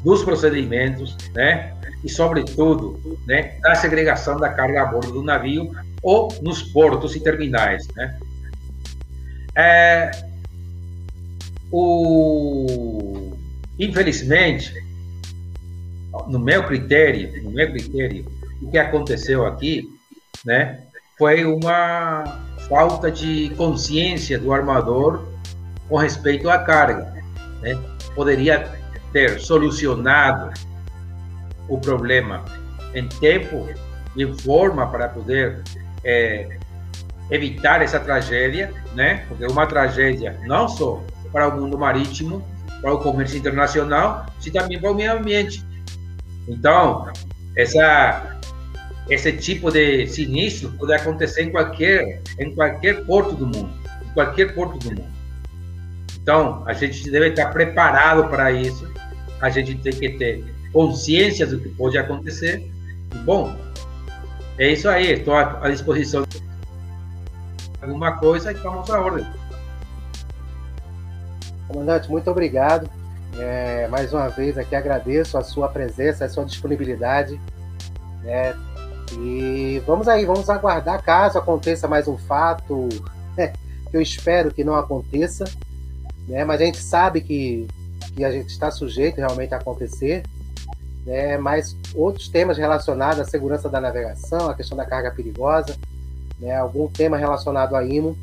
[0.03, 1.73] dos procedimentos, né?
[2.03, 5.71] E, sobretudo, né, da segregação da carga a bordo do navio
[6.01, 8.17] ou nos portos e terminais, né?
[9.55, 10.11] É,
[11.71, 13.33] o,
[13.79, 14.71] infelizmente,
[16.27, 18.25] no meu critério, no meu critério,
[18.61, 19.87] o que aconteceu aqui,
[20.45, 20.79] né,
[21.17, 22.23] foi uma
[22.69, 25.27] falta de consciência do armador
[25.89, 27.13] com respeito à carga,
[27.61, 27.77] né?
[28.13, 28.71] Poderia
[29.13, 30.51] ter solucionado
[31.67, 32.43] o problema
[32.93, 33.67] em tempo
[34.15, 35.63] e forma para poder
[36.03, 36.57] é,
[37.31, 39.25] evitar essa tragédia, né?
[39.27, 41.01] Porque uma tragédia não só
[41.31, 42.43] para o mundo marítimo,
[42.81, 45.65] para o comércio internacional, mas também para o meio ambiente.
[46.47, 47.11] Então,
[47.55, 48.36] essa
[49.09, 53.69] esse tipo de sinistro pode acontecer em qualquer em qualquer porto do mundo,
[54.05, 55.17] em qualquer porto do mundo.
[56.21, 58.85] Então, a gente deve estar preparado para isso.
[59.39, 60.43] A gente tem que ter
[60.73, 62.69] consciência do que pode acontecer.
[63.23, 63.55] Bom,
[64.57, 65.13] é isso aí.
[65.13, 66.25] Estou à disposição
[67.81, 69.25] alguma coisa e vamos à ordem.
[71.67, 72.89] Comandante, muito obrigado.
[73.39, 77.39] É, mais uma vez aqui agradeço a sua presença, a sua disponibilidade.
[78.23, 78.53] Né?
[79.13, 82.89] E vamos aí, vamos aguardar caso aconteça mais um fato,
[83.35, 83.53] né?
[83.89, 85.45] que eu espero que não aconteça,
[86.27, 86.43] né?
[86.43, 87.67] mas a gente sabe que,
[88.15, 90.23] que a gente está sujeito realmente a acontecer.
[91.05, 91.37] Né?
[91.37, 95.77] Mas outros temas relacionados à segurança da navegação, a questão da carga perigosa,
[96.37, 98.17] né, algum tema relacionado a IMO,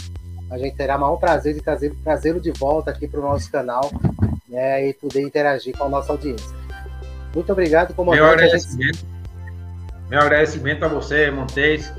[0.51, 3.51] a gente terá o maior prazer de trazer, trazê-lo de volta aqui para o nosso
[3.51, 3.91] canal
[4.49, 6.55] né, e poder interagir com a nossa audiência.
[7.35, 8.23] Muito obrigado, comandante.
[8.23, 9.14] Meu agradecimento.
[10.09, 11.93] Meu agradecimento a você, Montes,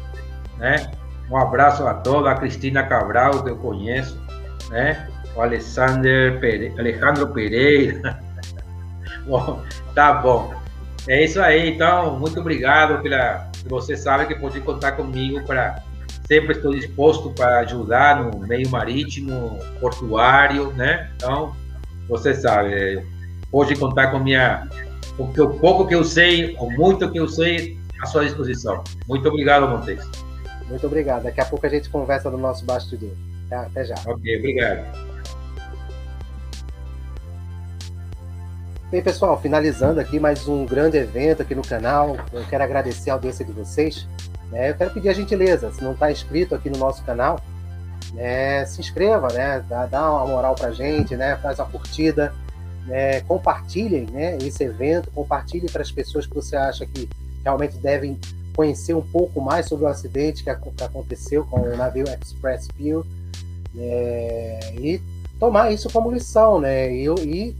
[0.57, 0.91] né,
[1.29, 4.19] Um abraço a todos, a Cristina Cabral, que eu conheço,
[4.69, 5.07] né?
[5.35, 6.73] O Alexander Pere...
[6.77, 8.19] Alejandro Pereira.
[9.25, 9.61] bom,
[9.93, 10.53] tá bom.
[11.07, 13.49] É isso aí, então, muito obrigado pela.
[13.67, 15.83] Você sabe que pode contar comigo para.
[16.27, 21.11] Sempre estou disposto para ajudar no meio marítimo, portuário, né?
[21.15, 21.55] Então,
[22.09, 23.05] você sabe,
[23.51, 24.67] pode contar com minha,
[25.19, 28.83] o pouco que eu sei, ou muito que eu sei, à sua disposição.
[29.07, 30.07] Muito obrigado, Montes.
[30.69, 31.23] Muito obrigado.
[31.23, 33.11] Daqui a pouco a gente conversa no nosso bastidor.
[33.49, 33.61] Tá?
[33.61, 33.95] Até já.
[34.05, 34.85] Ok, obrigado.
[38.91, 42.15] Bem, pessoal, finalizando aqui mais um grande evento aqui no canal.
[42.31, 44.07] Eu quero agradecer a audiência de vocês.
[44.51, 44.69] Né?
[44.69, 47.41] Eu quero pedir a gentileza, se não está inscrito aqui no nosso canal,
[48.13, 49.65] né, se inscreva, né?
[49.67, 51.35] Dá, dá uma moral pra gente, né?
[51.37, 52.33] Faz uma curtida,
[52.85, 53.21] né?
[53.21, 57.09] compartilhem né, esse evento, compartilhe para as pessoas que você acha que
[57.45, 58.19] realmente devem
[58.55, 63.05] conhecer um pouco mais sobre o acidente que, aconteceu com o navio Express Peel
[63.73, 65.01] né, e
[65.39, 66.91] tomar isso como lição, né?
[66.91, 67.55] E, e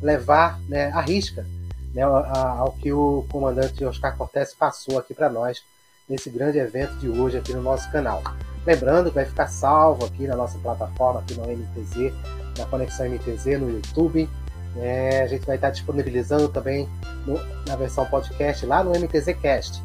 [0.00, 1.44] levar né, a risca
[1.92, 5.62] né, ao que o comandante Oscar Cortés passou aqui para nós
[6.08, 8.22] nesse grande evento de hoje aqui no nosso canal.
[8.66, 12.12] Lembrando que vai ficar salvo aqui na nossa plataforma, aqui no MTZ,
[12.58, 14.28] na Conexão MTZ no YouTube.
[14.76, 16.88] É, a gente vai estar disponibilizando também
[17.26, 19.82] no, na versão podcast lá no MTZcast.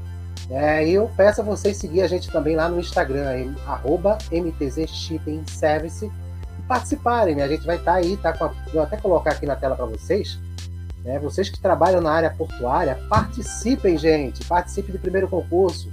[0.49, 4.87] É, e eu peço a vocês seguir a gente também lá no Instagram, arroba MTZ
[4.87, 7.35] Shipping Service, e participarem.
[7.35, 7.43] Né?
[7.43, 9.85] A gente vai estar aí, tá com a, vou até colocar aqui na tela para
[9.85, 10.39] vocês.
[11.03, 11.17] Né?
[11.19, 14.45] Vocês que trabalham na área portuária, participem, gente.
[14.45, 15.91] Participem do primeiro concurso.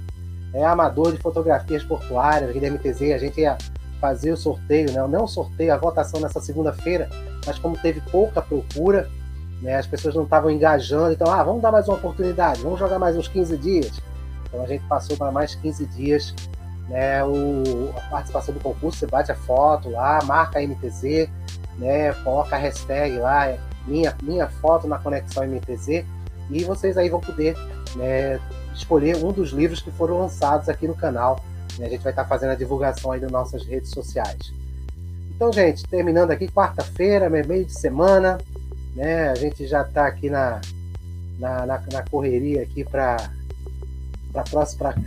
[0.53, 3.13] É amador de fotografias portuárias aqui da MTZ.
[3.13, 3.57] A gente ia
[4.03, 5.07] fazer o sorteio, né?
[5.07, 7.09] não o sorteio, a votação nessa segunda-feira,
[7.45, 9.09] mas como teve pouca procura,
[9.61, 9.77] né?
[9.77, 13.15] as pessoas não estavam engajando, então, ah, vamos dar mais uma oportunidade, vamos jogar mais
[13.15, 14.01] uns 15 dias.
[14.45, 16.35] Então a gente passou para mais 15 dias
[16.89, 21.29] né, o, a participação do concurso, você bate a foto lá, marca a MTZ,
[21.77, 23.55] né, coloca a hashtag lá,
[23.87, 26.03] minha, minha foto na conexão MTZ,
[26.49, 27.55] e vocês aí vão poder
[27.95, 28.37] né,
[28.75, 31.39] escolher um dos livros que foram lançados aqui no canal.
[31.77, 34.53] Né, a gente vai estar fazendo a divulgação aí nas nossas redes sociais.
[35.35, 38.37] Então, gente, terminando aqui, quarta-feira, meio de semana,
[38.95, 40.61] né, a gente já está aqui na,
[41.39, 43.17] na, na, na correria aqui para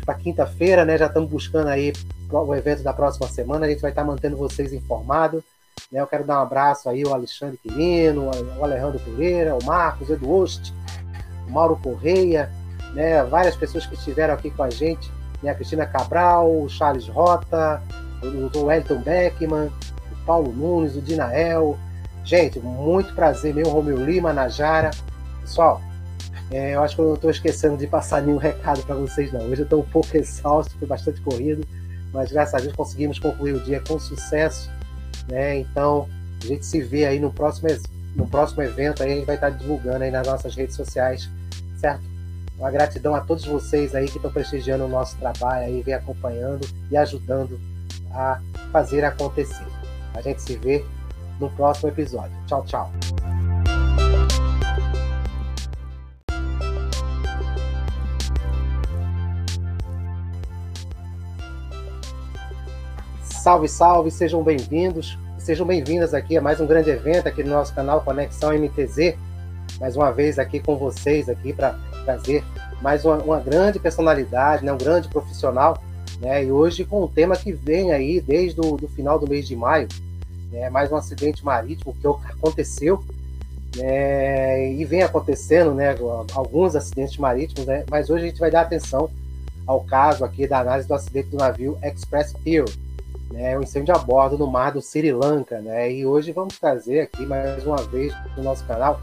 [0.04, 0.96] para quinta-feira, né?
[0.96, 1.92] Já estamos buscando aí
[2.30, 3.66] o evento da próxima semana.
[3.66, 5.42] A gente vai estar mantendo vocês informados.
[5.90, 6.00] Né?
[6.00, 10.30] Eu quero dar um abraço aí ao Alexandre Quirino, ao Alejandro Pereira, o Marcos, Edu
[10.32, 10.72] Ost,
[11.48, 12.50] o Mauro Correia,
[12.94, 13.22] né?
[13.24, 15.10] Várias pessoas que estiveram aqui com a gente,
[15.46, 15.52] né?
[15.52, 17.80] A Cristina Cabral, o Charles Rota,
[18.22, 19.70] o, Wellington Beckman,
[20.12, 21.78] o Paulo Nunes, o Dinael.
[22.24, 24.90] Gente, muito prazer meu, Romeu Lima, Najara.
[25.40, 25.80] Pessoal,
[26.50, 29.42] é, eu acho que eu não estou esquecendo de passar nenhum recado para vocês, não.
[29.42, 31.66] Hoje eu estou um pouco exausto, foi bastante corrido,
[32.12, 34.68] mas graças a Deus conseguimos concluir o dia com sucesso.
[35.28, 35.60] Né?
[35.60, 36.08] Então,
[36.42, 37.68] a gente se vê aí no próximo,
[38.16, 41.30] no próximo evento, aí a gente vai estar divulgando aí nas nossas redes sociais,
[41.76, 42.15] certo?
[42.58, 46.66] Uma gratidão a todos vocês aí que estão prestigiando o nosso trabalho aí, vem acompanhando
[46.90, 47.60] e ajudando
[48.10, 48.40] a
[48.72, 49.66] fazer acontecer.
[50.14, 50.82] A gente se vê
[51.38, 52.32] no próximo episódio.
[52.46, 52.90] Tchau, tchau.
[63.22, 67.74] Salve, salve, sejam bem-vindos, sejam bem-vindas aqui a mais um grande evento aqui no nosso
[67.74, 69.14] canal Conexão MTZ.
[69.78, 72.44] Mais uma vez aqui com vocês aqui para trazer
[72.80, 75.82] mais uma, uma, grande personalidade, né, um grande profissional,
[76.20, 79.56] né, e hoje com um tema que vem aí desde o final do mês de
[79.56, 79.88] maio,
[80.52, 83.04] né, mais um acidente marítimo que aconteceu
[83.76, 85.96] né, e vem acontecendo, né,
[86.32, 89.10] alguns acidentes marítimos, né, mas hoje a gente vai dar atenção
[89.66, 92.66] ao caso aqui da análise do acidente do navio Express Pearl,
[93.32, 95.90] né, um incêndio a bordo no mar do Sri Lanka, né?
[95.92, 99.00] E hoje vamos trazer aqui mais uma vez no nosso canal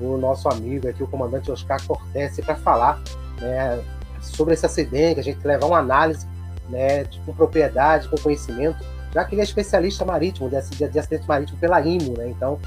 [0.00, 3.00] o nosso amigo aqui, o comandante Oscar Cortese, para falar
[3.40, 3.82] né,
[4.20, 6.26] sobre esse acidente, a gente levar uma análise
[6.68, 8.78] né, com propriedade, com conhecimento,
[9.12, 12.28] já que ele é especialista marítimo, de, de, de acidente marítimo pela IMO, né?
[12.28, 12.58] Então,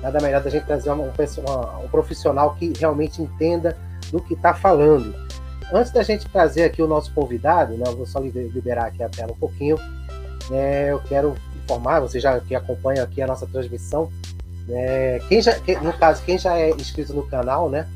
[0.00, 3.76] nada melhor da gente trazer uma, uma, um profissional que realmente entenda
[4.10, 5.14] do que está falando.
[5.72, 9.08] Antes da gente trazer aqui o nosso convidado, né, eu vou só liberar aqui a
[9.08, 9.76] tela um pouquinho,
[10.52, 11.34] é, eu quero
[11.64, 14.08] informar, você já que acompanha aqui a nossa transmissão,
[14.68, 15.52] é, quem já,
[15.82, 17.86] no caso, quem já é inscrito no canal, né,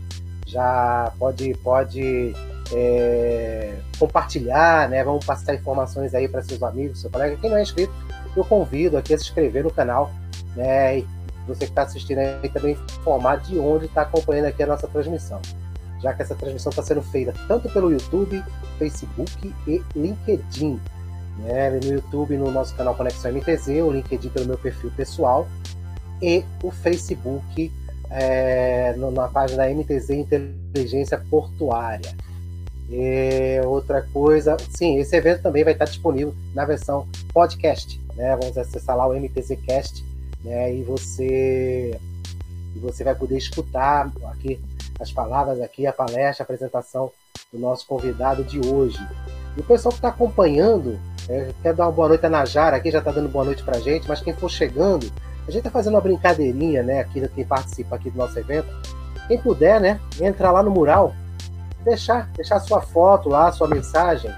[0.47, 2.35] já pode, pode
[2.73, 7.37] é, compartilhar, né, vamos passar informações aí para seus amigos, seu colega.
[7.37, 7.93] Quem não é inscrito,
[8.37, 10.11] eu convido aqui a se inscrever no canal,
[10.55, 11.07] né, e
[11.47, 15.41] você que está assistindo aí também informar de onde está acompanhando aqui a nossa transmissão.
[16.01, 18.43] já que essa transmissão está sendo feita tanto pelo YouTube,
[18.79, 20.81] Facebook e LinkedIn.
[21.41, 21.71] Né?
[21.71, 25.47] No YouTube, no nosso canal Conexão MTZ, o LinkedIn pelo meu perfil pessoal
[26.21, 27.73] e o Facebook
[28.11, 32.15] é, na página MTZ Inteligência Portuária.
[32.91, 38.37] E outra coisa, sim, esse evento também vai estar disponível na versão podcast, né?
[38.37, 40.05] Vamos acessar lá o MTZcast,
[40.43, 40.75] né?
[40.75, 41.97] E você
[42.75, 44.61] e você vai poder escutar aqui
[44.99, 47.11] as palavras aqui, a palestra, a apresentação
[47.53, 48.99] do nosso convidado de hoje.
[49.57, 50.99] E o pessoal que está acompanhando,
[51.29, 53.81] é, quer dar uma boa noite a Najara aqui, já está dando boa noite para
[53.81, 55.11] gente, mas quem for chegando,
[55.47, 58.69] a gente está fazendo uma brincadeirinha, né, aqui, quem participa aqui do nosso evento.
[59.27, 61.15] Quem puder, né, entra lá no mural,
[61.85, 64.31] deixar, deixar sua foto lá, sua mensagem,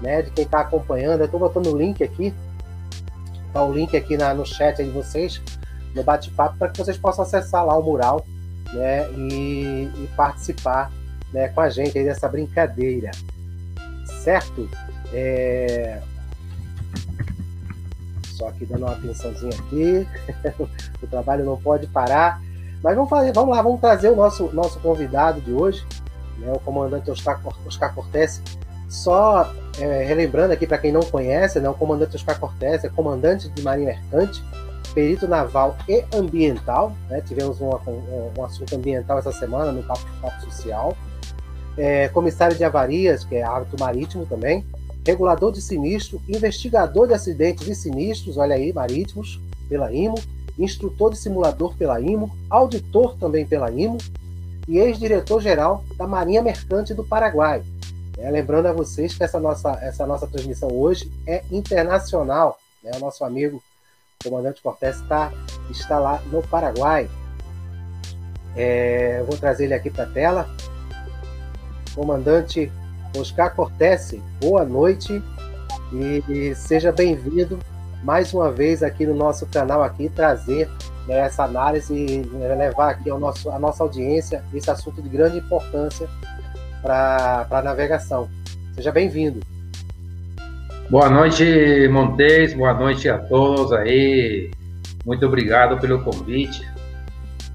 [0.00, 1.20] né, de quem está acompanhando.
[1.20, 2.32] Eu estou botando o link aqui,
[3.52, 5.40] tá o link aqui na, no chat aí de vocês,
[5.94, 8.24] no bate-papo, para que vocês possam acessar lá o mural,
[8.72, 10.90] né, e, e participar,
[11.32, 13.10] né, com a gente aí dessa brincadeira,
[14.22, 14.68] certo?
[15.12, 16.00] É...
[18.34, 20.06] Só aqui dando uma atençãozinha aqui,
[21.02, 22.40] o trabalho não pode parar.
[22.82, 25.86] Mas vamos fazer, vamos lá, vamos trazer o nosso, nosso convidado de hoje,
[26.38, 28.42] né, o comandante Oscar, Oscar Cortés.
[28.88, 33.48] Só é, relembrando aqui para quem não conhece, né, o comandante Oscar Cortés é comandante
[33.48, 34.42] de Marinha Mercante,
[34.92, 36.92] perito naval e ambiental.
[37.08, 40.96] Né, tivemos um, um, um, assunto ambiental essa semana no Papo, Papo Social.
[41.78, 44.64] É, comissário de avarias, que é árbitro marítimo também,
[45.06, 50.18] regulador de sinistro, investigador de acidentes e sinistros, olha aí, marítimos, pela IMO,
[50.58, 53.98] instrutor de simulador pela IMO, auditor também pela IMO,
[54.66, 57.62] e ex-diretor-geral da Marinha Mercante do Paraguai.
[58.16, 62.58] É, lembrando a vocês que essa nossa, essa nossa transmissão hoje é internacional.
[62.82, 62.92] Né?
[62.94, 63.62] O nosso amigo
[64.22, 65.32] comandante Cortés está,
[65.70, 67.10] está lá no Paraguai.
[68.56, 70.48] É, vou trazer ele aqui para a tela.
[71.94, 72.72] Comandante
[73.16, 75.22] Oscar Cortés, boa noite
[75.92, 77.58] e, e seja bem-vindo
[78.02, 80.68] mais uma vez aqui no nosso canal aqui trazer
[81.06, 85.08] né, essa análise e né, levar aqui ao nosso, a nossa audiência esse assunto de
[85.08, 86.08] grande importância
[86.82, 88.28] para a navegação.
[88.74, 89.40] Seja bem-vindo.
[90.90, 94.50] Boa noite, Montes, boa noite a todos aí.
[95.06, 96.68] Muito obrigado pelo convite.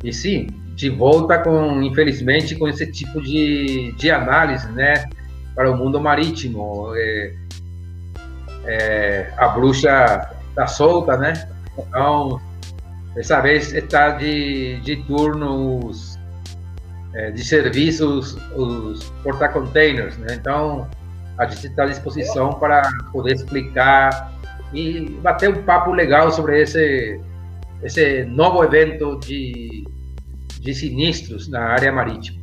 [0.03, 4.93] E sim, de volta com, infelizmente, com esse tipo de, de análise, né,
[5.59, 6.93] para o mundo marítimo.
[6.95, 7.33] É,
[8.63, 11.33] é, a bruxa está solta, né?
[11.77, 12.39] Então,
[13.13, 16.17] dessa vez está de, de turno os,
[17.13, 20.27] é, de serviços, os porta-containers, né?
[20.39, 20.87] Então,
[21.37, 24.31] a gente está à disposição para poder explicar
[24.73, 27.19] e bater um papo legal sobre esse,
[27.83, 29.85] esse novo evento de,
[30.61, 32.38] de sinistros na área marítima.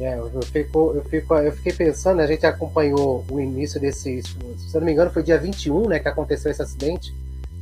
[0.00, 4.36] É, eu, fico, eu, fico, eu fiquei pensando, a gente acompanhou o início desse, se
[4.72, 7.12] eu não me engano, foi dia 21, né, que aconteceu esse acidente,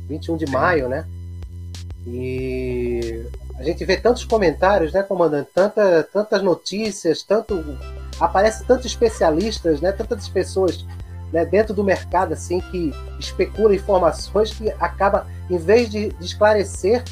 [0.07, 0.49] 21 de é.
[0.49, 1.05] maio, né?
[2.05, 3.25] E
[3.57, 5.49] a gente vê tantos comentários, né, comandante?
[5.53, 7.63] Tanta, tantas notícias, tanto
[8.19, 10.85] aparece tantos especialistas, né, tantas pessoas
[11.33, 17.03] né, dentro do mercado assim que especulam informações que acaba, em vez de, de esclarecer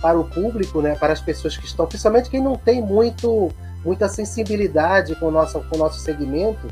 [0.00, 3.50] para o público, né, para as pessoas que estão, principalmente quem não tem muito
[3.86, 6.66] muita sensibilidade com o nosso, com o nosso segmento,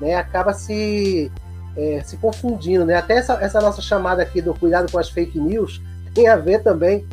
[0.00, 1.30] né, acaba se,
[1.76, 2.84] é, se confundindo.
[2.84, 2.94] Né?
[2.94, 5.82] Até essa, essa nossa chamada aqui do cuidado com as fake news
[6.14, 7.04] tem a ver também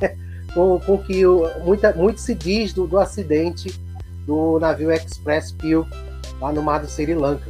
[0.00, 0.16] né,
[0.54, 3.78] com, com que o, muita, muito se diz do, do acidente
[4.26, 5.86] do navio Express Peel
[6.40, 7.46] lá no mar do Sri Lanka.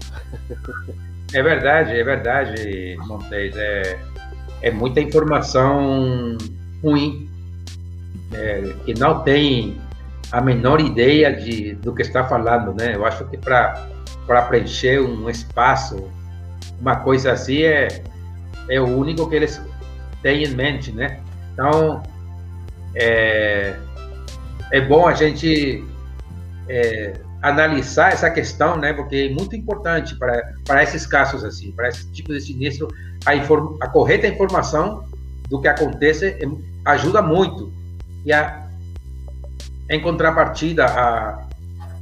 [1.32, 3.56] É verdade, é verdade, Montes.
[3.56, 3.98] É,
[4.62, 6.36] é muita informação
[6.82, 7.28] ruim,
[8.32, 9.80] é, que não tem
[10.34, 12.96] a menor ideia de, do que está falando, né?
[12.96, 16.10] Eu acho que para preencher um espaço,
[16.80, 18.02] uma coisa assim é,
[18.68, 19.62] é o único que eles
[20.22, 21.20] têm em mente, né?
[21.52, 22.02] Então,
[22.96, 23.76] é,
[24.72, 25.84] é bom a gente
[26.68, 28.92] é, analisar essa questão, né?
[28.92, 32.88] Porque é muito importante para, para esses casos assim, para esse tipo de sinistro,
[33.24, 35.04] a, inform, a correta informação
[35.48, 36.44] do que acontece é,
[36.86, 37.72] ajuda muito.
[38.24, 38.63] E a,
[39.88, 41.46] em contrapartida, a,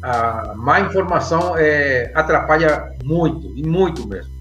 [0.03, 4.33] a má informação é, atrapalha muito, e muito mesmo.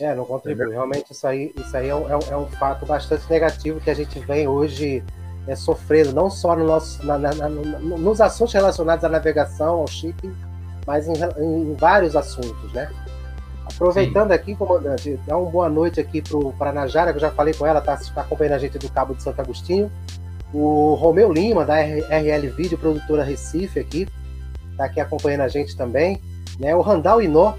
[0.00, 0.70] É, não contribui.
[0.70, 3.94] Realmente isso aí, isso aí é, um, é um é fato bastante negativo que a
[3.94, 5.04] gente vem hoje
[5.46, 9.86] é, sofrendo, não só no nosso, na, na, na, nos assuntos relacionados à navegação, ao
[9.86, 10.34] shipping,
[10.86, 12.90] mas em, em vários assuntos, né?
[13.66, 14.34] Aproveitando Sim.
[14.34, 16.22] aqui, comandante, dá uma boa noite aqui
[16.58, 18.90] para a Najara, que eu já falei com ela, está tá acompanhando a gente do
[18.90, 19.90] Cabo de Santo Agostinho
[20.54, 24.06] o Romeu Lima, da RL Vídeo, produtora Recife aqui,
[24.70, 26.22] está aqui acompanhando a gente também.
[26.60, 26.74] Né?
[26.76, 27.54] O Randall Inô,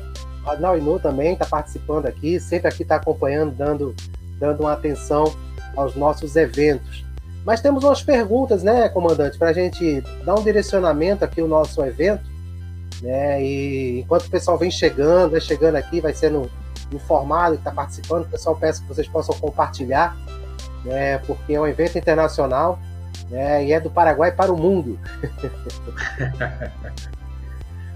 [0.45, 3.95] Randall Inô também está participando aqui, sempre aqui está acompanhando, dando,
[4.39, 5.35] dando uma atenção
[5.75, 7.03] aos nossos eventos.
[7.45, 11.83] Mas temos umas perguntas, né, comandante, para a gente dar um direcionamento aqui ao nosso
[11.83, 12.23] evento.
[13.01, 13.43] Né?
[13.43, 16.49] E enquanto o pessoal vem chegando, vai chegando aqui, vai sendo
[16.91, 20.15] informado que está participando, o pessoal peço que vocês possam compartilhar,
[20.85, 22.79] né, porque é um evento internacional
[23.29, 24.97] né, e é do Paraguai para o mundo.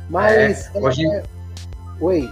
[0.10, 0.74] Mas.
[0.76, 1.06] É, hoje...
[1.06, 1.24] É...
[2.02, 2.30] Oi.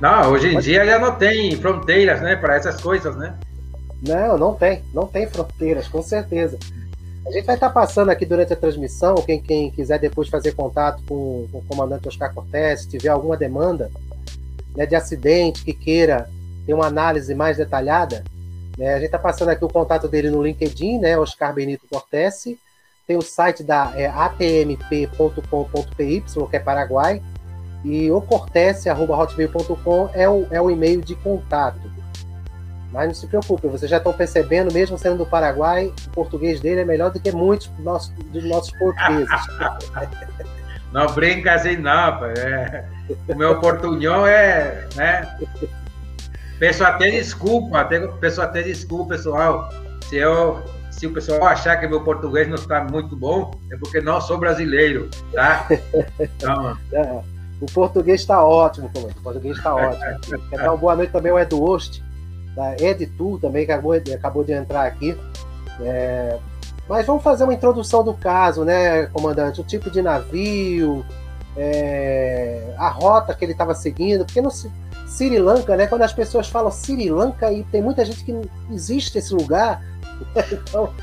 [0.00, 3.34] Não, hoje em dia já não tem fronteiras, né, para essas coisas, né?
[4.02, 6.58] Não, não tem, não tem fronteiras, com certeza.
[7.26, 11.02] A gente vai estar passando aqui durante a transmissão, quem, quem quiser depois fazer contato
[11.06, 13.90] com, com o comandante Oscar Cortés, se tiver alguma demanda
[14.74, 16.28] né, de acidente que queira
[16.66, 18.24] ter uma análise mais detalhada,
[18.80, 22.44] né, a gente está passando aqui o contato dele no LinkedIn, né, Oscar Benito Cortés,
[23.06, 25.44] tem o site da é, atmp.com.py,
[26.48, 27.22] que é Paraguai,
[27.84, 31.78] e o cortese.hotmail.com é o, é o e-mail de contato.
[32.90, 36.80] Mas não se preocupe, vocês já estão percebendo, mesmo sendo do Paraguai, o português dele
[36.80, 39.28] é melhor do que muitos dos nossos, dos nossos portugueses.
[40.90, 42.24] não brinca assim, não.
[42.24, 42.88] É,
[43.28, 44.88] o meu portunhol é.
[44.96, 45.38] Né?
[46.60, 49.70] Peço até desculpa, até, peço até desculpa, pessoal.
[50.10, 53.98] Se, eu, se o pessoal achar que meu português não está muito bom, é porque
[54.02, 55.66] não sou brasileiro, tá?
[56.20, 57.22] Então, é,
[57.62, 60.20] o português está ótimo, o português está ótimo.
[60.50, 62.02] Quer dar uma boa noite também ao Edu Ost
[62.54, 65.16] da Editu também, que acabou, acabou de entrar aqui.
[65.80, 66.38] É,
[66.86, 69.62] mas vamos fazer uma introdução do caso, né, comandante?
[69.62, 71.06] O tipo de navio,
[71.56, 74.50] é, a rota que ele estava seguindo, porque no
[75.10, 78.42] Sri Lanka, né, quando as pessoas falam Sri Lanka, e tem muita gente que não
[78.70, 79.82] existe esse lugar,
[80.52, 80.94] então,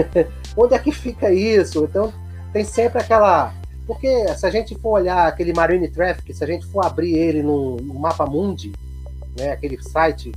[0.56, 1.84] onde é que fica isso?
[1.84, 2.12] Então,
[2.52, 3.52] tem sempre aquela.
[3.86, 7.42] Porque se a gente for olhar aquele Marine Traffic, se a gente for abrir ele
[7.42, 8.72] no, no Mapa Mundi,
[9.38, 10.32] né, aquele site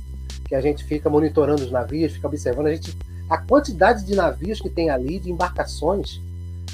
[0.46, 2.96] que a gente fica monitorando os navios, fica observando, a gente
[3.28, 6.20] a quantidade de navios que tem ali, de embarcações,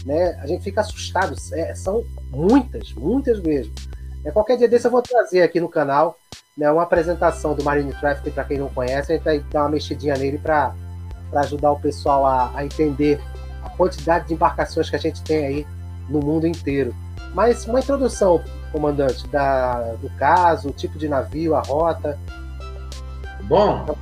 [0.05, 0.37] né?
[0.43, 1.37] A gente fica assustado.
[1.53, 3.73] É, são muitas, muitas mesmo.
[4.25, 6.19] É, qualquer dia desse eu vou trazer aqui no canal
[6.57, 9.13] né, uma apresentação do Marine Traffic para quem não conhece.
[9.13, 10.75] A gente vai dar uma mexidinha nele para
[11.37, 13.21] ajudar o pessoal a, a entender
[13.63, 15.67] a quantidade de embarcações que a gente tem aí
[16.09, 16.95] no mundo inteiro.
[17.35, 18.43] Mas uma introdução,
[18.73, 22.19] comandante, da, do caso, o tipo de navio, a rota,
[23.51, 23.97] Bom,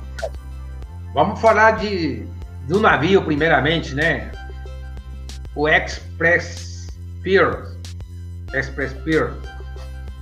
[1.11, 2.23] vamos falar de,
[2.67, 4.31] do navio primeiramente, né?
[5.55, 6.85] O Express
[7.23, 7.65] Pier.
[8.53, 9.33] Express Pier.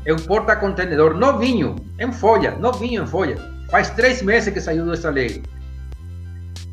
[0.08, 3.36] É um porta-contenedor novinho, em folha, novinho em folha.
[3.70, 5.44] Faz três meses que saiu dessa lei.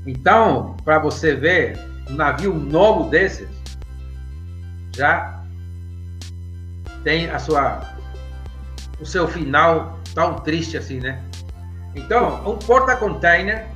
[0.06, 1.76] Então, para você ver,
[2.08, 3.48] um navio novo desses
[4.94, 5.42] já
[7.02, 7.80] tem a sua
[9.00, 11.20] o seu final tão triste assim, né?
[11.96, 13.66] Então, um porta-container,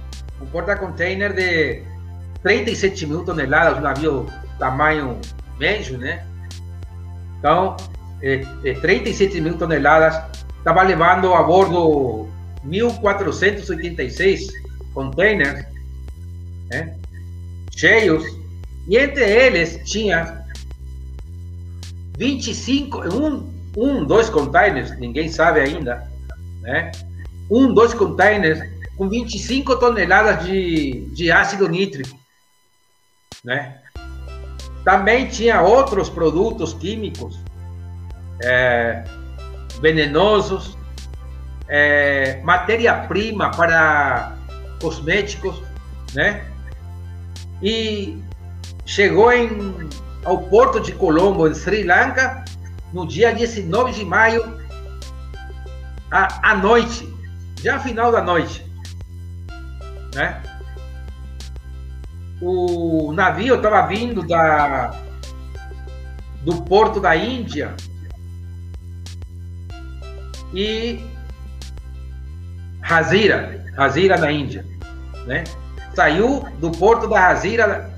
[0.40, 1.82] um porta-container de
[2.44, 4.26] 37 mil toneladas, um navio
[4.56, 5.20] tamanho
[5.58, 6.24] médio, né?
[7.40, 7.76] Então,
[8.20, 10.20] 37 mil toneladas,
[10.58, 12.28] estava levando a bordo
[12.66, 14.48] 1.486
[14.92, 15.64] containers,
[16.70, 16.96] né?
[17.74, 18.24] cheios,
[18.88, 20.44] e entre eles tinha
[22.16, 26.10] 25, um, um, dois containers, ninguém sabe ainda,
[26.62, 26.90] né?
[27.50, 28.60] um, dois containers
[28.96, 32.18] com 25 toneladas de, de ácido nítrico,
[33.44, 33.78] né?
[34.84, 37.38] Também tinha outros produtos químicos
[38.42, 39.04] é,
[39.80, 40.76] venenosos,
[41.68, 44.36] é, matéria-prima para
[44.80, 45.62] cosméticos,
[46.14, 46.44] né?
[47.62, 48.22] E
[48.86, 49.88] chegou em,
[50.24, 52.44] ao porto de Colombo, em Sri Lanka,
[52.92, 54.58] no dia 19 de maio,
[56.10, 57.18] à, à noite
[57.62, 58.64] já final da noite,
[60.14, 60.42] né?
[62.40, 64.94] O navio estava vindo da
[66.42, 67.74] do porto da Índia
[70.52, 71.00] e
[72.82, 74.64] Hazira, Hazira na Índia,
[75.26, 75.44] né?
[75.94, 77.90] Saiu do porto da Hazira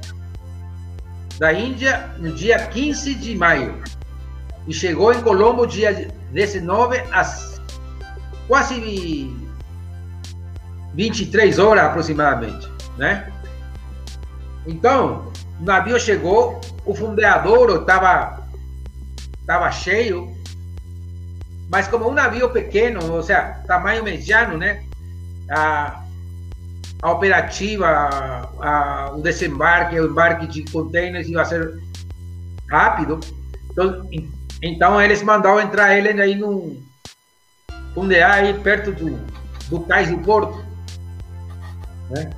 [1.38, 3.82] da Índia no dia 15 de maio
[4.66, 7.60] e chegou em Colombo dia 19 às
[8.46, 9.34] quase
[10.94, 12.68] 23 horas aproximadamente,
[12.98, 13.32] né?
[14.66, 18.40] Então, o navio chegou, o fundeador estava
[19.46, 20.39] tava cheio,
[21.70, 24.82] mas como um navio pequeno, ou seja, tamanho mediano, né?
[25.48, 26.02] A,
[27.00, 27.86] a operativa,
[28.60, 31.80] a, o desembarque, o embarque de containers ia ser
[32.68, 33.20] rápido.
[33.70, 34.08] Então,
[34.60, 36.82] então eles mandaram entrar ele aí num
[37.94, 39.18] fundear aí perto do,
[39.68, 40.64] do cais do porto.
[42.10, 42.30] Né?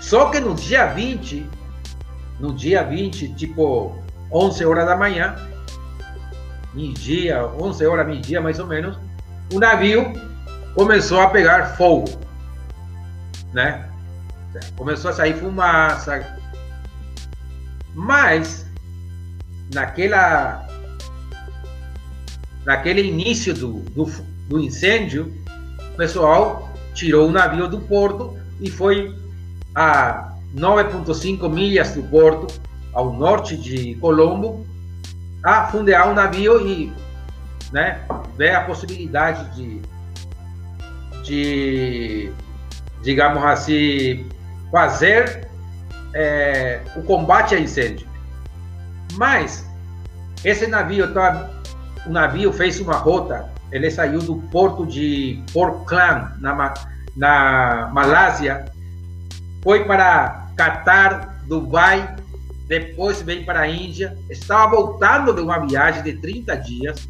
[0.00, 1.48] Só que no dia 20,
[2.38, 3.96] no dia 20, tipo
[4.30, 5.34] 11 horas da manhã,
[6.74, 8.98] meio-dia, 11 horas, meio-dia mais ou menos,
[9.52, 10.12] o navio
[10.74, 12.10] começou a pegar fogo,
[13.52, 13.88] né?
[14.76, 16.38] Começou a sair fumaça,
[17.94, 18.66] mas
[19.72, 20.66] naquela
[22.64, 24.10] naquele início do, do,
[24.48, 25.32] do incêndio,
[25.92, 29.14] o pessoal tirou o navio do porto e foi
[29.74, 32.60] a 9,5 milhas do porto,
[32.92, 34.64] ao norte de Colombo,
[35.44, 36.92] a fundear um navio e
[37.70, 38.00] né,
[38.36, 39.82] ver a possibilidade de,
[41.22, 42.32] de
[43.02, 44.26] digamos assim,
[44.72, 45.48] fazer
[46.14, 48.08] é, o combate a incêndio.
[49.12, 49.68] Mas
[50.42, 51.50] esse navio, tá,
[52.06, 56.74] o navio fez uma rota, ele saiu do porto de Port Klang, na,
[57.16, 58.64] na Malásia,
[59.62, 62.16] foi para Catar, Dubai,
[62.66, 67.08] depois veio para a Índia, estava voltando de uma viagem de 30 dias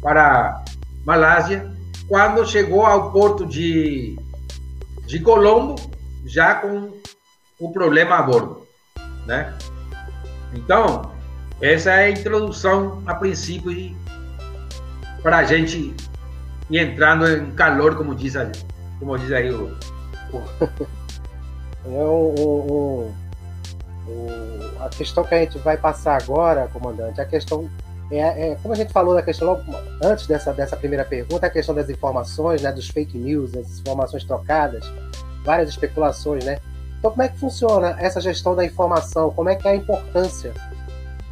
[0.00, 0.64] para
[1.04, 1.72] Malásia,
[2.08, 4.18] quando chegou ao porto de,
[5.06, 5.76] de Colombo,
[6.24, 6.92] já com
[7.58, 8.66] o problema a bordo,
[9.26, 9.54] né?
[10.52, 11.12] Então,
[11.60, 13.96] essa é a introdução a princípio
[15.22, 15.94] para a gente
[16.68, 18.34] ir entrando em calor, como diz,
[18.98, 19.76] como diz aí o...
[21.86, 23.12] É o,
[24.06, 27.68] o, a questão que a gente vai passar agora, comandante, a questão
[28.10, 29.62] é, é, como a gente falou da questão logo
[30.02, 34.22] antes dessa, dessa primeira pergunta, a questão das informações, né, dos fake news, das informações
[34.22, 34.84] trocadas,
[35.44, 36.58] várias especulações, né?
[36.98, 39.30] Então, como é que funciona essa gestão da informação?
[39.30, 40.52] Como é que é a importância,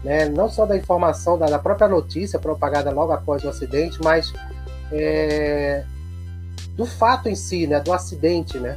[0.03, 0.27] né?
[0.27, 4.33] Não só da informação da, da própria notícia propagada logo após o acidente, mas
[4.91, 5.85] é,
[6.77, 7.79] do fato em si, né?
[7.79, 8.77] Do acidente, né?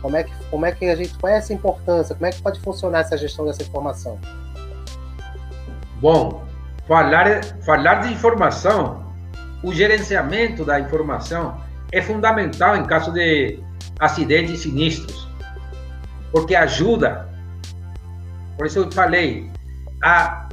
[0.00, 2.14] Como é que, como é que a gente qual é essa importância?
[2.14, 4.18] Como é que pode funcionar essa gestão dessa informação?
[6.00, 6.44] Bom,
[6.86, 9.12] falar falar de informação,
[9.62, 11.60] o gerenciamento da informação
[11.90, 13.60] é fundamental em caso de
[13.98, 15.26] acidentes sinistros
[16.36, 17.28] porque ajuda.
[18.58, 19.50] Por isso eu falei,
[20.02, 20.48] a,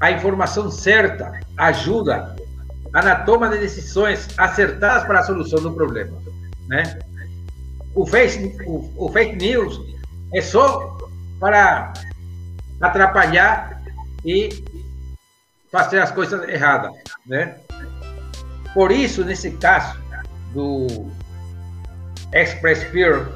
[0.00, 2.34] a informação certa ajuda
[2.90, 6.16] na toma de decisões acertadas para a solução do problema,
[6.68, 6.98] né?
[7.94, 9.80] O fake, o, o fake news
[10.32, 10.96] é só
[11.40, 11.92] para
[12.80, 13.82] atrapalhar
[14.24, 14.64] e
[15.70, 16.92] fazer as coisas erradas,
[17.26, 17.56] né?
[18.74, 19.98] Por isso, nesse caso
[20.52, 21.10] do
[22.32, 23.28] Express Fear,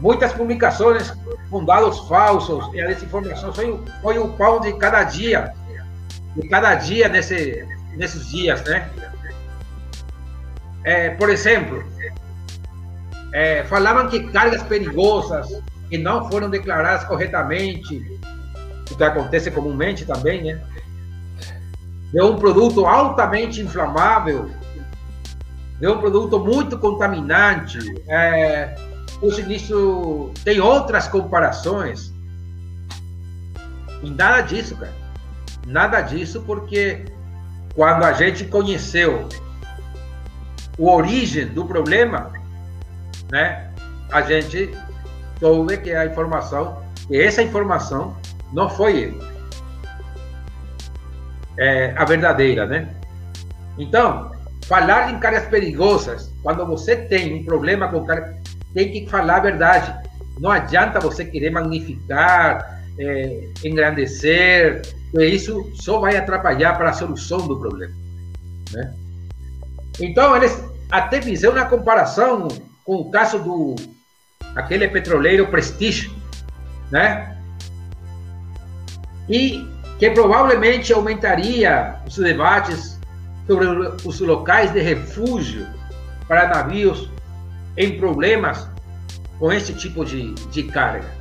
[0.00, 1.12] muitas publicações
[1.50, 5.52] com dados falsos e a desinformação foi, foi o pão de cada dia,
[6.34, 7.66] de cada dia nesse,
[7.96, 8.90] nesses dias, né?
[10.84, 11.84] É, por exemplo,
[13.32, 15.48] é, falavam que cargas perigosas
[15.88, 18.02] que não foram declaradas corretamente,
[18.90, 20.60] o que acontece comumente também, né?
[22.12, 24.50] De um produto altamente inflamável,
[25.78, 27.78] de um produto muito contaminante,
[28.08, 28.74] é,
[29.20, 32.12] o sinistro tem outras comparações.
[34.02, 34.94] E nada disso, cara.
[35.66, 37.04] Nada disso, porque
[37.74, 39.28] quando a gente conheceu
[40.78, 42.32] o origem do problema,
[43.30, 43.70] né,
[44.10, 44.70] a gente
[45.38, 48.16] soube que a informação, que essa informação
[48.52, 49.18] não foi
[51.56, 52.88] é, a verdadeira, né?
[53.78, 54.32] Então,
[54.66, 58.38] falar em cargas perigosas, quando você tem um problema com cargas
[58.74, 59.94] tem que falar a verdade.
[60.38, 64.82] Não adianta você querer magnificar, é, engrandecer,
[65.14, 67.94] isso só vai atrapalhar para a solução do problema.
[68.72, 68.94] Né?
[70.00, 72.48] Então, eles até fizeram uma comparação
[72.88, 73.76] com o caso do
[74.56, 76.10] aquele petroleiro Prestige,
[76.90, 77.36] né?
[79.28, 82.98] E que provavelmente aumentaria os debates
[83.46, 83.66] sobre
[84.06, 85.66] os locais de refúgio
[86.26, 87.10] para navios
[87.76, 88.66] em problemas
[89.38, 91.12] com esse tipo de, de carga.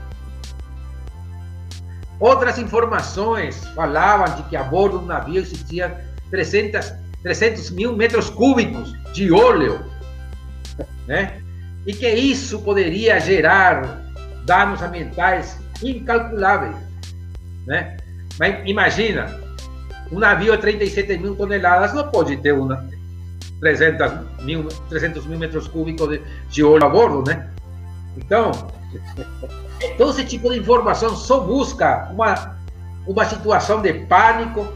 [2.17, 8.93] Outras informações falavam de que a bordo do navio existia 300, 300 mil metros cúbicos
[9.11, 9.83] de óleo,
[11.05, 11.41] né?
[11.87, 14.03] E que isso poderia gerar
[14.45, 16.75] danos ambientais incalculáveis,
[17.65, 17.95] né?
[18.37, 19.39] Mas imagina,
[20.11, 22.85] um navio de 37 mil toneladas não pode ter uma,
[23.61, 24.11] 300
[24.43, 27.49] mil, 300 mil metros cúbicos de, de óleo a bordo, né?
[28.17, 28.51] Então,
[29.97, 32.57] todo esse tipo de informação só busca uma,
[33.07, 34.67] uma situação de pânico,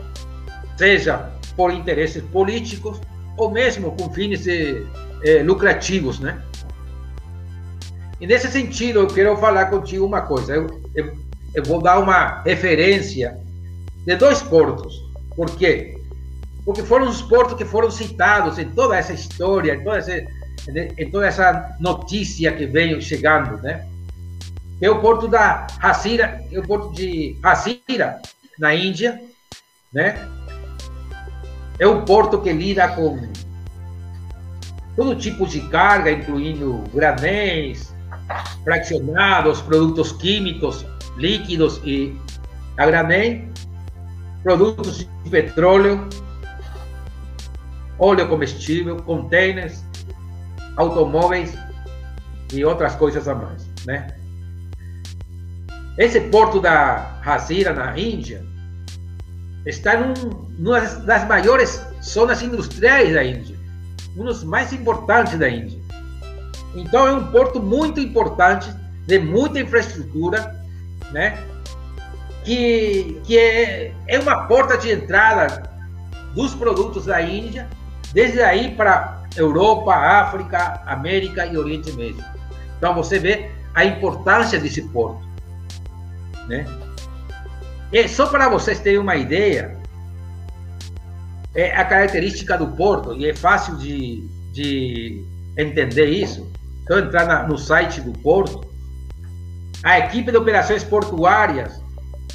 [0.77, 3.01] seja por interesses políticos
[3.35, 4.87] ou mesmo com fins de,
[5.23, 6.41] eh, lucrativos, né?
[8.21, 10.53] E nesse sentido, eu quero falar contigo uma coisa.
[10.53, 11.17] Eu, eu,
[11.55, 13.35] eu vou dar uma referência
[14.05, 15.03] de dois portos.
[15.35, 15.99] Por quê?
[16.63, 20.23] Porque foram os portos que foram citados em toda essa história, em toda essa,
[20.99, 23.87] em toda essa notícia que veio chegando, né?
[24.79, 28.21] É o porto da Hasira, é o porto de Hasira,
[28.59, 29.19] na Índia,
[29.91, 30.27] né?
[31.79, 33.19] É um porto que lida com
[34.95, 37.90] todo tipo de carga, incluindo granéis,
[38.63, 40.85] fraccionados, produtos químicos,
[41.17, 42.17] líquidos e
[42.77, 43.47] a granel,
[44.43, 46.07] produtos de petróleo,
[47.99, 49.83] óleo comestível, containers,
[50.77, 51.53] automóveis
[52.53, 54.15] e outras coisas a mais, né?
[55.97, 58.43] Esse porto da Hazira, na Índia,
[59.65, 60.13] está num,
[60.57, 63.55] numa das maiores zonas industriais da Índia,
[64.17, 65.79] um dos mais importantes da Índia.
[66.75, 68.73] Então é um porto muito importante,
[69.05, 70.55] de muita infraestrutura,
[71.11, 71.37] né?
[72.43, 75.69] Que, que é, é uma porta de entrada
[76.33, 77.67] dos produtos da Índia,
[78.13, 82.23] desde aí para Europa, África, América e Oriente Médio.
[82.77, 85.21] Então você vê a importância desse porto,
[86.47, 86.65] né?
[87.91, 89.77] E só para vocês terem uma ideia,
[91.53, 95.25] é a característica do porto, e é fácil de, de
[95.57, 96.49] entender isso.
[96.89, 98.65] Eu entrar na, no site do porto,
[99.83, 101.81] a equipe de operações portuárias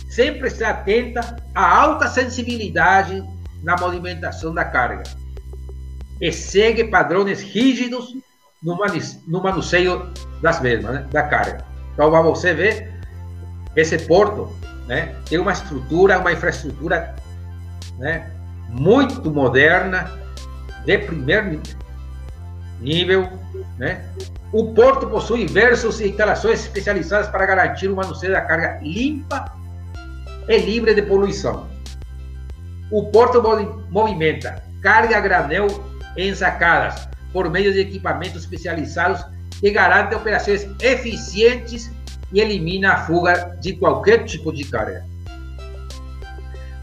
[0.08, 3.22] sempre está atenta à alta sensibilidade
[3.62, 5.02] na movimentação da carga
[6.20, 8.16] e segue padrões rígidos
[8.62, 8.76] no,
[9.26, 11.64] no manuseio das mesmas, né, da carga.
[11.92, 13.00] Então, para você ver,
[13.74, 14.54] esse porto
[14.86, 17.14] né, tem uma estrutura, uma infraestrutura
[17.98, 18.30] né,
[18.68, 20.10] muito moderna,
[20.84, 21.60] de primeiro
[22.80, 23.28] nível.
[23.78, 24.04] Né?
[24.52, 29.52] O porto possui diversas instalações especializadas para garantir o manuseio da carga limpa
[30.48, 31.68] e livre de poluição.
[32.90, 33.42] O porto
[33.90, 35.66] movimenta carga granel
[36.16, 39.24] ensacadas por meio de equipamentos especializados
[39.60, 41.90] que garantem operações eficientes
[42.32, 45.04] e elimina a fuga de qualquer tipo de carga.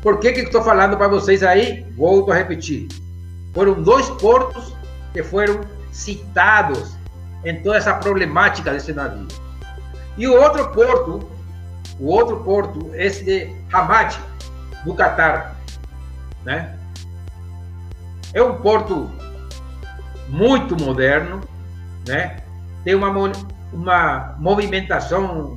[0.02, 1.86] Por que que estou falando para vocês aí?
[1.96, 2.88] Volto a repetir.
[3.54, 4.74] Foram dois portos
[5.14, 5.62] que foram
[5.94, 6.98] citados
[7.46, 9.28] em toda essa problemática desse navio.
[10.18, 11.30] E o outro porto,
[12.00, 14.18] o outro porto, esse de Hamad,
[14.86, 15.56] no Catar,
[16.44, 16.78] né?
[18.34, 19.10] É um porto
[20.28, 21.42] muito moderno,
[22.08, 22.38] né?
[22.84, 23.10] Tem uma
[23.72, 25.56] uma movimentação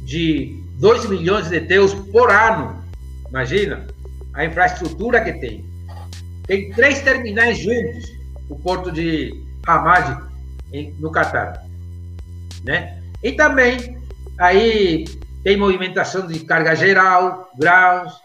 [0.00, 2.82] de 2 milhões de teus por ano.
[3.28, 3.86] Imagina
[4.32, 5.64] a infraestrutura que tem.
[6.46, 8.12] Tem três terminais juntos,
[8.48, 10.22] o porto de Hamad,
[10.98, 11.64] no Catar.
[12.64, 13.02] Né?
[13.22, 13.98] E também
[14.38, 15.04] aí
[15.42, 18.20] tem movimentação de carga geral, grãos,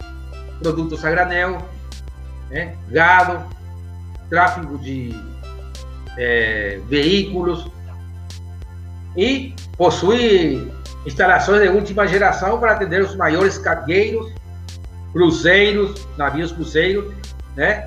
[0.59, 1.57] produtos a granel,
[2.49, 2.75] né?
[2.89, 3.43] gado,
[4.29, 5.13] tráfego de
[6.17, 7.67] é, veículos,
[9.15, 10.71] e possui
[11.05, 14.33] instalações de última geração para atender os maiores cargueiros,
[15.11, 17.13] cruzeiros, navios cruzeiros,
[17.55, 17.85] né?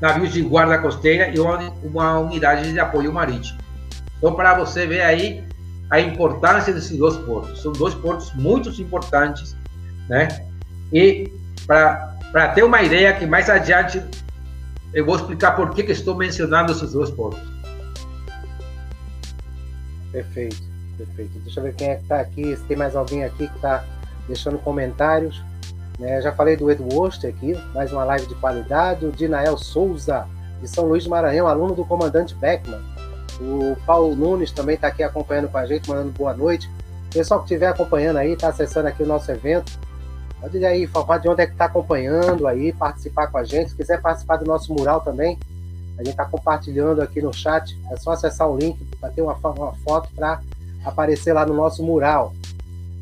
[0.00, 3.58] Navios de guarda costeira e uma unidade de apoio marítimo.
[4.18, 5.44] Então, para você ver aí
[5.90, 7.60] a importância desses dois portos.
[7.60, 9.56] São dois portos muito importantes,
[10.08, 10.46] né?
[10.92, 11.30] E
[11.66, 14.02] para ter uma ideia que mais adiante
[14.94, 17.40] eu vou explicar por que, que estou mencionando esses dois portos.
[20.12, 20.62] Perfeito,
[20.96, 21.38] perfeito.
[21.40, 23.84] Deixa eu ver quem é que está aqui, se tem mais alguém aqui que está
[24.26, 25.42] deixando comentários.
[26.00, 26.22] Né?
[26.22, 29.04] Já falei do Edu Oster aqui, mais uma live de qualidade.
[29.04, 30.26] O Dinael Souza,
[30.58, 32.80] de São Luís do Maranhão, aluno do comandante Beckman.
[33.38, 36.70] O Paulo Nunes também está aqui acompanhando com a gente, mandando boa noite.
[37.12, 39.78] Pessoal que estiver acompanhando aí, está acessando aqui o nosso evento,
[40.40, 43.70] pode aí informar de onde é que está acompanhando aí, participar com a gente.
[43.70, 45.38] Se quiser participar do nosso mural também,
[45.98, 47.78] a gente está compartilhando aqui no chat.
[47.90, 50.40] É só acessar o link para ter uma, uma foto para
[50.82, 52.32] aparecer lá no nosso mural.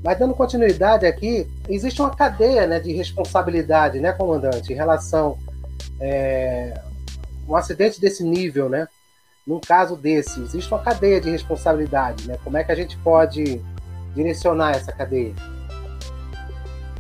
[0.03, 5.37] Mas dando continuidade aqui, existe uma cadeia né, de responsabilidade, né, comandante, em relação
[6.01, 6.81] é,
[7.49, 8.87] um acidente desse nível, né?
[9.47, 12.39] Num caso desse, existe uma cadeia de responsabilidade, né?
[12.45, 13.61] Como é que a gente pode
[14.15, 15.35] direcionar essa cadeia?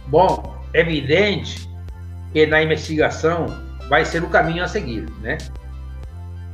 [0.06, 1.68] Bom, é evidente
[2.32, 3.46] que na investigação
[3.88, 5.36] vai ser o caminho a seguir, né?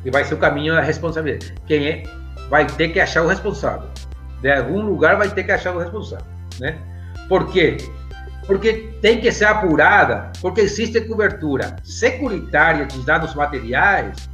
[0.04, 1.54] E vai ser o caminho da responsabilidade.
[1.66, 2.02] Quem é?
[2.50, 3.88] Vai ter que achar o responsável.
[4.40, 6.26] De algum lugar vai ter que achar o responsável,
[6.60, 6.78] né?
[7.28, 7.76] Por quê?
[8.46, 14.28] porque tem que ser apurada, porque existe cobertura securitária de dados materiais,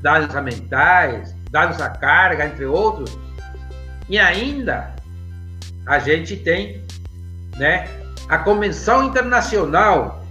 [0.00, 3.18] dados ambientais, dados à carga, entre outros,
[4.08, 4.94] e ainda
[5.86, 6.84] a gente tem
[7.56, 7.88] né,
[8.28, 10.24] a Convenção Internacional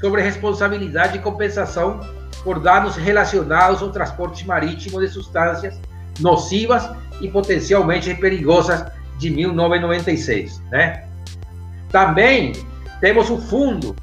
[0.00, 2.00] sobre Responsabilidade e Compensação
[2.44, 5.80] por Danos Relacionados ao Transporte Marítimo de Substâncias
[6.20, 6.88] Nocivas
[7.20, 8.84] e Potencialmente Perigosas
[9.18, 10.60] de 1996.
[10.70, 11.04] Né?
[11.90, 12.52] Também
[13.00, 13.94] temos o Fundo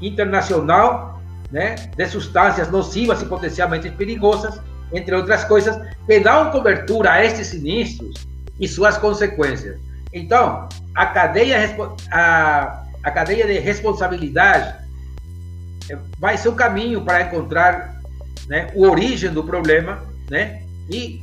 [0.00, 4.60] Internacional né, de Substâncias Nocivas e Potencialmente Perigosas,
[4.92, 8.26] entre outras coisas, que dão cobertura a estes sinistros
[8.60, 9.78] e suas consequências.
[10.12, 11.76] Então, a cadeia,
[12.10, 14.74] a, a cadeia de responsabilidade
[15.90, 18.00] é, vai ser o caminho para encontrar
[18.48, 21.20] né, o origem do problema né, e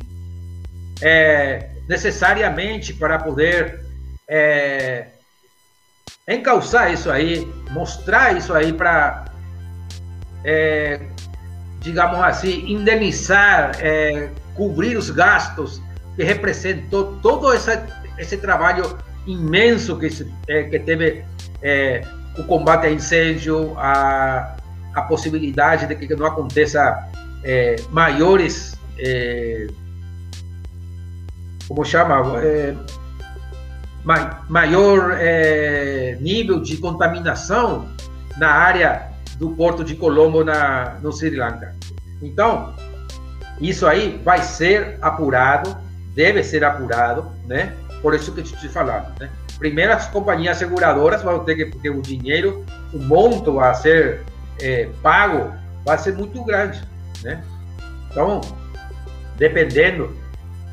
[1.02, 3.82] é, necessariamente para poder
[4.28, 5.08] é,
[6.28, 9.26] encalçar isso aí, mostrar isso aí para,
[10.44, 11.02] é,
[11.80, 15.82] digamos assim, indenizar, é, cobrir os gastos
[16.16, 20.08] que representou todo esse trabalho imenso que,
[20.48, 21.24] é, que teve
[21.62, 22.02] é,
[22.38, 24.56] o combate a incêndio, a,
[24.94, 27.10] a possibilidade de que não aconteça
[27.44, 28.76] é, maiores,
[31.72, 32.76] como chama, é,
[34.04, 37.88] ma, maior é, nível de contaminação
[38.38, 41.74] na área do Porto de Colombo, na, no Sri Lanka.
[42.22, 42.76] Então,
[43.62, 45.78] isso aí vai ser apurado,
[46.14, 47.74] deve ser apurado, né?
[48.02, 49.30] Por isso que te falando, né?
[49.58, 54.24] Primeiro, as companhias seguradoras vão ter que, porque o dinheiro, o monto a ser
[54.60, 55.54] é, pago
[55.86, 56.82] vai ser muito grande,
[57.24, 57.42] né?
[58.10, 58.42] Então,
[59.38, 60.21] dependendo,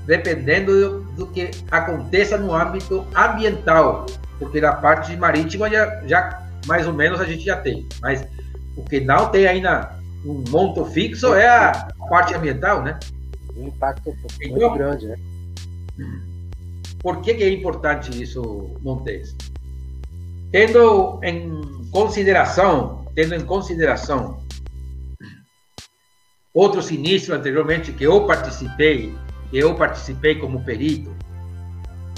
[0.08, 4.06] dependendo do, que aconteça no âmbito ambiental,
[4.38, 8.26] porque na parte marítima já, já mais ou menos a gente já tem, mas
[8.74, 9.94] o que não tem ainda
[10.24, 12.98] um monto fixo é a parte ambiental, né?
[13.54, 15.16] Um impacto muito então, grande, né?
[17.00, 19.36] Por que, que é importante isso, Montes?
[20.50, 24.38] Tendo em consideração, tendo em consideração
[26.54, 29.14] outro sinistro anteriormente que eu participei,
[29.52, 31.14] eu participei como perito,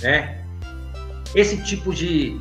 [0.02, 0.44] né?
[1.34, 2.40] Esse tipo de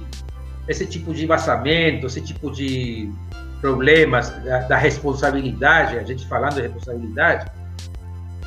[0.68, 3.12] esse tipo de vazamento, esse tipo de
[3.60, 7.52] problemas da, da responsabilidade, a gente falando de responsabilidade,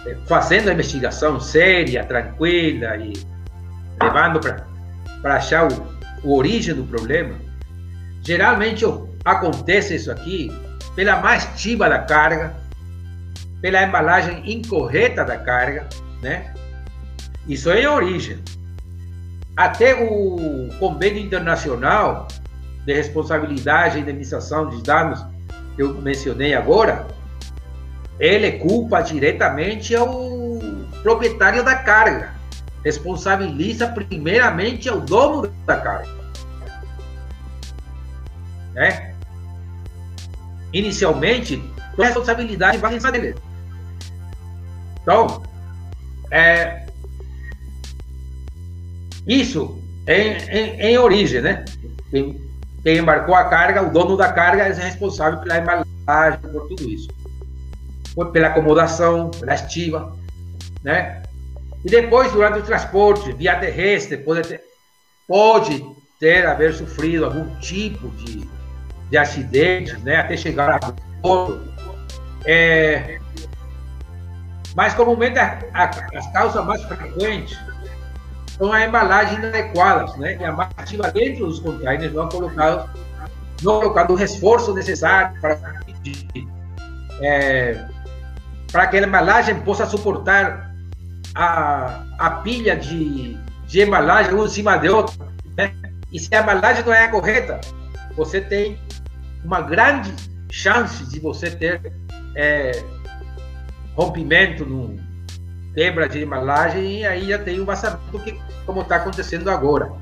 [0.06, 3.12] é, fazendo a investigação séria, tranquila e
[4.00, 4.40] levando
[5.20, 5.86] para achar o,
[6.22, 7.34] o origem do problema,
[8.22, 8.84] geralmente
[9.24, 10.50] acontece isso aqui
[10.94, 11.48] pela mais
[11.78, 12.54] da carga,
[13.60, 15.88] pela embalagem incorreta da carga,
[16.22, 16.54] né?
[17.46, 18.38] Isso é a origem.
[19.56, 22.28] Até o convênio internacional
[22.86, 25.22] de responsabilidade e indenização de danos
[25.76, 27.06] que eu mencionei agora,
[28.18, 30.60] ele culpa diretamente ao
[31.02, 32.32] proprietário da carga
[32.84, 36.08] responsabiliza primeiramente ao dono da carga.
[38.74, 39.14] Né?
[40.72, 41.62] Inicialmente,
[41.98, 43.34] a responsabilidade vai em cima dele.
[45.02, 45.42] Então,
[46.32, 46.86] é,
[49.26, 49.78] isso
[50.08, 51.64] em, em, em origem, né?
[52.10, 52.40] Quem,
[52.82, 57.08] quem, embarcou a carga, o dono da carga é responsável pela embalagem, por tudo isso.
[58.32, 60.16] Pela acomodação, pela estiva,
[60.82, 61.22] né?
[61.84, 64.62] E depois, durante o transporte, via terrestre, pode ter,
[65.28, 65.84] pode
[66.18, 68.48] ter haver sofrido algum tipo de,
[69.10, 71.60] de acidente, né, até chegar a porto.
[72.44, 73.20] É,
[74.74, 75.84] mas comumente a, a,
[76.16, 77.58] as causas mais frequentes
[78.56, 80.36] são a embalagem inadequadas, né?
[80.40, 82.88] E a massiva dentro dos containers não colocado,
[83.62, 85.58] não colocado o reforço necessário para,
[87.20, 87.84] é,
[88.70, 90.70] para que a embalagem possa suportar
[91.34, 93.36] a, a pilha de,
[93.66, 95.26] de embalagem uma em cima de outra,
[95.56, 95.72] né?
[96.12, 97.60] e se a embalagem não é a correta,
[98.16, 98.78] você tem
[99.44, 100.14] uma grande
[100.50, 101.92] chance de você ter
[102.36, 102.72] é,
[103.94, 104.96] rompimento no
[105.74, 109.92] quebra de embalagem e aí já tem um vazamento que como está acontecendo agora.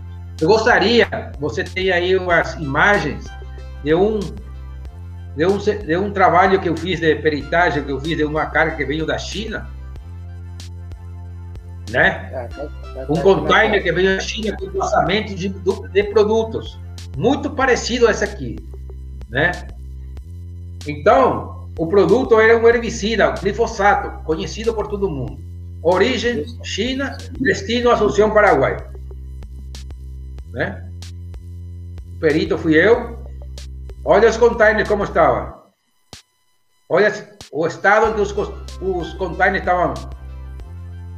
[0.40, 1.06] Eu gostaria,
[1.38, 3.26] você tem aí umas imagens
[3.84, 4.18] de um
[5.36, 8.46] de um, de um trabalho que eu fiz de peritagem, que eu fiz de uma
[8.46, 9.68] carga que veio da China,
[11.90, 12.48] né?
[13.08, 16.78] Um container que veio da China com lançamento de, de produtos,
[17.16, 18.56] muito parecido a esse aqui,
[19.28, 19.52] né?
[20.86, 25.38] Então, o produto era um herbicida, glifosato, conhecido por todo mundo.
[25.82, 28.76] Origem China, destino Assunção Paraguai,
[30.52, 30.90] né?
[32.20, 33.18] perito fui eu.
[34.04, 35.60] Olha os containers como estavam.
[36.88, 37.12] Olha
[37.50, 38.32] o estado em que os,
[38.80, 39.94] os containers estavam,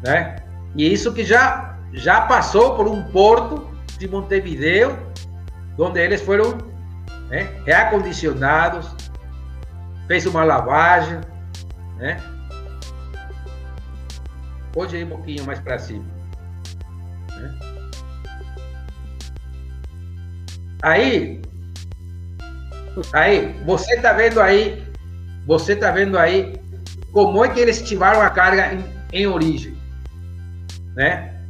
[0.05, 0.37] né?
[0.77, 3.69] E isso que já já passou por um porto
[3.99, 4.97] de Montevideo,
[5.79, 6.57] onde eles foram
[7.29, 8.95] né, reacondicionados,
[10.07, 11.21] fez uma lavagem,
[11.97, 12.21] né?
[14.73, 16.05] Pode ir um pouquinho mais para cima.
[17.31, 17.59] Né?
[20.83, 21.43] Aí,
[23.13, 24.85] aí, você está vendo aí,
[25.47, 26.61] você está vendo aí
[27.13, 29.77] como é que eles estimaram a carga em, em origem,
[30.97, 31.41] né?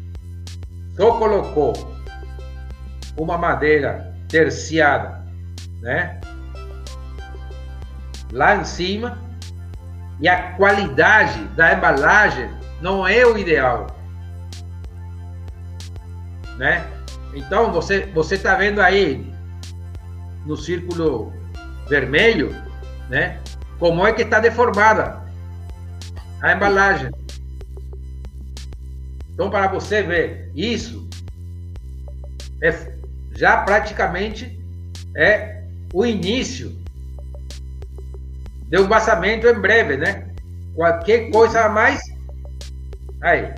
[0.96, 1.72] Só colocou
[3.16, 5.24] uma madeira terciada,
[5.80, 6.20] né?
[8.32, 9.18] Lá em cima
[10.18, 12.50] e a qualidade da embalagem
[12.80, 13.86] não é o ideal,
[16.56, 16.86] né?
[17.34, 19.30] Então você você está vendo aí
[20.46, 21.32] no círculo
[21.88, 22.50] vermelho,
[23.08, 23.38] né?
[23.78, 25.22] Como é que está deformada
[26.40, 27.10] a embalagem.
[29.32, 31.08] Então para você ver isso
[32.62, 32.92] é
[33.34, 34.58] já praticamente
[35.16, 36.81] é o início
[38.72, 40.28] de um vazamento em breve, né?
[40.74, 42.00] Qualquer coisa a mais
[43.20, 43.54] Aí.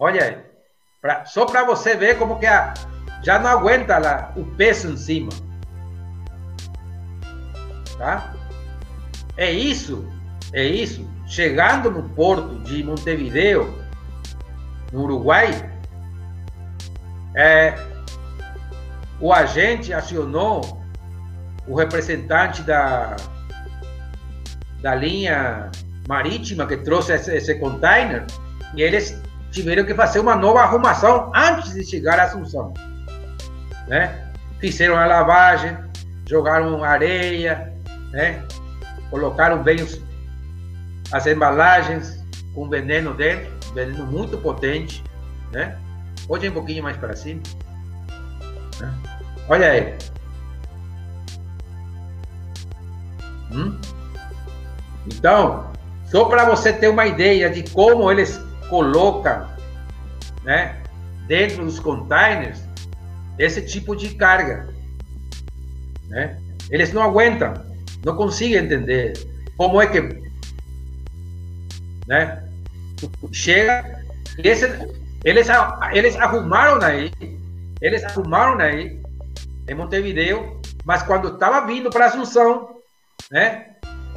[0.00, 0.38] Olha aí.
[1.00, 2.72] Pra, só para você ver como que a,
[3.22, 5.28] já não aguenta lá, o peso em cima.
[7.98, 8.34] Tá?
[9.36, 10.10] É isso.
[10.54, 11.08] É isso.
[11.26, 13.78] Chegando no porto de Montevideo,
[14.90, 15.50] no Uruguai,
[17.34, 17.74] é,
[19.20, 20.82] o agente acionou
[21.68, 23.16] o representante da,
[24.82, 25.70] da linha
[26.08, 28.24] marítima que trouxe esse, esse container
[28.74, 29.20] e eles
[29.50, 32.72] tiveram que fazer uma nova arrumação antes de chegar à Assunção.
[33.88, 34.32] Né?
[34.60, 35.76] Fizeram a lavagem,
[36.28, 37.72] jogaram areia,
[38.10, 38.42] né?
[39.10, 40.00] colocaram bem os,
[41.12, 42.22] as embalagens
[42.54, 45.02] com veneno dentro, veneno muito potente.
[45.52, 45.78] Né?
[46.26, 47.42] Pode ir um pouquinho mais para cima.
[48.80, 48.94] Né?
[49.48, 49.96] Olha aí.
[53.52, 53.78] Hum?
[55.06, 55.70] Então,
[56.06, 59.46] só para você ter uma ideia de como eles colocam
[60.42, 60.76] né,
[61.26, 62.60] dentro dos containers
[63.38, 64.68] esse tipo de carga.
[66.08, 66.38] Né?
[66.70, 67.54] Eles não aguentam,
[68.04, 69.12] não conseguem entender
[69.56, 70.00] como é que
[72.06, 72.42] né,
[73.32, 74.04] chega.
[74.38, 74.66] Esse,
[75.24, 75.48] eles,
[75.92, 77.10] eles arrumaram aí,
[77.80, 79.00] eles arrumaram aí
[79.68, 82.80] em Montevideo, mas quando estava vindo para Assunção,
[83.30, 83.70] né,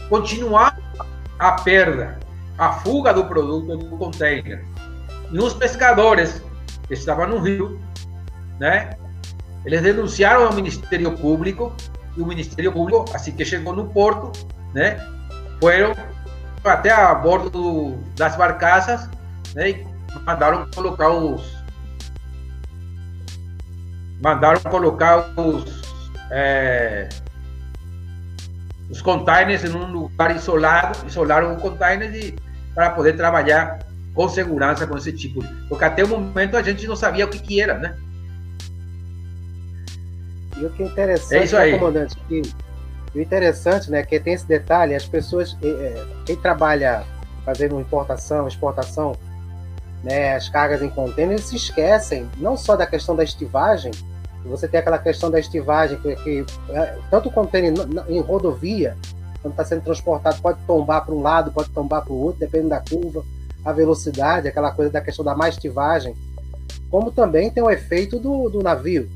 [0.07, 0.78] continuava
[1.39, 2.19] a perda,
[2.57, 4.63] a fuga do produto do container.
[5.31, 6.43] E os pescadores
[6.87, 7.79] que estavam no rio,
[8.59, 8.91] né,
[9.65, 11.73] eles denunciaram ao Ministério Público
[12.17, 14.31] e o Ministério Público, assim que chegou no porto,
[14.73, 14.99] né,
[15.61, 15.95] foram
[16.63, 19.09] até a bordo do, das barcaças
[19.55, 19.87] né, e
[20.25, 21.57] mandaram colocar os
[24.21, 25.81] mandaram colocar os
[26.29, 27.07] é,
[28.89, 32.35] os containers em um lugar isolado, isolaram o container e,
[32.73, 33.79] para poder trabalhar
[34.13, 35.43] com segurança com esse tipo.
[35.67, 37.95] Porque até o momento a gente não sabia o que, que era, né?
[40.57, 41.71] E o que é interessante, é isso aí.
[41.73, 42.41] Né, comandante, que,
[43.13, 47.03] o interessante, né, que tem esse detalhe, as pessoas, é, quem trabalha
[47.45, 49.15] fazendo importação, exportação,
[50.03, 53.91] né, as cargas em container, se esquecem não só da questão da estivagem,
[54.45, 57.73] você tem aquela questão da estivagem, que, que é, tanto o contêiner
[58.07, 58.95] em rodovia,
[59.41, 62.69] quando está sendo transportado, pode tombar para um lado, pode tombar para o outro, dependendo
[62.69, 63.23] da curva,
[63.63, 66.15] a velocidade, aquela coisa da questão da mais estivagem,
[66.89, 69.09] como também tem o efeito do, do navio.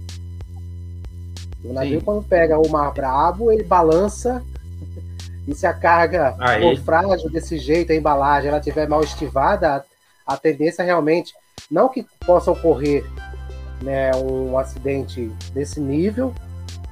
[1.64, 2.06] O navio, Sim.
[2.06, 4.44] quando pega o mar bravo, ele balança,
[5.48, 9.86] e se a carga for frágil desse jeito, a embalagem ela tiver mal estivada,
[10.28, 11.34] a, a tendência realmente,
[11.72, 13.06] não que possa ocorrer
[13.82, 16.34] né, um acidente desse nível,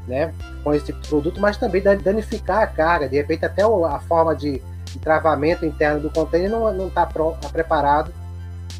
[0.07, 0.33] né,
[0.63, 4.35] com esse tipo de produto, mas também danificar a carga, de repente até a forma
[4.35, 4.61] de,
[5.01, 8.13] travamento interno do container não está tá preparado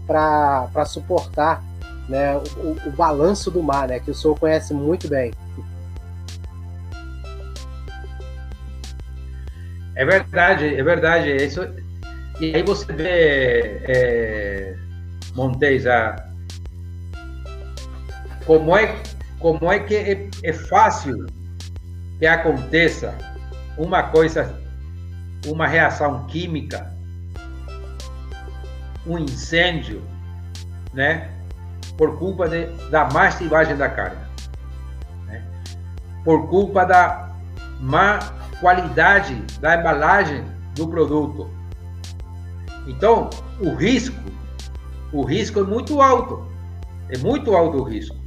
[0.06, 1.64] para suportar
[2.10, 5.32] né, o, o, balanço do mar, né, que o senhor conhece muito bem.
[9.96, 11.36] É verdade, é verdade.
[11.36, 11.62] Isso,
[12.42, 14.76] e aí você vê, é,
[15.36, 16.31] Montes, a,
[18.52, 19.02] como é,
[19.40, 21.26] como é que é, é fácil
[22.20, 23.18] que aconteça
[23.78, 24.60] uma coisa,
[25.48, 26.94] uma reação química,
[29.08, 30.04] um incêndio,
[30.94, 31.32] né?
[31.98, 34.20] Por culpa de, da mastigagem da carne.
[35.28, 35.42] Né?
[36.26, 37.34] por culpa da
[37.80, 38.20] má
[38.60, 40.44] qualidade da embalagem
[40.76, 41.50] do produto.
[42.86, 43.30] Então,
[43.62, 44.20] o risco,
[45.14, 46.46] o risco é muito alto.
[47.08, 48.21] É muito alto o risco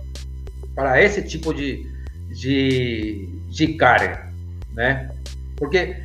[0.75, 1.87] para esse tipo de,
[2.29, 4.33] de, de carga,
[4.73, 5.11] né?
[5.57, 5.97] Porque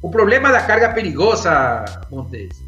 [0.00, 2.62] o problema da carga perigosa, Montes,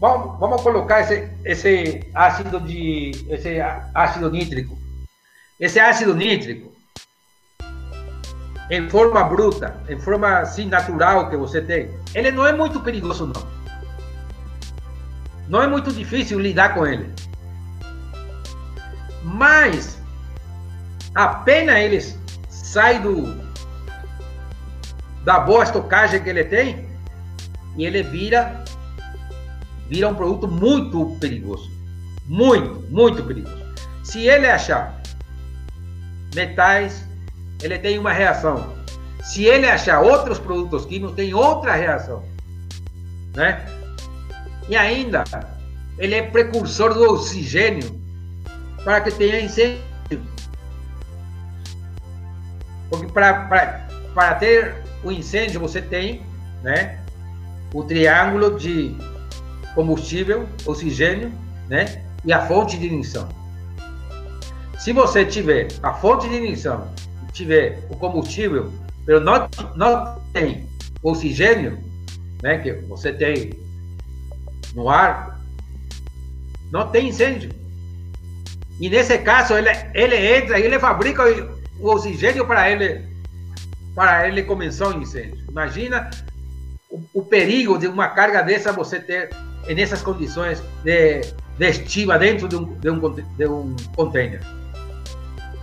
[0.00, 3.60] vamos, vamos colocar esse, esse ácido de esse
[3.94, 4.76] ácido nítrico,
[5.58, 6.72] esse ácido nítrico
[8.70, 13.26] em forma bruta, em forma assim natural que você tem, ele não é muito perigoso
[13.26, 13.60] não.
[15.48, 17.12] Não é muito difícil lidar com ele.
[19.22, 20.00] Mas
[21.14, 22.00] apenas ele
[22.48, 23.50] sai do
[25.24, 26.88] da boa estocagem que ele tem
[27.76, 28.64] e ele vira
[29.88, 31.70] vira um produto muito perigoso.
[32.26, 33.60] Muito, muito perigoso.
[34.04, 35.00] Se ele achar
[36.34, 37.04] metais,
[37.60, 38.72] ele tem uma reação.
[39.22, 42.24] Se ele achar outros produtos químicos, tem outra reação.
[43.34, 43.66] Né?
[44.68, 45.24] E ainda,
[45.98, 47.99] ele é precursor do oxigênio
[48.84, 49.80] para que tenha incêndio.
[52.88, 56.22] Porque para ter o incêndio, você tem
[56.62, 56.98] né,
[57.72, 58.96] o triângulo de
[59.74, 61.32] combustível, oxigênio
[61.68, 63.28] né, e a fonte de ignição.
[64.78, 66.88] Se você tiver a fonte de ignição,
[67.32, 68.72] tiver o combustível,
[69.06, 70.68] mas não, não tem
[71.02, 71.78] oxigênio,
[72.42, 73.52] né, que você tem
[74.74, 75.40] no ar,
[76.72, 77.50] não tem incêndio.
[78.80, 81.22] E nesse caso, ele, ele entra e ele fabrica
[81.78, 83.08] o oxigênio para ele
[83.94, 85.44] para ele começar o incêndio.
[85.48, 86.08] Imagina
[86.88, 89.28] o, o, perigo de uma carga dessa você ter
[89.68, 91.20] nessas condições de,
[91.58, 94.40] de estiva dentro de um, de um, de um container.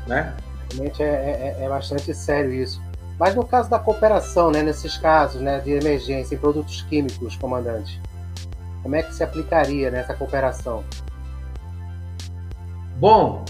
[0.06, 0.35] Né?
[0.72, 2.81] Realmente é, é, é, bastante sério isso.
[3.18, 7.99] Mas no caso da cooperação, né, nesses casos né, de emergência em produtos químicos, comandante,
[8.84, 10.84] como é que se aplicaria nessa cooperação?
[12.99, 13.45] Bom,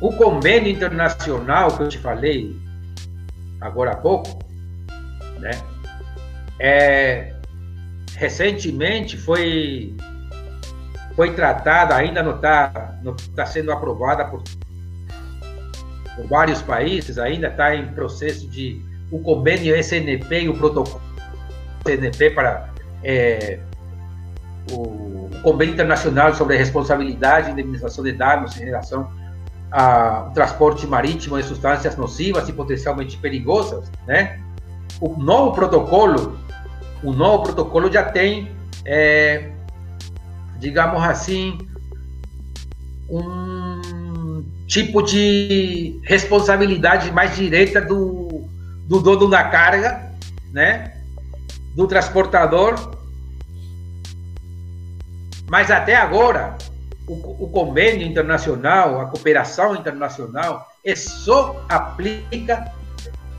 [0.00, 2.56] o convênio internacional que eu te falei
[3.60, 4.38] agora há pouco,
[5.38, 5.50] né,
[6.58, 7.34] é,
[8.16, 9.94] recentemente foi
[11.14, 12.98] foi tratada, ainda não está
[13.36, 14.42] tá sendo aprovada por,
[16.16, 18.82] por vários países, ainda está em processo de
[19.12, 21.00] o convênio SNP e o protocolo
[21.86, 22.68] SNP para
[23.04, 23.60] é,
[24.70, 29.10] o Convênio Internacional sobre a Responsabilidade e Indemnização de Danos em relação
[29.70, 34.40] ao transporte marítimo de substâncias nocivas e potencialmente perigosas, né?
[35.00, 36.38] O novo protocolo,
[37.02, 38.52] o novo protocolo já tem,
[38.86, 39.50] é,
[40.58, 41.58] digamos assim,
[43.10, 48.48] um tipo de responsabilidade mais direta do,
[48.86, 50.10] do dono da carga,
[50.52, 50.94] né?
[51.74, 52.94] Do transportador
[55.48, 56.56] mas até agora,
[57.06, 62.72] o, o convênio internacional, a cooperação internacional, é só aplica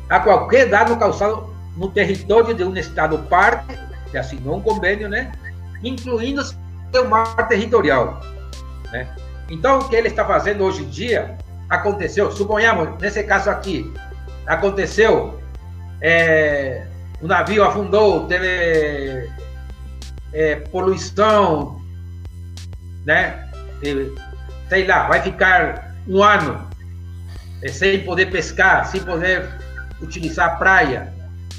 [0.10, 3.78] a qualquer dano causado no território de um Estado parte,
[4.12, 5.32] que assinou um convênio, né?
[5.84, 8.22] incluindo seu mar territorial.
[8.92, 9.08] Né?
[9.50, 11.38] Então, o que ele está fazendo hoje em dia
[11.70, 13.92] aconteceu, suponhamos, nesse caso aqui,
[14.46, 15.40] aconteceu,
[16.02, 16.86] é,
[17.22, 19.30] o navio afundou, teve
[20.32, 21.82] é, poluição,
[23.06, 23.46] né?
[24.70, 26.68] sei lá, vai ficar um ano
[27.62, 29.48] eh, sem poder pescar, sem poder
[30.02, 31.14] utilizar a praia.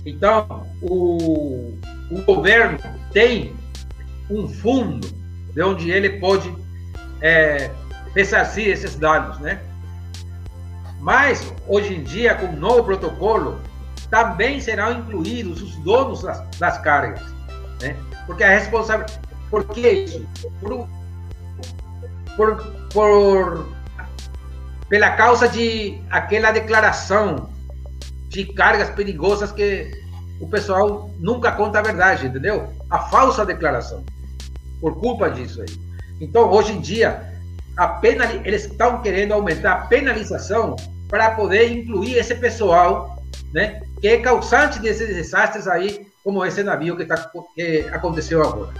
[0.05, 1.78] Então, o,
[2.10, 2.78] o governo
[3.12, 3.55] tem
[4.31, 5.09] um fundo
[5.52, 6.52] de onde ele pode
[7.20, 7.70] é,
[8.14, 9.60] ressarcir esses danos, né?
[11.01, 13.60] Mas, hoje em dia, com o novo protocolo,
[14.10, 17.23] também serão incluídos os donos das, das cargas,
[17.81, 17.97] né?
[18.27, 19.20] Porque a responsabilidade...
[19.51, 20.27] Por que isso?
[20.60, 20.89] Por,
[22.37, 23.67] por, por
[24.89, 27.51] pela causa de aquela declaração
[28.29, 29.91] de cargas perigosas que
[30.41, 32.73] o pessoal nunca conta a verdade, entendeu?
[32.91, 34.05] A falsa declaração.
[34.81, 35.69] Por culpa disso aí.
[36.21, 37.33] Então, hoje em dia,
[37.77, 38.29] a penal...
[38.45, 40.77] eles estão querendo aumentar a penalização
[41.09, 43.23] para poder incluir esse pessoal,
[43.53, 48.73] né, que é causante desses desastres aí, como esse navio que, tá, que aconteceu agora.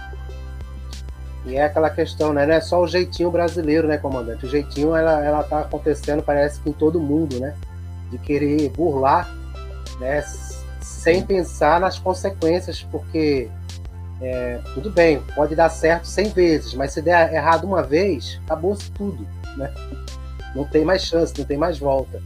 [1.47, 2.45] E é aquela questão, né?
[2.45, 4.45] Não é só o jeitinho brasileiro, né, comandante?
[4.45, 7.55] O jeitinho, ela, ela tá acontecendo, parece que em todo mundo, né?
[8.11, 9.29] De querer burlar,
[9.99, 10.23] né?
[10.81, 13.49] Sem pensar nas consequências, porque
[14.21, 18.91] é, tudo bem, pode dar certo 100 vezes, mas se der errado uma vez, acabou-se
[18.91, 19.25] tudo,
[19.55, 19.71] né?
[20.57, 22.21] não tem mais chance, não tem mais volta.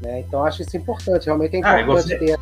[0.00, 0.20] Né?
[0.20, 2.18] Então acho isso importante, realmente é importante ah, você...
[2.18, 2.38] ter.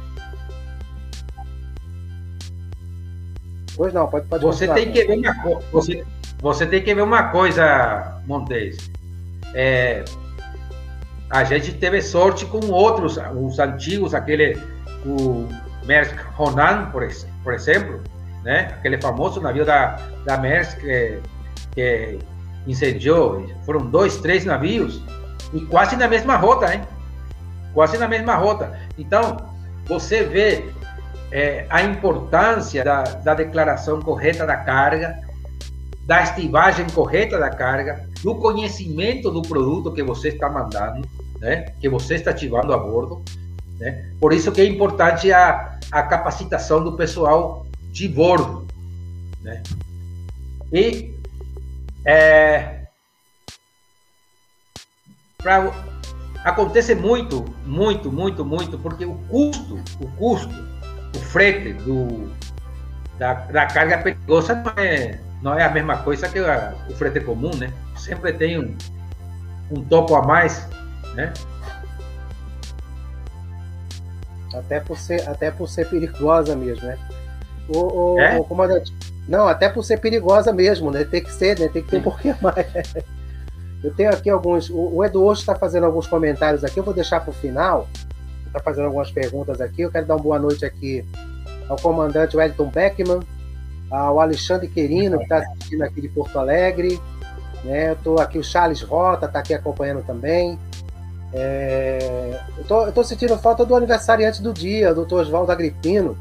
[3.76, 5.66] Pois não, pode, pode você tem que ver uma coisa.
[5.72, 6.04] Você,
[6.38, 8.90] você tem que ver uma coisa, Montes.
[9.54, 10.04] É,
[11.30, 14.58] a gente teve sorte com outros, os antigos, aquele
[15.04, 15.48] o
[15.86, 17.06] Maersk Ronan, por,
[17.42, 18.02] por exemplo,
[18.42, 18.74] né?
[18.78, 21.18] Aquele famoso navio da, da Maersk que,
[21.74, 22.18] que
[22.66, 23.46] incendiou.
[23.64, 25.02] Foram dois, três navios
[25.52, 26.82] e quase na mesma rota, hein?
[27.72, 28.78] Quase na mesma rota.
[28.98, 29.36] Então,
[29.86, 30.64] você vê
[31.34, 35.18] é, a importância da, da declaração correta da carga,
[36.06, 41.04] da estivagem correta da carga, do conhecimento do produto que você está mandando,
[41.40, 41.72] né?
[41.80, 43.24] Que você está ativando a bordo.
[43.80, 44.12] Né?
[44.20, 48.68] Por isso que é importante a, a capacitação do pessoal de bordo.
[49.42, 49.60] Né?
[50.72, 51.18] E
[52.04, 52.86] é,
[55.38, 55.72] pra,
[56.44, 60.73] acontece muito, muito, muito, muito, porque o custo, o custo,
[61.14, 62.30] o frete do,
[63.18, 67.20] da, da carga perigosa não é, não é a mesma coisa que a, o frete
[67.20, 67.72] comum, né?
[67.96, 68.76] Sempre tem um,
[69.70, 70.68] um topo a mais,
[71.14, 71.32] né?
[74.54, 76.98] Até por ser, até por ser perigosa mesmo, né?
[77.68, 78.38] O, o, é?
[78.38, 78.92] o comandante.
[79.28, 81.04] Não, até por ser perigosa mesmo, né?
[81.04, 81.68] Tem que ser, né?
[81.68, 82.66] Tem que ter um pouquinho mais.
[83.82, 84.70] Eu tenho aqui alguns.
[84.70, 87.88] O, o Edu está fazendo alguns comentários aqui, eu vou deixar para o final.
[88.54, 89.82] Está fazendo algumas perguntas aqui.
[89.82, 91.04] Eu quero dar uma boa noite aqui
[91.68, 93.18] ao comandante Wellington Beckman,
[93.90, 97.00] ao Alexandre Querino, que está assistindo aqui de Porto Alegre.
[97.64, 97.88] Né?
[97.88, 100.56] Eu estou aqui, o Charles Rota está aqui acompanhando também.
[101.32, 106.16] É, eu, tô sentindo falta do aniversariante do dia, o doutor Oswaldo Agripino,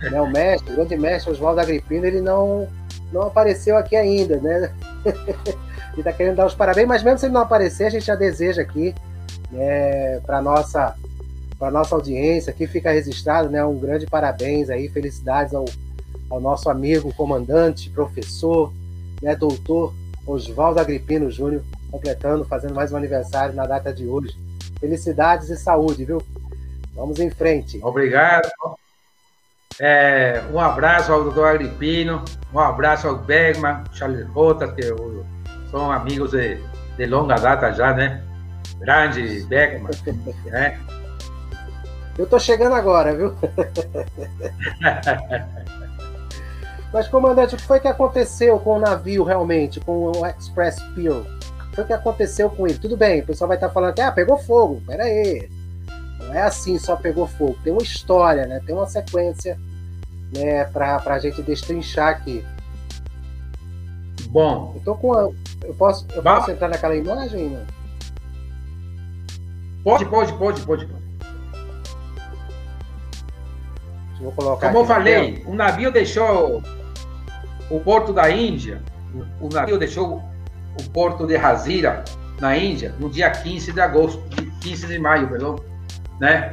[0.00, 2.66] né, o mestre, o grande mestre Oswaldo Agripino, ele não,
[3.12, 4.72] não apareceu aqui ainda, né?
[5.94, 8.16] ele tá querendo dar os parabéns, mas mesmo se ele não aparecer, a gente já
[8.16, 8.92] deseja aqui
[9.52, 10.96] né, para nossa
[11.58, 15.64] para nossa audiência, aqui fica registrado, né, um grande parabéns aí, felicidades ao,
[16.30, 18.72] ao nosso amigo comandante, professor,
[19.20, 19.92] né, doutor
[20.24, 24.36] Oswaldo Agripino Júnior, completando, fazendo mais um aniversário na data de hoje.
[24.78, 26.22] Felicidades e saúde, viu?
[26.94, 27.80] Vamos em frente.
[27.82, 28.48] Obrigado.
[29.80, 35.24] É, um abraço ao doutor Agripino, um abraço ao Bergman, Charles Rota, que eu,
[35.70, 36.58] são amigos de,
[36.96, 38.22] de longa data já, né?
[38.80, 39.90] Grande Bergman,
[40.46, 40.78] né?
[42.18, 43.34] Eu tô chegando agora, viu?
[46.92, 50.78] Mas, comandante, o que foi que aconteceu com o navio realmente, com o Express
[51.74, 52.78] foi o que aconteceu com ele.
[52.78, 54.82] Tudo bem, o pessoal vai estar falando que ah, pegou fogo.
[54.84, 55.48] Pera aí.
[56.18, 57.56] Não é assim, só pegou fogo.
[57.62, 58.60] Tem uma história, né?
[58.66, 59.56] Tem uma sequência
[60.34, 62.44] né, para a gente destrinchar aqui.
[64.30, 64.72] Bom.
[64.74, 65.30] Eu tô com a,
[65.62, 67.50] eu posso, eu posso entrar naquela imagem?
[67.50, 67.66] Não?
[69.84, 71.07] Pode, pode, pode, pode, pode.
[74.20, 76.62] Vou colocar Como eu falei, o navio deixou
[77.70, 78.82] o porto da Índia,
[79.40, 80.22] o navio deixou
[80.78, 82.04] o porto de Hazira,
[82.40, 84.22] na Índia, no dia 15 de agosto,
[84.60, 85.56] 15 de maio, perdão,
[86.20, 86.52] né?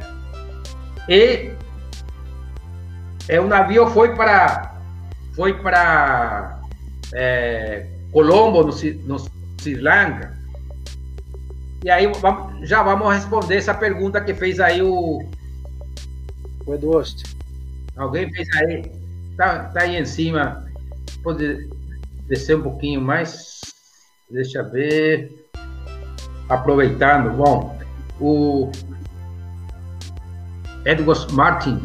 [1.08, 1.52] E
[3.28, 4.74] é, o navio foi para
[5.34, 6.60] foi para
[7.12, 8.72] é, Colombo, no,
[9.04, 9.18] no
[9.60, 10.34] Sri Lanka.
[11.84, 12.10] E aí
[12.62, 15.22] já vamos responder essa pergunta que fez aí o.
[16.64, 17.35] O Eduardo.
[17.96, 18.90] Alguém fez aí.
[19.36, 20.66] Tá, tá aí em cima.
[21.22, 21.68] Pode
[22.28, 23.60] descer um pouquinho mais.
[24.30, 25.48] Deixa eu ver.
[26.48, 27.76] Aproveitando, bom,
[28.20, 28.70] o
[30.84, 31.82] Edward Martin,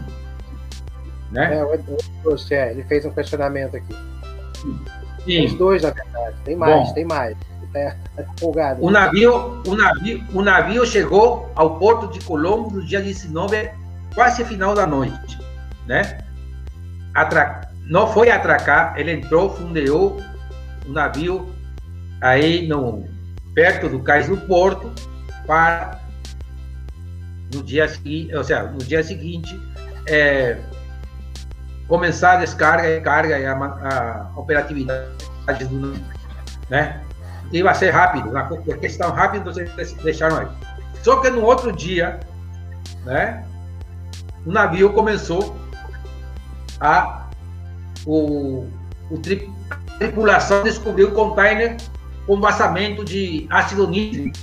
[1.32, 1.58] né?
[1.58, 3.96] É, o Edward, é, ele fez um questionamento aqui.
[5.26, 5.46] Sim.
[5.46, 6.36] Os dois, na verdade.
[6.44, 7.38] Tem mais, bom, tem mais.
[7.74, 8.84] Tá empolgado.
[8.84, 13.70] O navio, o, navio, o navio chegou ao porto de Colombo no dia 19,
[14.14, 15.40] quase final da noite,
[15.92, 16.20] né?
[17.14, 17.70] Atra...
[17.86, 20.22] Não foi atracar, ele entrou, fundeou
[20.88, 21.54] o navio
[22.22, 23.06] aí no,
[23.54, 24.90] perto do cais do porto
[25.46, 26.00] para
[27.54, 29.60] no dia seguinte, ou seja, no dia seguinte
[30.08, 30.58] é,
[31.90, 36.00] começar a descarga e carga e a, a operatividade do
[36.70, 37.02] né?
[37.52, 40.48] E vai ser rápido, a questão rápida, vocês deixaram aí.
[41.04, 42.22] Só que no outro dia,
[43.04, 43.46] né?
[44.46, 45.61] O navio começou
[46.82, 47.30] a
[48.06, 48.68] o,
[49.10, 51.78] o tri, a tripulação descobriu o container
[52.26, 54.38] com vazamento de ácido nítrico.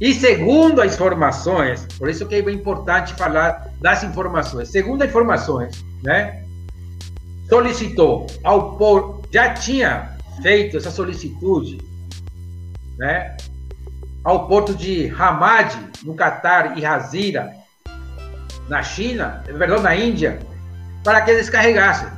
[0.00, 4.68] E segundo as informações, por isso que é importante falar das informações.
[4.68, 6.44] Segundo as informações, né,
[7.48, 11.78] solicitou ao por já tinha feito essa solicitude
[12.98, 13.36] né,
[14.22, 15.74] ao porto de Hamad,
[16.04, 17.54] no Catar, e Hazira,
[18.68, 20.40] na China, perdão, na Índia,
[21.04, 22.08] para que eles carregassem,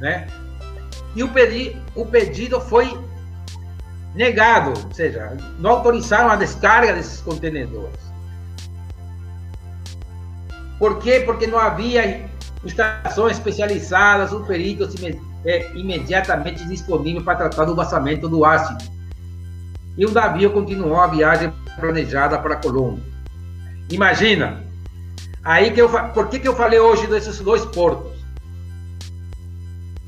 [0.00, 0.28] né?
[1.14, 2.96] E o, pedi, o pedido foi
[4.14, 7.98] negado, ou seja, não autorizaram a descarga desses contenedores.
[10.78, 11.22] Por quê?
[11.26, 12.28] Porque não havia
[12.64, 14.94] estações especializadas ou peritos
[15.44, 18.84] é, imediatamente disponíveis para tratar do vazamento do ácido.
[19.96, 23.02] E o navio continuou a viagem planejada para Colombo.
[23.90, 24.67] Imagina,
[25.48, 28.12] aí que eu, por que, que eu falei hoje desses dois portos?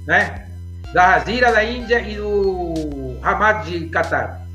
[0.06, 0.46] Né?
[0.92, 4.46] Da Hazira da Índia e do Hamad de Catar.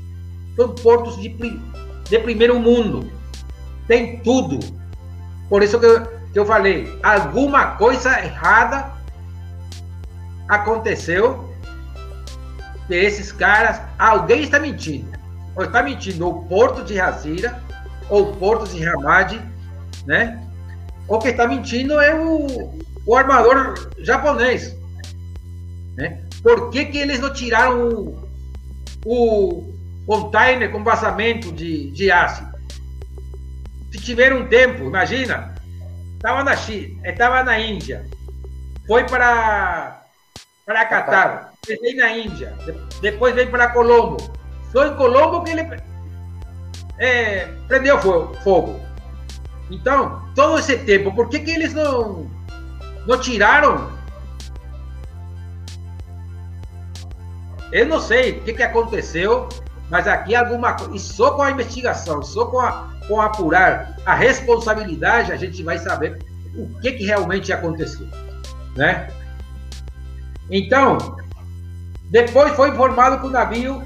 [0.54, 3.10] São portos de, de primeiro mundo.
[3.88, 4.60] Tem tudo
[5.48, 8.92] por isso que eu, que eu falei, alguma coisa errada
[10.48, 11.54] aconteceu
[12.86, 15.16] que esses caras, alguém está mentindo.
[15.56, 17.60] Ou está mentindo o Porto de Hazira,
[18.08, 19.40] ou o Porto de Hamad,
[20.04, 20.45] né?
[21.08, 24.76] Ou que está mentindo é o, o armador japonês.
[25.94, 26.22] Né?
[26.42, 28.24] Por que, que eles não tiraram o,
[29.04, 29.74] o
[30.06, 32.56] container com vazamento de, de ácido?
[33.96, 35.54] se tiver um tempo, imagina,
[36.14, 38.04] estava na China, estava na Índia,
[38.86, 40.02] foi para
[40.64, 42.52] para Catar, veio na Índia,
[43.00, 44.16] depois veio para Colombo.
[44.72, 45.80] Foi em Colombo que ele
[46.98, 48.00] é, prendeu
[48.42, 48.80] fogo.
[49.70, 52.30] Então, todo esse tempo, por que, que eles não,
[53.06, 53.90] não tiraram?
[57.72, 59.48] Eu não sei o que, que aconteceu,
[59.90, 64.14] mas aqui alguma coisa, e só com a investigação, só com a, com apurar a
[64.14, 66.18] responsabilidade, a gente vai saber
[66.54, 68.06] o que, que realmente aconteceu,
[68.76, 69.08] né?
[70.48, 71.16] Então,
[72.04, 73.82] depois foi informado que o navio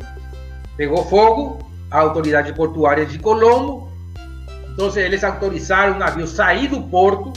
[0.76, 3.89] pegou fogo, a autoridade portuária de Colombo,
[4.80, 7.32] então eles autorizaram o navio sair do porto,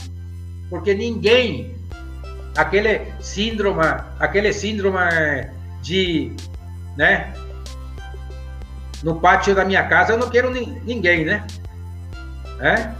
[0.70, 1.76] porque ninguém,
[2.56, 3.82] aquele síndrome,
[4.18, 4.98] aquele síndrome
[5.82, 6.32] de,
[6.96, 7.34] né,
[9.02, 11.46] no pátio da minha casa eu não quero ninguém, né?
[12.60, 12.90] É?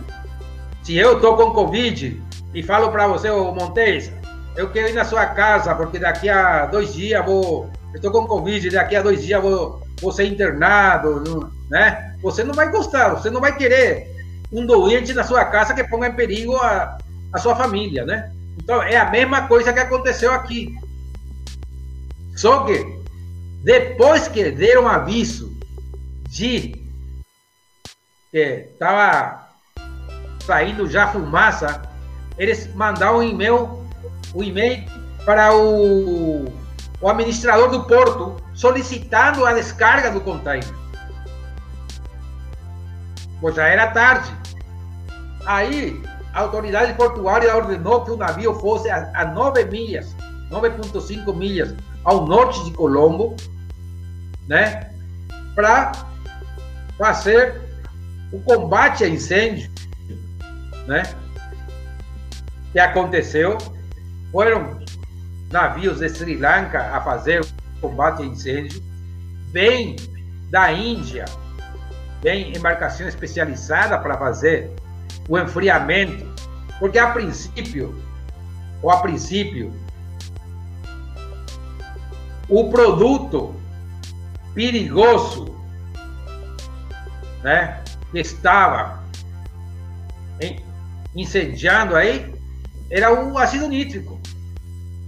[0.83, 2.21] Se eu tô com Covid
[2.53, 4.13] e falo para você, ô Montes,
[4.57, 7.71] eu quero ir na sua casa, porque daqui a dois dias vou.
[7.95, 12.15] Eu tô com Covid, daqui a dois dias vou, vou ser internado, né?
[12.21, 14.14] Você não vai gostar, você não vai querer
[14.55, 16.97] um doente na sua casa que ponga em perigo a,
[17.33, 18.33] a sua família, né?
[18.57, 20.73] Então é a mesma coisa que aconteceu aqui.
[22.37, 23.03] Só que
[23.65, 25.59] depois que deram aviso
[26.29, 26.81] de
[28.31, 28.39] que
[28.73, 29.49] estava
[30.47, 31.83] saindo já fumaça,
[32.39, 33.85] eles mandaram um e-mail,
[34.35, 34.85] um e-mail
[35.25, 36.45] para o,
[37.01, 40.69] o administrador do porto solicitando a descarga do container.
[43.41, 44.44] Pois já era tarde.
[45.47, 46.03] Aí
[46.33, 50.15] a autoridade portuária ordenou que o navio fosse a, a 9 milhas,
[50.51, 53.37] 9,5 milhas ao norte de Colombo,
[54.49, 54.91] né?
[55.55, 55.93] Para
[56.99, 57.61] fazer
[58.33, 59.71] o combate a incêndio
[60.87, 61.03] né?
[62.73, 63.57] Que aconteceu
[64.31, 64.81] foram
[65.51, 67.47] navios de Sri Lanka a fazer o
[67.81, 68.83] combate a incêndio,
[69.53, 69.97] vem
[70.51, 71.25] da Índia,
[72.23, 74.73] vem embarcação especializada para fazer
[75.29, 76.27] o enfriamento,
[76.79, 77.95] porque a princípio,
[78.83, 79.73] ou a princípio,
[82.49, 83.55] o produto
[84.55, 85.55] perigoso,
[87.43, 89.03] né, que estava
[91.15, 92.35] incendiando aí
[92.91, 94.21] era o ácido nítrico,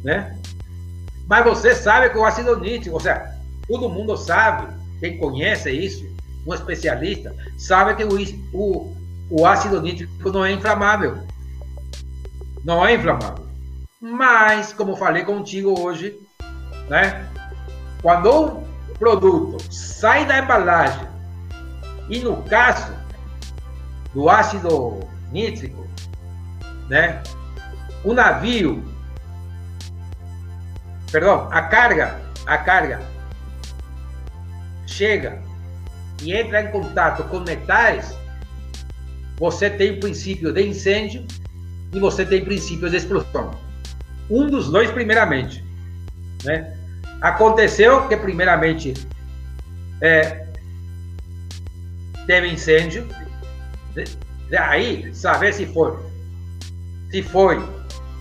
[0.02, 0.38] né?
[1.26, 3.36] Mas você sabe que o ácido nítrico, ou seja,
[3.66, 6.06] todo mundo sabe, quem conhece isso,
[6.46, 8.16] um especialista, sabe que o,
[8.52, 8.95] o,
[9.30, 11.18] o ácido nítrico não é inflamável.
[12.64, 13.46] Não é inflamável.
[14.00, 16.18] Mas, como falei contigo hoje,
[16.88, 17.26] né?
[18.02, 21.06] Quando o produto sai da embalagem,
[22.08, 22.94] e no caso
[24.14, 25.00] do ácido
[25.32, 25.86] nítrico,
[26.88, 27.22] né?
[28.04, 28.84] O navio,
[31.10, 33.00] perdão, a carga, a carga
[34.86, 35.42] chega
[36.22, 38.16] e entra em contato com metais,
[39.38, 41.24] você tem o princípio de incêndio
[41.92, 43.50] e você tem princípio de explosão.
[44.30, 45.64] Um dos dois, primeiramente.
[46.44, 46.76] Né?
[47.20, 48.94] Aconteceu que, primeiramente,
[50.00, 50.46] é,
[52.26, 53.06] teve incêndio,
[54.58, 55.96] Aí, saber se foi,
[57.10, 57.60] se foi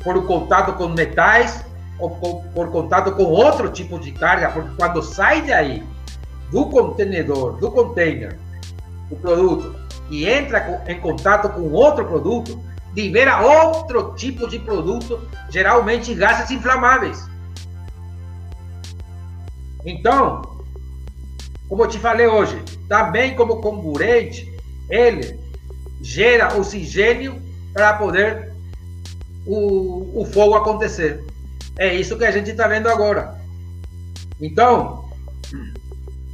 [0.04, 1.64] por contato com metais
[2.00, 5.84] ou por, por contato com outro tipo de carga, porque quando sai daí
[6.52, 8.38] do contenedor, do container,
[9.12, 9.75] o produto,
[10.10, 12.64] e entra em contato com outro produto,
[12.96, 15.20] libera outro tipo de produto,
[15.50, 17.26] geralmente gases inflamáveis.
[19.86, 20.42] Então,
[21.68, 24.52] como eu te falei hoje, também como comburente,
[24.90, 25.40] ele
[26.02, 27.42] gera oxigênio
[27.74, 28.54] para poder
[29.46, 31.24] o, o fogo acontecer.
[31.78, 33.36] É isso que a gente está vendo agora.
[34.40, 35.10] Então,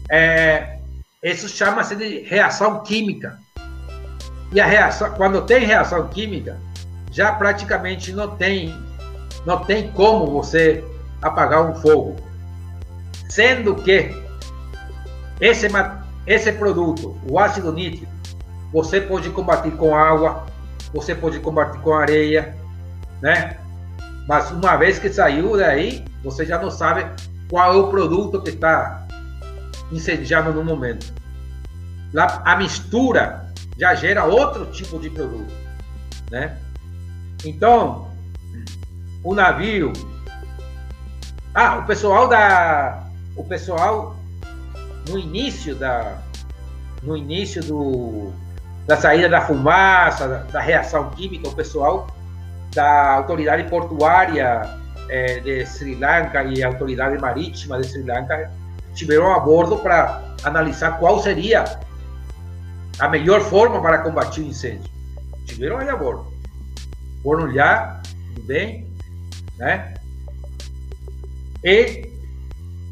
[0.09, 0.79] é,
[1.23, 3.39] isso chama-se de reação química.
[4.51, 6.57] E a reação, quando tem reação química,
[7.11, 8.75] já praticamente não tem,
[9.45, 10.83] não tem como você
[11.21, 12.17] apagar um fogo.
[13.29, 14.13] Sendo que
[15.39, 15.67] esse,
[16.27, 18.11] esse produto, o ácido nítrico,
[18.73, 20.45] você pode combater com água,
[20.93, 22.55] você pode combater com areia,
[23.21, 23.57] né?
[24.27, 27.05] Mas uma vez que saiu daí, você já não sabe
[27.49, 29.05] qual é o produto que está
[29.91, 31.13] incendiado no momento.
[32.45, 33.50] A mistura
[33.81, 35.51] já gera outro tipo de produto,
[36.29, 36.55] né?
[37.43, 38.11] Então,
[39.23, 39.91] o navio,
[41.55, 44.15] ah, o pessoal da, o pessoal
[45.09, 46.19] no início da,
[47.01, 48.31] no início do,
[48.85, 52.05] da saída da fumaça, da, da reação química, o pessoal
[52.75, 54.77] da autoridade portuária
[55.09, 58.51] é, de Sri Lanka e a autoridade marítima de Sri Lanka
[58.93, 61.63] estiveram a bordo para analisar qual seria
[63.01, 64.89] a melhor forma para combater incêndio.
[65.39, 66.31] Estiveram aí a bordo.
[67.23, 67.99] Foram olhar,
[68.35, 68.87] tudo bem,
[69.57, 69.95] né?
[71.63, 72.07] E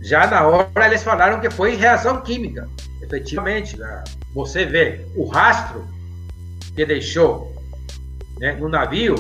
[0.02, 2.68] já na hora eles falaram que foi reação química.
[3.04, 4.04] Efetivamente, né?
[4.34, 5.88] você vê o rastro
[6.76, 7.56] que deixou
[8.40, 9.16] né, no navio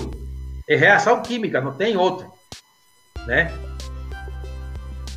[0.68, 2.32] é reação química, não tem outro,
[3.26, 3.52] né?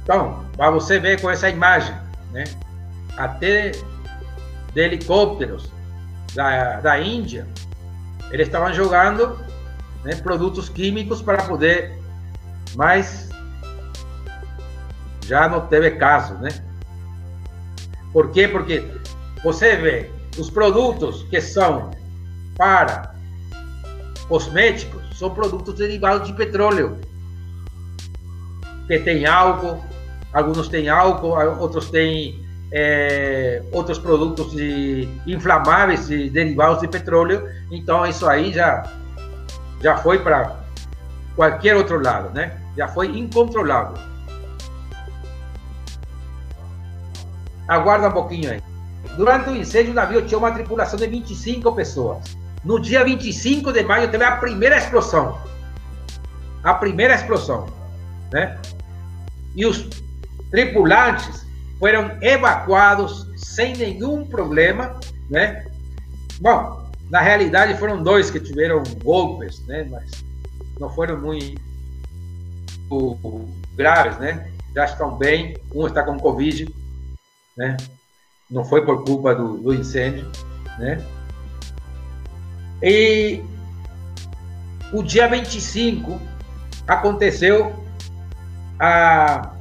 [0.02, 1.94] Então, para você ver com essa imagem,
[2.32, 2.44] né?
[3.16, 3.72] Até
[4.74, 5.70] de helicópteros
[6.34, 7.46] da, da Índia,
[8.30, 9.38] eles estavam jogando
[10.04, 11.98] né, produtos químicos para poder,
[12.74, 13.28] mas
[15.26, 16.50] já não teve caso, né?
[18.12, 18.48] Por quê?
[18.48, 18.84] Porque
[19.42, 21.90] você vê os produtos que são
[22.56, 23.14] para
[24.28, 26.98] cosméticos são produtos derivados de petróleo,
[28.86, 29.84] que tem álcool,
[30.32, 32.41] alguns têm álcool, outros têm
[32.72, 37.46] é, outros produtos de inflamáveis de, derivados de petróleo.
[37.70, 38.90] Então isso aí já
[39.80, 40.56] já foi para
[41.36, 42.58] qualquer outro lado, né?
[42.76, 43.96] Já foi incontrolável.
[47.68, 48.62] Aguarda um pouquinho aí.
[49.16, 52.36] Durante o incêndio, o navio tinha uma tripulação de 25 pessoas.
[52.64, 55.38] No dia 25 de maio, teve a primeira explosão.
[56.62, 57.68] A primeira explosão,
[58.32, 58.56] né?
[59.54, 59.88] E os
[60.50, 61.44] tripulantes
[61.82, 65.66] foram evacuados sem nenhum problema, né?
[66.40, 69.84] Bom, na realidade foram dois que tiveram golpes, né?
[69.90, 70.08] Mas
[70.78, 71.60] não foram muito
[73.74, 74.48] graves, né?
[74.72, 75.56] Já estão bem.
[75.74, 76.72] Um está com Covid,
[77.56, 77.76] né?
[78.48, 80.30] Não foi por culpa do incêndio,
[80.78, 81.04] né?
[82.80, 83.42] E
[84.92, 86.20] o dia 25
[86.86, 87.74] aconteceu
[88.78, 89.52] a,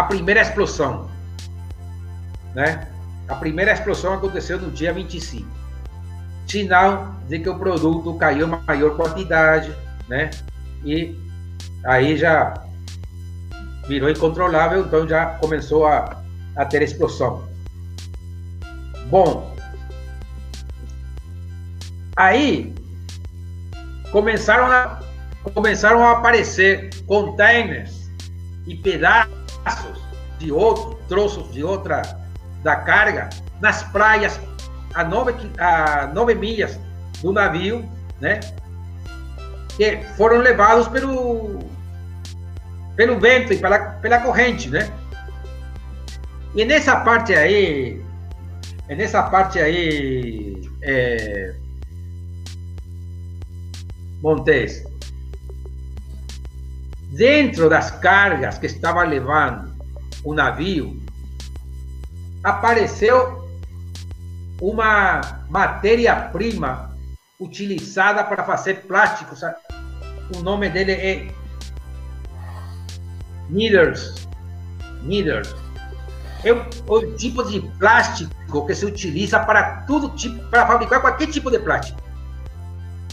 [0.00, 1.10] a primeira explosão,
[2.54, 2.88] né?
[3.28, 5.46] A primeira explosão aconteceu no dia 25.
[6.48, 9.70] Sinal de que o produto caiu em maior quantidade,
[10.08, 10.30] né?
[10.82, 11.14] E
[11.84, 12.64] aí já
[13.86, 16.22] virou incontrolável, então já começou a,
[16.56, 17.46] a ter explosão.
[19.10, 19.54] Bom,
[22.16, 22.74] aí
[24.10, 24.98] começaram a,
[25.52, 28.10] começaram a aparecer containers
[28.66, 29.39] e pedaços
[30.38, 32.02] de outro, troços de outra
[32.62, 33.28] da carga
[33.60, 34.40] nas praias
[34.94, 36.78] a nove, a nove milhas
[37.22, 37.88] do navio,
[38.20, 38.40] né?
[39.76, 41.60] Que foram levados pelo,
[42.96, 44.90] pelo vento e pela, pela corrente, né?
[46.54, 48.02] E nessa parte aí,
[48.88, 51.54] nessa parte aí, é,
[54.22, 54.84] Montes,
[57.10, 59.74] dentro das cargas que estava levando
[60.24, 61.00] o navio,
[62.42, 63.48] apareceu
[64.60, 66.96] uma matéria-prima
[67.38, 69.40] utilizada para fazer plásticos.
[70.36, 71.34] O nome dele é
[73.48, 74.28] Needers.
[75.02, 75.54] Needers.
[76.44, 81.26] É o, o, tipo de plástico que se utiliza para tudo tipo, para fabricar qualquer
[81.26, 82.00] tipo de plástico.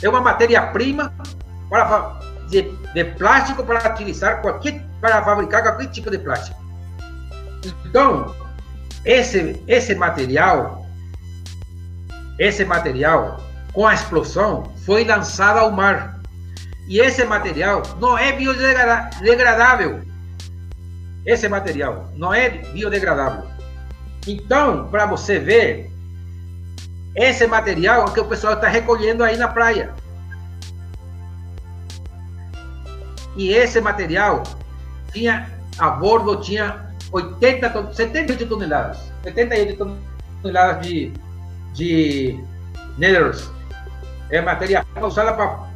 [0.02, 1.14] É uma matéria-prima
[1.70, 2.20] para
[2.50, 2.62] de,
[2.94, 6.60] de plástico para utilizar qualquer para fabricar qualquer tipo de plástico.
[7.86, 8.36] Então,
[9.06, 10.86] esse, esse material,
[12.40, 13.40] esse material,
[13.74, 16.20] com a explosão, foi lançado ao mar.
[16.88, 20.02] E esse material não é biodegradável.
[21.26, 23.48] Esse material não é biodegradável.
[24.26, 25.92] Então, para você ver,
[27.16, 29.94] esse material é que o pessoal está recolhendo aí na praia.
[33.38, 34.44] E esse material
[35.14, 35.48] tinha
[35.78, 39.98] a bordo tinha 80, 78 toneladas, 78
[40.42, 41.14] toneladas de,
[41.74, 42.40] de
[42.98, 43.50] neutros.
[44.30, 45.68] É matéria usada para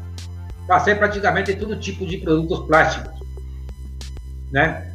[0.67, 3.11] fazer praticamente todo tipo de produtos plásticos,
[4.51, 4.91] né?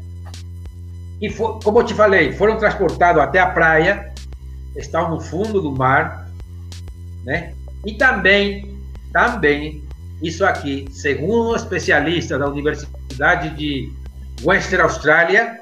[1.20, 4.12] E for, como eu te falei, foram transportados até a praia,
[4.74, 6.28] estão no fundo do mar,
[7.24, 7.54] né?
[7.86, 8.78] E também,
[9.12, 9.85] também,
[10.22, 13.92] isso aqui, segundo um especialista da Universidade de
[14.42, 15.60] Western Austrália,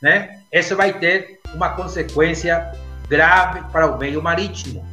[0.00, 0.40] né?
[0.52, 2.72] Isso vai ter uma consequência
[3.08, 4.86] grave para o meio marítimo,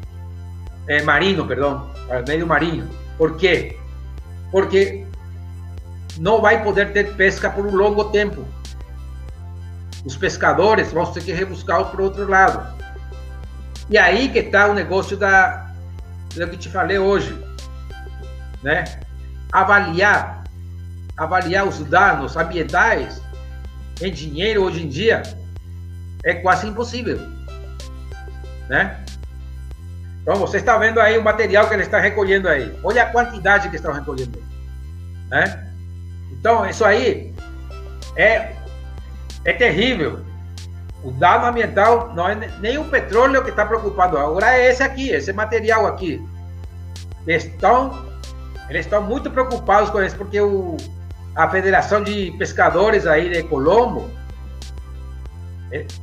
[0.88, 2.90] é, marino, perdão, para o meio marinho.
[3.18, 3.78] Por quê?
[4.52, 5.06] Porque
[6.18, 8.46] não vai poder ter pesca por um longo tempo.
[10.06, 12.80] Os pescadores vão ter que rebuscar para o outro lado.
[13.90, 15.72] E aí que está o negócio da,
[16.34, 17.38] do que te falei hoje,
[18.64, 18.84] né?
[19.52, 20.42] Avaliar
[21.18, 23.22] avaliar os danos ambientais
[24.02, 25.22] em dinheiro hoje em dia
[26.24, 27.20] é quase impossível,
[28.68, 29.04] né?
[30.22, 32.78] Então você está vendo aí o material que ele está recolhendo aí.
[32.84, 34.42] Olha a quantidade que estão recolhendo,
[35.30, 35.68] né?
[36.32, 37.34] Então isso aí
[38.16, 38.56] é
[39.46, 40.26] é terrível.
[41.04, 44.18] O dano ambiental não é nem o petróleo que está preocupado.
[44.18, 46.24] Agora é esse aqui, esse material aqui.
[47.26, 48.06] Estão,
[48.72, 50.78] eles estão muito preocupados com isso porque o
[51.36, 54.10] a Federação de Pescadores aí de Colombo,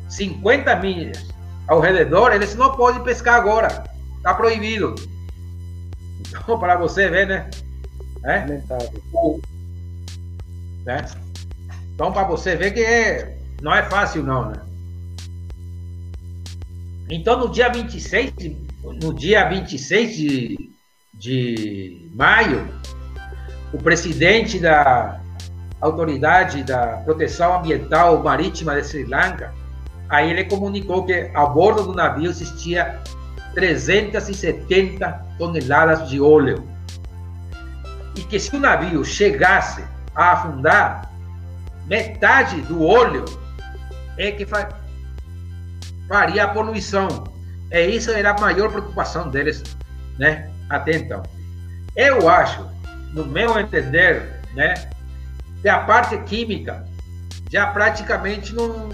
[0.08, 1.28] 50 é, milhas
[1.66, 3.84] ao redor, eles não podem pescar agora.
[4.16, 4.94] Está proibido.
[6.20, 7.50] Então, para você ver, né?
[8.24, 8.46] É?
[10.84, 11.04] né?
[11.94, 14.60] Então, para você ver que é, não é fácil, não, né?
[17.10, 18.32] Então, no dia 26,
[18.82, 20.77] no dia 26 de,
[21.18, 22.68] de maio,
[23.72, 25.20] o presidente da
[25.80, 29.52] Autoridade da Proteção Ambiental Marítima de Sri Lanka,
[30.08, 33.00] aí ele comunicou que a bordo do navio existia
[33.54, 36.66] 370 toneladas de óleo.
[38.16, 41.10] E que se o navio chegasse a afundar,
[41.86, 43.24] metade do óleo
[44.16, 44.46] é que
[46.08, 47.24] faria a poluição.
[47.70, 49.62] É isso era a maior preocupação deles,
[50.18, 50.50] né?
[50.68, 51.22] Até então.
[51.96, 52.68] Eu acho
[53.12, 54.74] no meu entender, né,
[55.60, 56.86] que a parte química
[57.50, 58.88] já praticamente não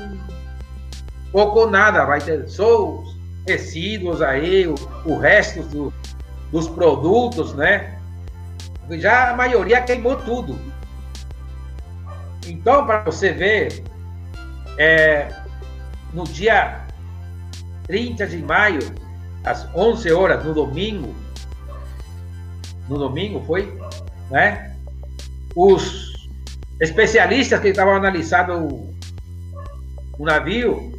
[1.33, 5.93] pouco ou nada, vai ter só os resíduos aí, o, o resto do,
[6.53, 7.99] dos produtos, né?
[8.91, 10.57] Já a maioria queimou tudo.
[12.47, 13.83] Então, para você ver,
[14.78, 15.28] é,
[16.12, 16.85] no dia
[17.89, 18.81] 30 de maio,
[19.43, 21.12] às 11 horas, no domingo,
[22.89, 23.73] no domingo foi,
[24.31, 24.77] né?
[25.55, 26.29] Os
[26.81, 28.95] especialistas que estavam analisando o,
[30.19, 30.93] o navio,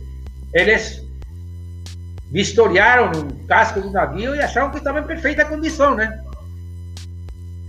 [0.54, 1.04] eles
[2.32, 6.22] vistoriaram o casco do navio e acharam que estava em perfeita condição, né?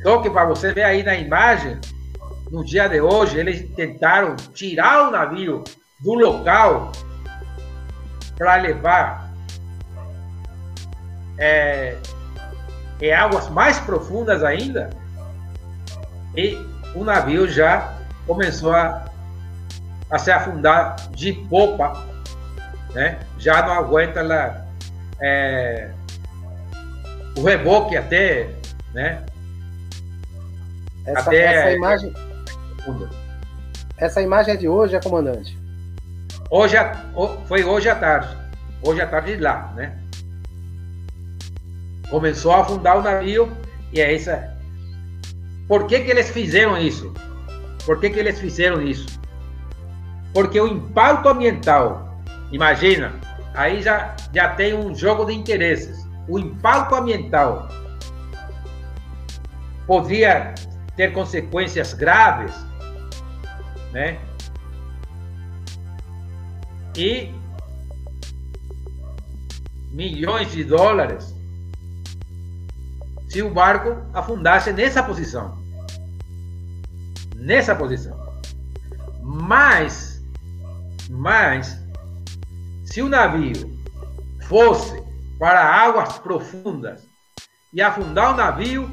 [0.02, 1.78] Só que para você ver aí na imagem,
[2.50, 5.64] no dia de hoje, eles tentaram tirar o navio
[6.00, 6.92] do local
[8.36, 9.32] para levar
[11.38, 11.96] é,
[13.00, 14.90] em águas mais profundas ainda,
[16.36, 16.58] e
[16.94, 17.94] o navio já
[18.26, 19.04] começou a,
[20.10, 22.04] a se afundar de popa,
[22.94, 23.18] né?
[23.38, 24.66] já não aguenta lá,
[25.20, 25.90] é,
[27.36, 28.50] o reboque até,
[28.94, 29.24] né?
[31.04, 32.14] Essa, até, essa imagem.
[33.98, 35.56] Essa imagem é de hoje, é comandante?
[36.50, 36.76] Hoje,
[37.46, 38.36] foi hoje à tarde.
[38.82, 39.96] Hoje à tarde lá, né?
[42.10, 43.50] Começou a afundar o navio
[43.92, 44.30] e é isso.
[45.68, 47.12] Por que, que eles fizeram isso?
[47.84, 49.20] Por que, que eles fizeram isso?
[50.32, 53.12] Porque o impacto ambiental, imagina,
[53.54, 56.06] aí já, já tem um jogo de interesses.
[56.28, 57.68] O impacto ambiental
[59.86, 60.54] poderia
[60.96, 62.54] ter consequências graves,
[63.92, 64.18] né?
[66.96, 67.32] E
[69.92, 71.35] milhões de dólares
[73.36, 75.58] se o barco afundasse nessa posição.
[77.34, 78.18] Nessa posição.
[79.22, 80.24] Mas,
[81.10, 81.78] mas,
[82.82, 83.78] se o navio
[84.48, 85.04] fosse
[85.38, 87.06] para águas profundas
[87.74, 88.90] e afundar o navio,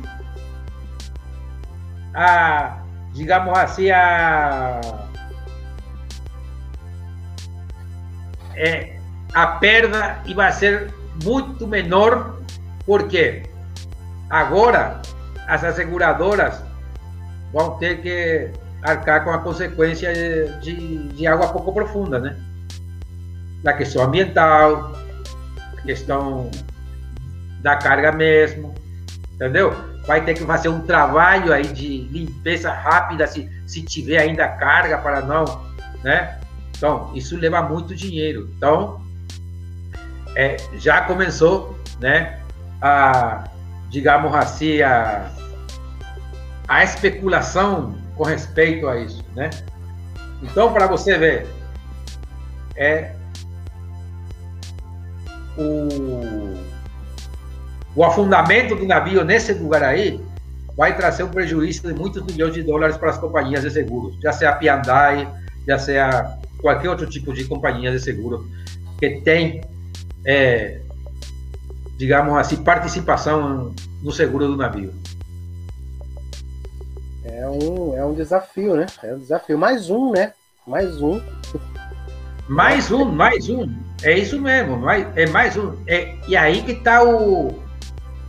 [2.14, 4.82] a, digamos assim, a,
[8.58, 9.00] é,
[9.34, 12.42] a perda vai ser muito menor,
[12.86, 13.53] porque
[14.34, 15.00] agora
[15.48, 16.60] as asseguradoras
[17.54, 18.50] vão ter que
[18.82, 20.12] arcar com a consequência
[20.60, 22.36] de, de água pouco profunda, né?
[23.62, 24.92] Da questão ambiental,
[25.84, 26.50] questão
[27.62, 28.74] da carga mesmo,
[29.34, 29.72] entendeu?
[30.08, 34.98] Vai ter que fazer um trabalho aí de limpeza rápida se, se tiver ainda carga
[34.98, 35.46] para não,
[36.04, 36.40] né?
[36.76, 38.50] Então, isso leva muito dinheiro.
[38.58, 39.00] Então,
[40.36, 42.40] é, já começou, né,
[42.82, 43.44] a,
[43.94, 45.30] digamos assim, a,
[46.68, 49.52] a especulação com respeito a isso, né?
[50.42, 51.48] Então, para você ver,
[52.76, 53.12] é
[55.56, 56.58] o,
[57.96, 60.20] o afundamento do navio nesse lugar aí
[60.76, 64.34] vai trazer um prejuízo de muitos milhões de dólares para as companhias de seguros, já
[64.34, 65.32] seja a Piandai,
[65.68, 68.50] já seja qualquer outro tipo de companhia de seguro
[68.98, 69.62] que tem,
[70.26, 70.80] é,
[72.04, 74.94] digamos assim, participação no seguro do navio.
[77.24, 78.88] É um, é um desafio, né?
[79.02, 79.58] É um desafio.
[79.58, 80.34] Mais um, né?
[80.68, 81.22] Mais um.
[82.50, 83.74] Mais um, mais um.
[84.02, 84.76] É isso mesmo.
[84.76, 85.78] Mais, é mais um.
[85.88, 87.58] É, e aí que está o.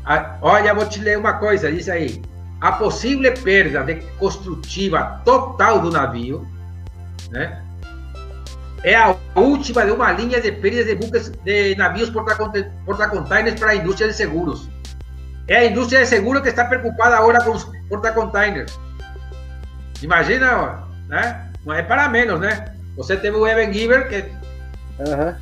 [0.05, 2.23] A, olha, vou te ler uma coisa, diz aí.
[2.61, 6.47] A possível perda de construtiva total do navio,
[7.29, 7.64] né?
[8.85, 13.77] É a última de uma linha de perdas de buques de navios porta-containers para a
[13.77, 14.69] indústria de seguros.
[15.49, 18.79] É a indústria de seguro que está preocupada agora com os porta-containers.
[20.03, 21.51] Imagina, né?
[21.65, 22.75] Não é para menos, né?
[22.97, 24.17] Você teve o Evan Giver, que.
[24.99, 25.35] Uhum.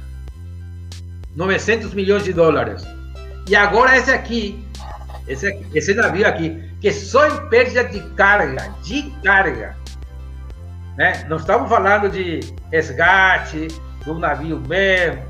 [1.34, 2.84] 900 milhões de dólares.
[3.48, 4.64] E agora esse aqui,
[5.26, 9.81] esse, esse navio aqui, que só em perda de carga, de carga.
[10.96, 11.24] Né?
[11.28, 12.40] Não estamos falando de
[12.70, 13.68] resgate
[14.04, 15.22] do navio mesmo.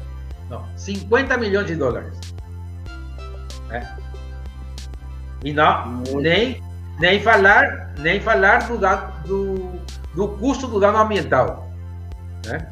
[0.51, 2.19] Não, 50 milhões de dólares.
[3.69, 3.97] Né?
[5.45, 6.63] E não, nem,
[6.99, 8.79] nem falar, nem falar do,
[9.27, 9.81] do,
[10.15, 11.69] do custo do dano ambiental.
[12.47, 12.67] Né?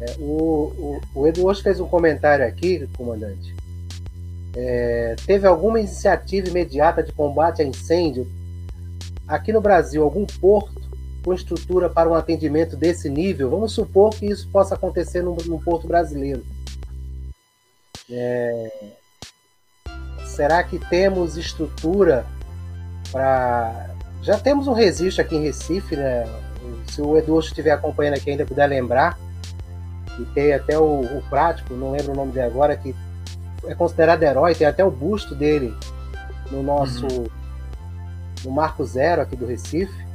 [0.00, 3.54] É, o, o, o Eduardo fez um comentário aqui, comandante.
[4.56, 8.26] É, teve alguma iniciativa imediata de combate a incêndio
[9.26, 10.87] aqui no Brasil, algum porto
[11.24, 13.50] com estrutura para um atendimento desse nível?
[13.50, 16.44] Vamos supor que isso possa acontecer num, num porto brasileiro.
[18.10, 18.72] É,
[20.24, 22.24] será que temos estrutura
[23.12, 23.90] para.
[24.22, 26.24] Já temos um registro aqui em Recife, né?
[26.90, 29.18] Se o Eduardo estiver acompanhando aqui ainda puder lembrar,
[30.18, 32.94] e tem até o, o prático, não lembro o nome dele agora, que
[33.66, 35.74] é considerado herói, tem até o busto dele
[36.50, 37.06] no nosso.
[37.06, 37.26] Uhum.
[38.44, 40.07] no Marco Zero aqui do Recife.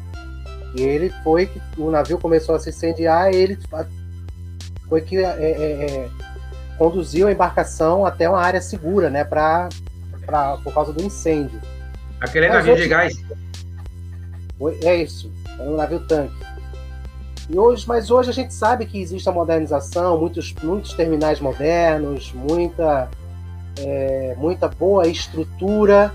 [0.76, 3.58] E ele foi que o navio começou a se incendiar, ele
[4.90, 6.10] foi que é, é, é,
[6.78, 9.70] conduziu a embarcação até uma área segura, né, pra,
[10.26, 11.60] pra, por causa do incêndio.
[12.20, 13.14] Aquele Mas navio hoje, de gás?
[14.84, 16.34] É isso, é um navio tanque.
[17.50, 22.32] E hoje, mas hoje a gente sabe que existe a modernização, muitos, muitos terminais modernos,
[22.34, 23.10] muita,
[23.78, 26.14] é, muita boa estrutura,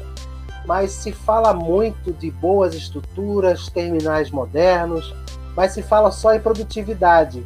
[0.68, 5.14] mas se fala muito de boas estruturas, terminais modernos,
[5.56, 7.42] mas se fala só em produtividade.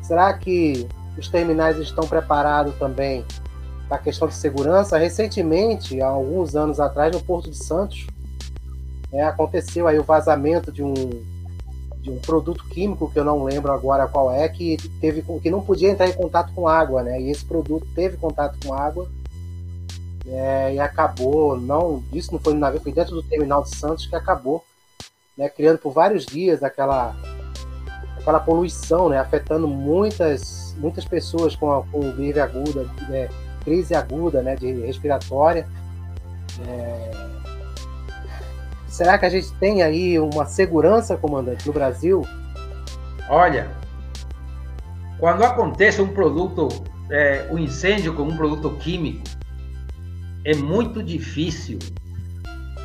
[0.00, 0.88] Será que
[1.18, 3.22] os terminais estão preparados também
[3.86, 4.96] para a questão de segurança?
[4.96, 8.06] Recentemente, há alguns anos atrás, no Porto de Santos,
[9.12, 10.94] é, aconteceu aí o vazamento de um
[12.00, 15.60] de um produto químico que eu não lembro agora qual é, que teve que não
[15.60, 17.20] podia entrar em contato com água, né?
[17.20, 19.08] E esse produto teve contato com água
[20.26, 24.06] é, e acabou, não, isso não foi no navio, foi dentro do terminal de Santos
[24.06, 24.64] que acabou,
[25.36, 25.48] né?
[25.48, 27.14] Criando por vários dias aquela
[28.18, 29.18] aquela poluição, né?
[29.18, 33.28] Afetando muitas muitas pessoas com, a, com gripe aguda, né?
[33.64, 34.56] crise aguda, né?
[34.56, 35.66] De respiratória.
[36.68, 37.32] É,
[38.92, 42.26] Será que a gente tem aí uma segurança, comandante, no Brasil?
[43.26, 43.70] Olha,
[45.18, 46.68] quando acontece um produto,
[47.10, 49.22] é, um incêndio com um produto químico,
[50.44, 51.78] é muito difícil,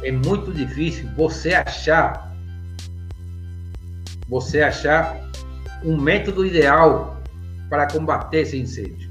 [0.04, 2.36] é muito difícil você achar,
[4.28, 5.18] você achar
[5.84, 7.22] um método ideal
[7.70, 9.10] para combater esse incêndio.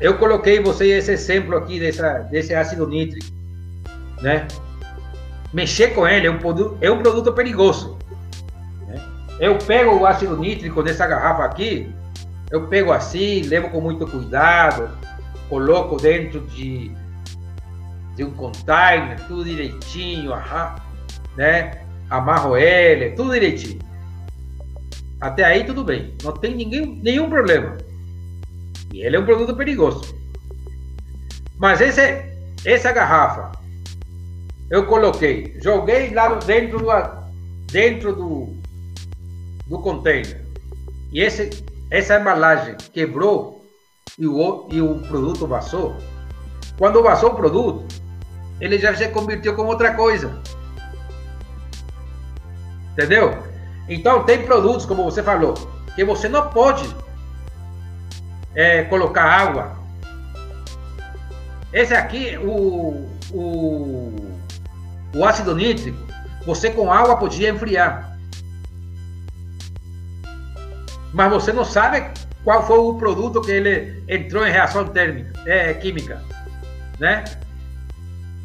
[0.00, 3.26] Eu coloquei você esse exemplo aqui dessa, desse ácido nítrico,
[4.22, 4.48] né?
[5.52, 7.98] mexer com ele é um produto, é um produto perigoso.
[8.86, 9.00] Né?
[9.38, 11.92] Eu pego o ácido nítrico dessa garrafa aqui,
[12.50, 14.90] Eu pego assim, levo com muito cuidado,
[15.50, 16.92] coloco dentro de,
[18.14, 20.30] de um container, tudo direitinho,
[21.36, 21.84] né?
[22.08, 23.80] Amarro ele, tudo direitinho.
[25.20, 27.76] Até aí tudo bem, não tem ninguém, nenhum problema.
[28.94, 30.14] E ele é um produto perigoso.
[31.58, 32.24] Mas esse,
[32.64, 33.52] essa garrafa,
[34.70, 36.86] eu coloquei, joguei lá dentro do,
[37.70, 38.56] dentro do,
[39.66, 40.42] do container.
[41.12, 41.50] E esse,
[41.90, 43.59] essa embalagem quebrou
[44.20, 45.96] e o, e o produto vazou.
[46.76, 47.86] Quando vazou o produto,
[48.60, 50.38] ele já se converteu com outra coisa.
[52.92, 53.42] Entendeu?
[53.88, 55.54] Então tem produtos, como você falou,
[55.94, 56.94] que você não pode
[58.54, 59.78] é, colocar água.
[61.72, 64.14] Esse aqui, o, o,
[65.14, 65.98] o ácido nítrico,
[66.44, 68.18] você com água podia enfriar.
[71.10, 72.10] Mas você não sabe
[72.44, 76.22] qual foi o produto que ele entrou em reação térmica, é, química,
[76.98, 77.24] né?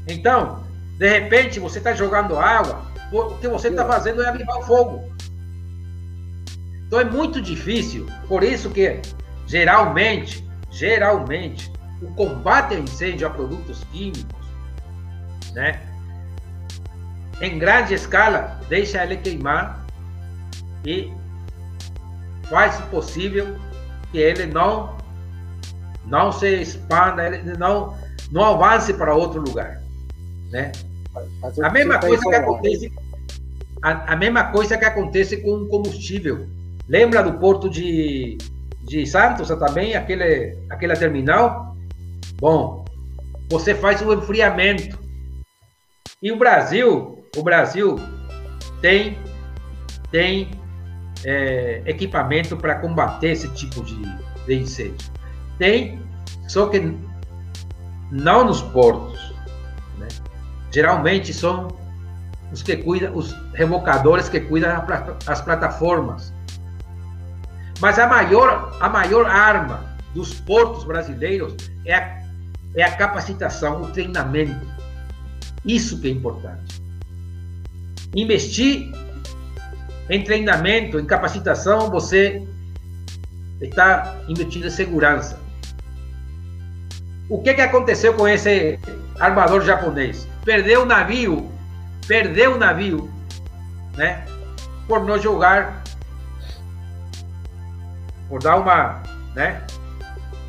[0.07, 0.63] Então,
[0.97, 5.15] de repente, você está jogando água, o que você está fazendo é avivar o fogo.
[6.87, 9.01] Então é muito difícil, por isso que
[9.47, 14.45] geralmente, geralmente, o combate a incêndio a produtos químicos,
[15.53, 15.81] né?
[17.41, 19.85] Em grande escala, deixa ele queimar
[20.85, 21.11] e
[22.49, 23.57] faz o possível
[24.15, 24.95] que ele não
[26.05, 27.97] não se expanda, ele não
[28.31, 29.81] não avance para outro lugar,
[30.51, 30.71] né?
[31.61, 32.91] A mesma coisa que acontece
[33.81, 36.47] a, a mesma coisa que acontece com o combustível.
[36.87, 38.37] Lembra do porto de,
[38.83, 41.75] de Santos também, aquele, aquela terminal?
[42.39, 42.85] Bom,
[43.49, 44.97] você faz o enfriamento.
[46.21, 47.95] E o Brasil, o Brasil
[48.81, 49.17] tem,
[50.09, 50.49] tem
[51.25, 53.99] é, equipamento para combater esse tipo de,
[54.45, 55.11] de incêndio.
[55.57, 55.99] Tem,
[56.47, 56.95] só que
[58.11, 59.33] não nos portos.
[59.97, 60.07] Né?
[60.71, 61.67] Geralmente são
[62.51, 64.85] os que cuidam, os revocadores que cuidam
[65.25, 66.31] das plataformas.
[67.81, 71.55] Mas a maior, a maior arma dos portos brasileiros
[71.85, 72.23] é a,
[72.75, 74.65] é a capacitação, o treinamento.
[75.65, 76.81] Isso que é importante.
[78.15, 78.93] Investir
[80.09, 82.45] em treinamento, em capacitação, você
[83.61, 85.39] está investindo em segurança.
[87.27, 88.79] O que, que aconteceu com esse
[89.19, 90.27] armador japonês?
[90.43, 91.51] Perdeu o navio,
[92.07, 93.09] perdeu o navio,
[93.95, 94.23] né?
[94.87, 95.81] Por não jogar,
[98.29, 99.01] por dar uma,
[99.33, 99.63] né?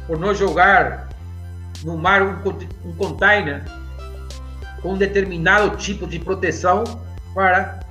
[0.07, 1.09] Por não jogar
[1.83, 2.37] no mar um,
[2.85, 3.63] um container
[4.83, 6.85] com um determinado tipo de proteção
[7.35, 7.86] para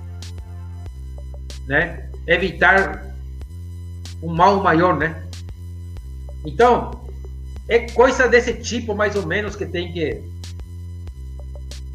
[1.68, 3.06] né, evitar
[4.22, 5.24] um mal maior, né?
[6.46, 7.06] Então,
[7.68, 10.24] é coisa desse tipo mais ou menos que tem que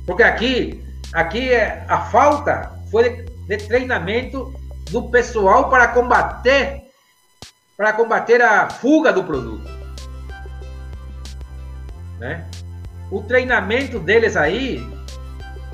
[0.05, 4.52] porque aqui aqui é a falta foi de treinamento
[4.90, 6.82] do pessoal para combater
[7.76, 9.66] para combater a fuga do produto,
[12.18, 12.47] né?
[13.10, 14.86] O treinamento deles aí,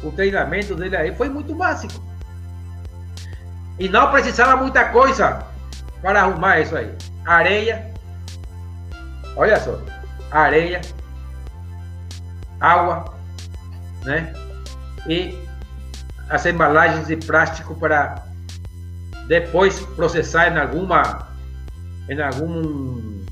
[0.05, 2.06] o treinamento dele aí foi muito básico.
[3.79, 5.45] E não precisava muita coisa
[6.01, 6.91] para arrumar isso aí.
[7.25, 7.93] Areia,
[9.37, 9.79] olha só,
[10.31, 10.81] areia,
[12.61, 13.15] água,
[14.05, 14.33] né?
[15.07, 15.39] E
[16.29, 18.23] as embalagens de plástico para
[19.29, 21.29] depois processar em alguma
[22.09, 23.25] em algum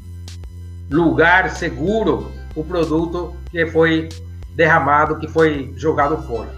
[0.90, 4.08] lugar seguro o produto que foi
[4.55, 6.50] derramado, que foi jogado fora.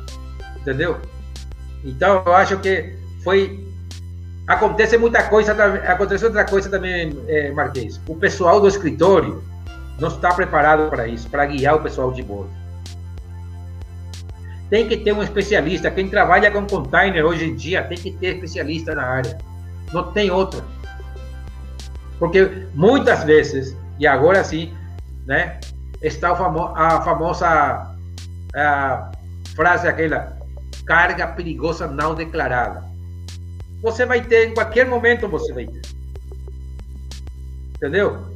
[0.56, 1.00] Entendeu?
[1.84, 3.65] Então eu acho que foi
[4.46, 8.00] acontece muita coisa, acontece outra coisa também, é, Marquês.
[8.06, 9.42] O pessoal do escritório
[9.98, 12.50] não está preparado para isso, para guiar o pessoal de bordo.
[14.70, 15.90] Tem que ter um especialista.
[15.90, 19.38] Quem trabalha com container hoje em dia tem que ter especialista na área.
[19.92, 20.62] Não tem outra.
[22.18, 24.74] Porque muitas vezes, e agora sim,
[25.24, 25.60] né,
[26.02, 27.96] está a famosa
[28.54, 29.12] a
[29.54, 30.36] frase aquela,
[30.84, 32.85] carga perigosa não declarada
[33.82, 35.82] você vai ter, em qualquer momento você vai ter.
[37.76, 38.34] Entendeu?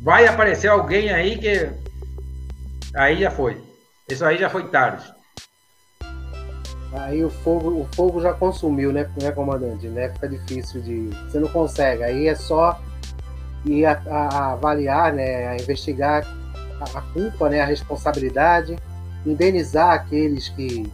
[0.00, 1.70] Vai aparecer alguém aí que.
[2.94, 3.60] Aí já foi.
[4.08, 5.04] Isso aí já foi tarde.
[6.92, 9.88] Aí o fogo, o fogo já consumiu, né, né, comandante?
[9.88, 10.10] Né?
[10.10, 11.08] Fica difícil de.
[11.08, 12.02] Você não consegue.
[12.04, 12.80] Aí é só
[13.64, 16.26] ir a, a, a avaliar, né, a investigar
[16.80, 18.76] a, a culpa, né, a responsabilidade,
[19.24, 20.90] indenizar aqueles que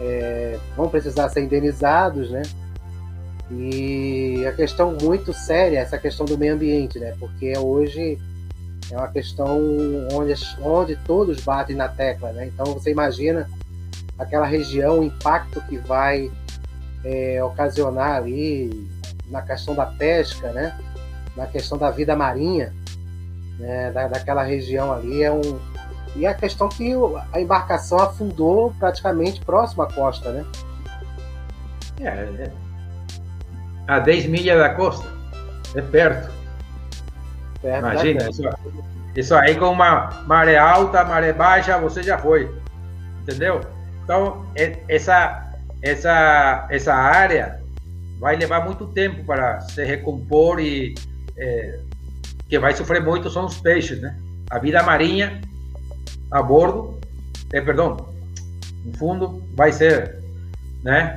[0.00, 2.42] é, vão precisar ser indenizados, né?
[3.50, 7.14] E a questão muito séria, essa questão do meio ambiente, né?
[7.18, 8.18] Porque hoje
[8.90, 9.58] é uma questão
[10.12, 12.46] onde, onde todos batem na tecla, né?
[12.46, 13.48] Então você imagina
[14.18, 16.30] aquela região, o impacto que vai
[17.04, 18.88] é, ocasionar ali
[19.30, 20.78] na questão da pesca, né?
[21.36, 22.74] Na questão da vida marinha,
[23.58, 23.90] né?
[23.92, 25.58] Da, daquela região ali é um
[26.16, 26.92] e a questão que
[27.32, 30.44] a embarcação afundou praticamente próximo à costa, né?
[32.00, 32.52] É, é
[33.88, 35.08] a 10 milhas da costa.
[35.74, 36.30] É perto.
[37.62, 38.42] perto Imagina, isso,
[39.16, 42.54] isso aí com uma maré alta, maré baixa, você já foi.
[43.22, 43.60] Entendeu?
[44.04, 44.46] Então,
[44.88, 47.60] essa, essa, essa área
[48.20, 50.94] vai levar muito tempo para se recompor e
[51.36, 51.80] é,
[52.48, 54.16] que vai sofrer muito são os peixes, né?
[54.50, 55.40] A vida marinha
[56.30, 57.00] a bordo,
[57.52, 58.08] é, perdão,
[58.84, 60.18] no fundo vai ser,
[60.82, 61.16] né?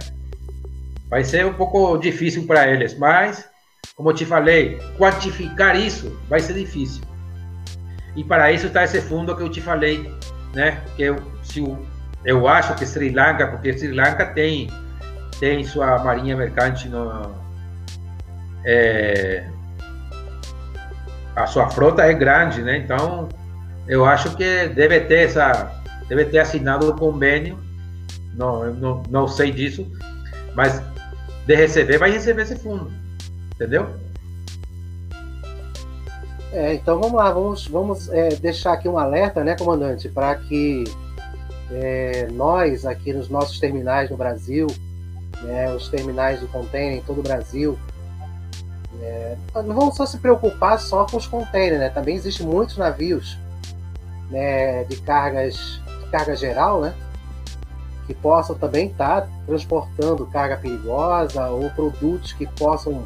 [1.10, 3.50] Vai ser um pouco difícil para eles, mas,
[3.96, 7.04] como eu te falei, quantificar isso vai ser difícil.
[8.16, 10.14] E para isso está esse fundo que eu te falei,
[10.54, 10.82] né?
[10.96, 11.78] Que eu, se o,
[12.24, 14.70] eu acho que Sri Lanka, porque Sri Lanka tem
[15.40, 17.34] tem sua marinha mercante no,
[18.64, 19.44] é,
[21.36, 22.78] a sua frota é grande, né?
[22.78, 23.28] Então
[23.88, 27.58] eu acho que deve ter essa deve ter assinado o convênio.
[28.34, 29.90] Não, não, não sei disso,
[30.56, 30.82] mas
[31.46, 32.92] de receber, vai receber esse fundo.
[33.56, 33.88] Entendeu?
[36.52, 40.84] É, então vamos lá, vamos, vamos é, deixar aqui um alerta, né, comandante, para que
[41.72, 44.68] é, nós aqui nos nossos terminais no Brasil,
[45.44, 47.80] né, os terminais de container em todo o Brasil,
[49.02, 51.90] é, não vamos só se preocupar só com os containers, né?
[51.90, 53.38] Também existem muitos navios
[54.32, 56.94] né, de cargas de carga geral, né?
[58.08, 63.06] que possam também estar tá transportando carga perigosa ou produtos que possam,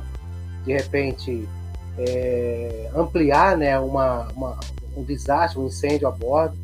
[0.66, 1.48] de repente,
[1.98, 4.60] é, ampliar né, uma, uma,
[4.96, 6.58] um desastre, um incêndio a bordo.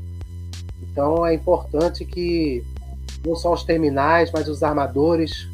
[0.81, 2.63] Então é importante que
[3.25, 5.47] não só os terminais, mas os armadores,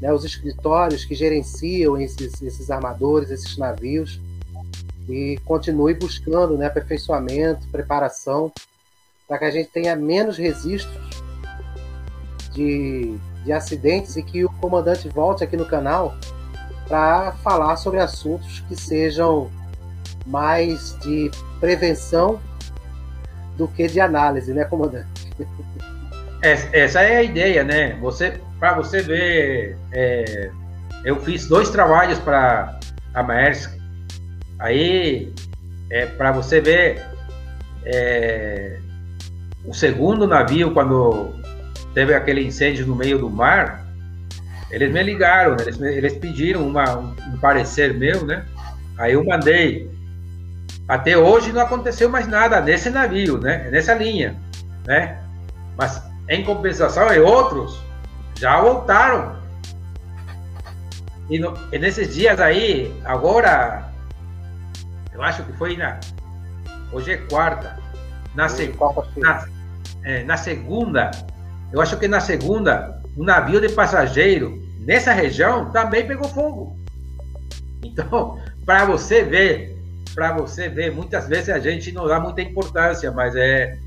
[0.00, 4.20] né, os escritórios que gerenciam esses, esses armadores, esses navios,
[5.08, 8.52] e continue buscando né, aperfeiçoamento, preparação,
[9.26, 11.22] para que a gente tenha menos registros
[12.52, 16.14] de, de acidentes e que o comandante volte aqui no canal
[16.88, 19.50] para falar sobre assuntos que sejam
[20.26, 21.30] mais de
[21.60, 22.40] prevenção
[23.56, 25.30] do que de análise, né, comandante?
[26.42, 27.98] Essa é a ideia, né?
[28.00, 30.50] Você, para você ver, é,
[31.04, 32.78] eu fiz dois trabalhos para
[33.12, 33.79] a Maersk.
[34.60, 35.32] Aí,
[35.90, 37.02] é, para você ver,
[37.84, 38.78] é,
[39.64, 41.34] o segundo navio, quando
[41.94, 43.86] teve aquele incêndio no meio do mar,
[44.70, 45.62] eles me ligaram, né?
[45.62, 48.44] eles, eles pediram uma, um parecer meu, né?
[48.96, 49.90] Aí eu mandei.
[50.86, 53.68] Até hoje não aconteceu mais nada nesse navio, né?
[53.70, 54.36] Nessa linha,
[54.86, 55.18] né?
[55.76, 57.82] Mas em compensação, e outros
[58.36, 59.40] já voltaram.
[61.28, 63.89] E, no, e nesses dias aí, agora,
[65.20, 66.00] eu acho que foi na.
[66.92, 67.78] Hoje é quarta.
[68.34, 68.74] Na, seg
[69.16, 69.46] na,
[70.02, 71.10] é, na segunda,
[71.72, 76.78] eu acho que na segunda, um navio de passageiro nessa região também pegou fogo.
[77.84, 79.76] Então, para você ver,
[80.14, 83.78] para você ver, muitas vezes a gente não dá muita importância, mas é,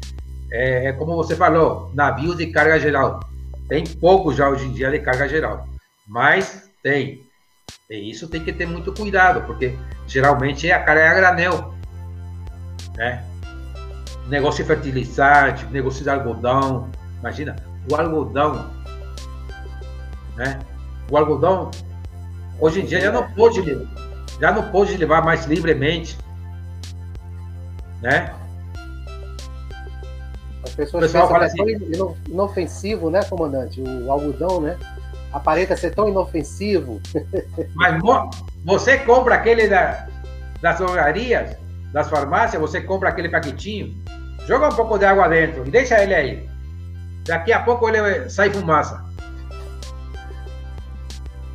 [0.51, 3.21] é, é como você falou, navios de carga geral.
[3.67, 5.67] Tem pouco já hoje em dia de carga geral,
[6.07, 7.22] mas tem.
[7.93, 11.73] E isso tem que ter muito cuidado, porque geralmente a carga é a granel,
[12.95, 13.23] né?
[14.27, 16.89] Negócio de fertilizante, negócio de algodão,
[17.19, 17.55] imagina,
[17.91, 18.67] o algodão,
[20.35, 20.59] né?
[21.11, 21.69] O algodão
[22.59, 23.61] hoje em dia já não pode
[24.41, 26.17] já não pode levar mais livremente,
[28.01, 28.33] né?
[30.63, 33.79] As pessoas pensam que é assim, inofensivo, né, comandante?
[33.81, 34.79] O algodão, né?
[35.33, 37.01] Aparenta ser tão inofensivo.
[37.75, 38.01] Mas
[38.63, 40.07] você compra aquele da,
[40.61, 41.57] das drogarias,
[41.91, 43.95] das farmácias, você compra aquele paquetinho,
[44.47, 46.49] joga um pouco de água dentro e deixa ele aí.
[47.25, 49.03] Daqui a pouco ele sai fumaça.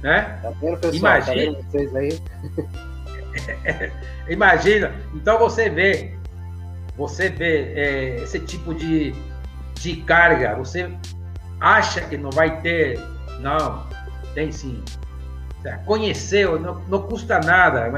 [0.02, 0.38] Né?
[0.42, 0.94] Tá vendo, pessoal?
[0.94, 1.56] Imagina.
[1.56, 2.22] Tá vocês aí?
[4.28, 4.92] Imagina.
[5.14, 6.14] Então você vê,
[6.96, 9.14] você vê é, esse tipo de,
[9.74, 10.90] de carga, você
[11.60, 12.98] acha que não vai ter.
[13.38, 13.86] Não,
[14.34, 14.82] tem sim.
[15.84, 17.90] Conheceu, não, não custa nada.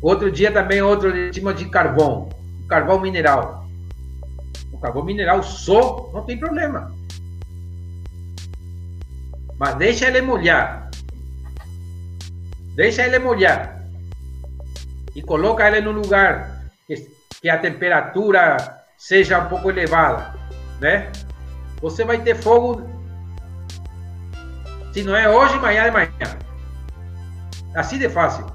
[0.00, 2.28] Outro dia também outro tipo de carvão,
[2.68, 3.62] carvão mineral
[4.82, 6.92] carvão mineral só, não tem problema.
[9.56, 10.90] Mas deixa ele molhar.
[12.74, 13.80] deixa ele molhar
[15.14, 16.94] e coloca ele no lugar que,
[17.40, 18.56] que a temperatura
[18.98, 20.34] seja um pouco elevada,
[20.80, 21.12] né?
[21.80, 22.88] Você vai ter fogo,
[24.92, 26.10] se não é hoje, amanhã é amanhã.
[27.74, 28.46] Assim de fácil.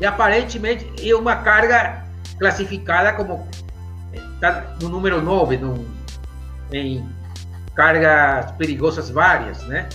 [0.00, 2.04] E aparentemente é uma carga
[2.38, 3.48] classificada como
[4.34, 5.86] está no número 9, no,
[6.72, 7.08] em
[7.74, 9.88] cargas perigosas várias, né?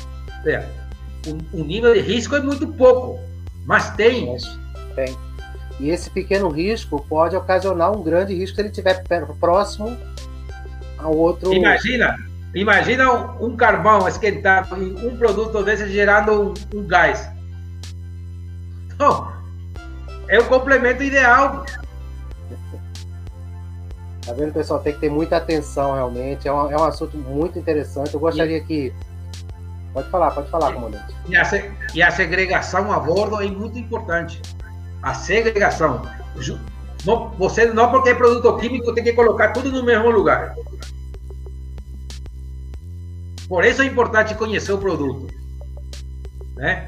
[1.27, 3.19] O, o nível de risco é muito pouco,
[3.65, 4.35] mas tem.
[4.95, 5.17] Tem.
[5.79, 9.03] E esse pequeno risco pode ocasionar um grande risco se ele estiver
[9.39, 9.97] próximo
[10.97, 11.53] ao outro.
[11.53, 12.15] Imagina,
[12.53, 17.29] imagina um, um carvão esquentado e um produto desse gerando um, um gás.
[18.93, 19.31] Então,
[20.27, 21.65] é o complemento ideal.
[24.25, 24.79] Tá vendo, pessoal?
[24.79, 26.47] Tem que ter muita atenção, realmente.
[26.47, 28.13] É um, é um assunto muito interessante.
[28.13, 28.93] Eu gostaria que.
[29.93, 31.15] Pode falar, pode falar, comandante.
[31.27, 31.43] E a,
[31.95, 34.39] e a segregação a bordo é muito importante.
[35.01, 36.03] A segregação.
[37.05, 40.53] Não, você não porque é produto químico tem que colocar tudo no mesmo lugar.
[43.49, 45.27] Por isso é importante conhecer o produto.
[46.55, 46.85] Né?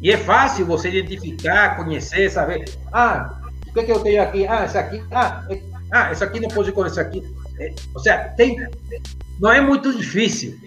[0.00, 2.64] E é fácil você identificar, conhecer, saber.
[2.90, 4.46] Ah, o que, é que eu tenho aqui?
[4.46, 5.04] Ah, esse aqui.
[5.12, 5.46] Ah,
[5.92, 7.22] ah, isso aqui não pode com isso aqui.
[7.60, 8.56] É, ou seja, tem,
[9.38, 10.58] não é muito difícil.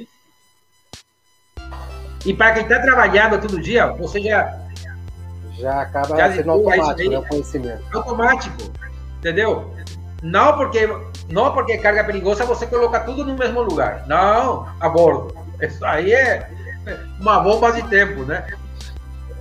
[2.24, 4.62] E para quem está trabalhando todo dia, você já.
[5.58, 7.84] Já acaba já sendo automático, né, o conhecimento.
[7.94, 8.58] Automático,
[9.18, 9.75] entendeu?
[10.22, 10.88] Não porque,
[11.30, 14.06] não porque carga perigosa você coloca tudo no mesmo lugar.
[14.08, 15.36] Não, a bordo.
[15.62, 16.50] Isso aí é
[17.20, 18.46] uma bomba de tempo, né?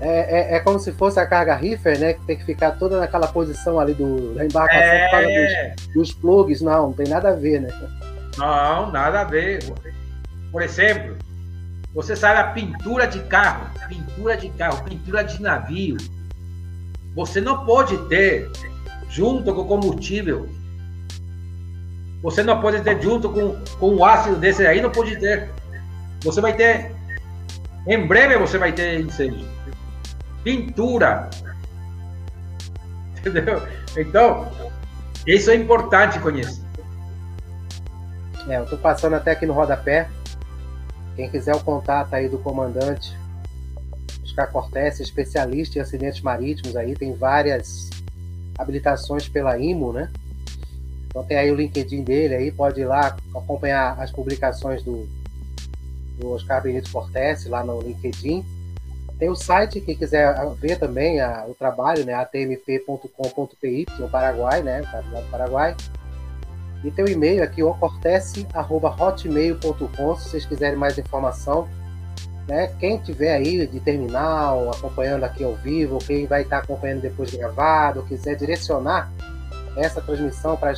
[0.00, 2.14] É, é, é, como se fosse a carga reefer, né?
[2.14, 5.74] Que tem que ficar toda naquela posição ali do, da embarcação é...
[5.74, 6.60] dos, dos plugs.
[6.60, 7.70] Não, não tem nada a ver, né?
[8.36, 9.64] Não, nada a ver.
[10.50, 11.16] Por exemplo,
[11.94, 15.96] você sabe a pintura de carro, pintura de carro, pintura de navio.
[17.14, 18.50] Você não pode ter
[19.08, 20.48] junto com o combustível.
[22.24, 25.50] Você não pode ter junto com, com o ácido desse aí, não pode ter.
[26.22, 26.90] Você vai ter.
[27.86, 29.46] Em breve você vai ter incêndio
[30.42, 31.28] pintura.
[33.20, 33.62] Entendeu?
[33.96, 34.50] Então,
[35.26, 36.62] isso é importante conhecer.
[38.48, 40.08] É, eu estou passando até aqui no rodapé.
[41.16, 43.14] Quem quiser o contato aí do comandante
[44.22, 47.90] Oscar Cortés, especialista em acidentes marítimos aí, tem várias
[48.58, 50.10] habilitações pela IMO, né?
[51.14, 55.08] Então tem aí o LinkedIn dele aí, pode ir lá acompanhar as publicações do,
[56.18, 58.44] do Oscar Benito Cortés lá no LinkedIn.
[59.16, 62.14] Tem o site, quem quiser ver também a, o trabalho, né?
[62.14, 64.80] atmp.com.py, no Paraguai, né?
[64.80, 65.76] Do Paraguai.
[66.82, 71.68] E tem o e-mail aqui, ocortece.hotmail.com, se vocês quiserem mais informação.
[72.48, 72.74] Né?
[72.80, 78.02] Quem tiver aí de terminal, acompanhando aqui ao vivo, quem vai estar acompanhando depois gravado,
[78.02, 79.12] quiser direcionar
[79.76, 80.74] essa transmissão para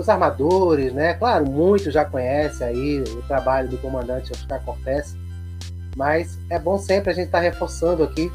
[0.00, 1.14] os armadores, né?
[1.14, 5.16] Claro, muitos já conhecem aí o trabalho do comandante Oscar Cortés,
[5.96, 8.30] mas é bom sempre a gente estar tá reforçando aqui.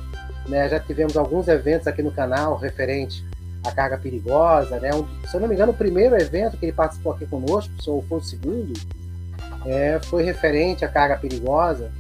[0.48, 0.68] Né?
[0.68, 3.24] Já tivemos alguns eventos aqui no canal referente
[3.64, 4.80] à carga perigosa.
[4.80, 4.94] Né?
[4.94, 8.02] Um, se eu não me engano, o primeiro evento que ele participou aqui conosco, ou
[8.04, 8.74] foi o segundo,
[9.66, 11.92] é, foi referente à carga perigosa.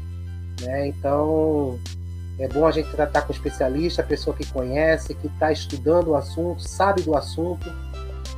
[0.62, 0.88] Né?
[0.88, 1.80] Então,
[2.40, 6.62] é bom a gente tratar com especialista, pessoa que conhece, que está estudando o assunto,
[6.68, 7.72] sabe do assunto,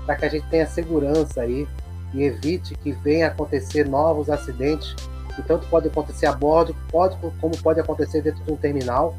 [0.05, 1.67] para que a gente tenha segurança aí
[2.13, 4.95] e evite que venha acontecer novos acidentes
[5.35, 9.15] que tanto pode acontecer a bordo, pode, como pode acontecer dentro de um terminal.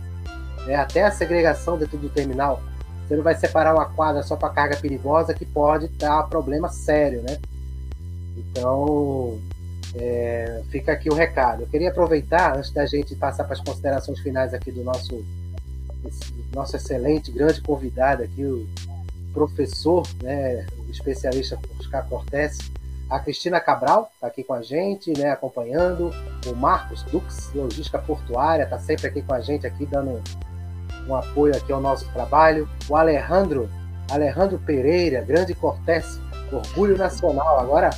[0.67, 0.77] Né?
[0.77, 2.63] Até a segregação dentro do terminal.
[3.07, 7.23] Você não vai separar uma quadra só para carga perigosa que pode dar problema sério,
[7.23, 7.39] né?
[8.37, 9.39] Então,
[9.95, 11.63] é, fica aqui o recado.
[11.63, 15.23] Eu queria aproveitar, antes da gente passar para as considerações finais aqui do nosso,
[16.55, 18.67] nosso excelente, grande convidado aqui, o
[19.35, 22.59] professor, né, especialista Oscar Cortés,
[23.11, 26.11] a Cristina Cabral está aqui com a gente, né, acompanhando.
[26.47, 30.23] O Marcos Dux, logística portuária, está sempre aqui com a gente, aqui dando
[31.07, 32.69] um apoio aqui ao nosso trabalho.
[32.89, 33.69] O Alejandro,
[34.11, 36.19] Alejandro Pereira, grande Cortés,
[36.51, 37.61] orgulho nacional.
[37.61, 37.91] Agora,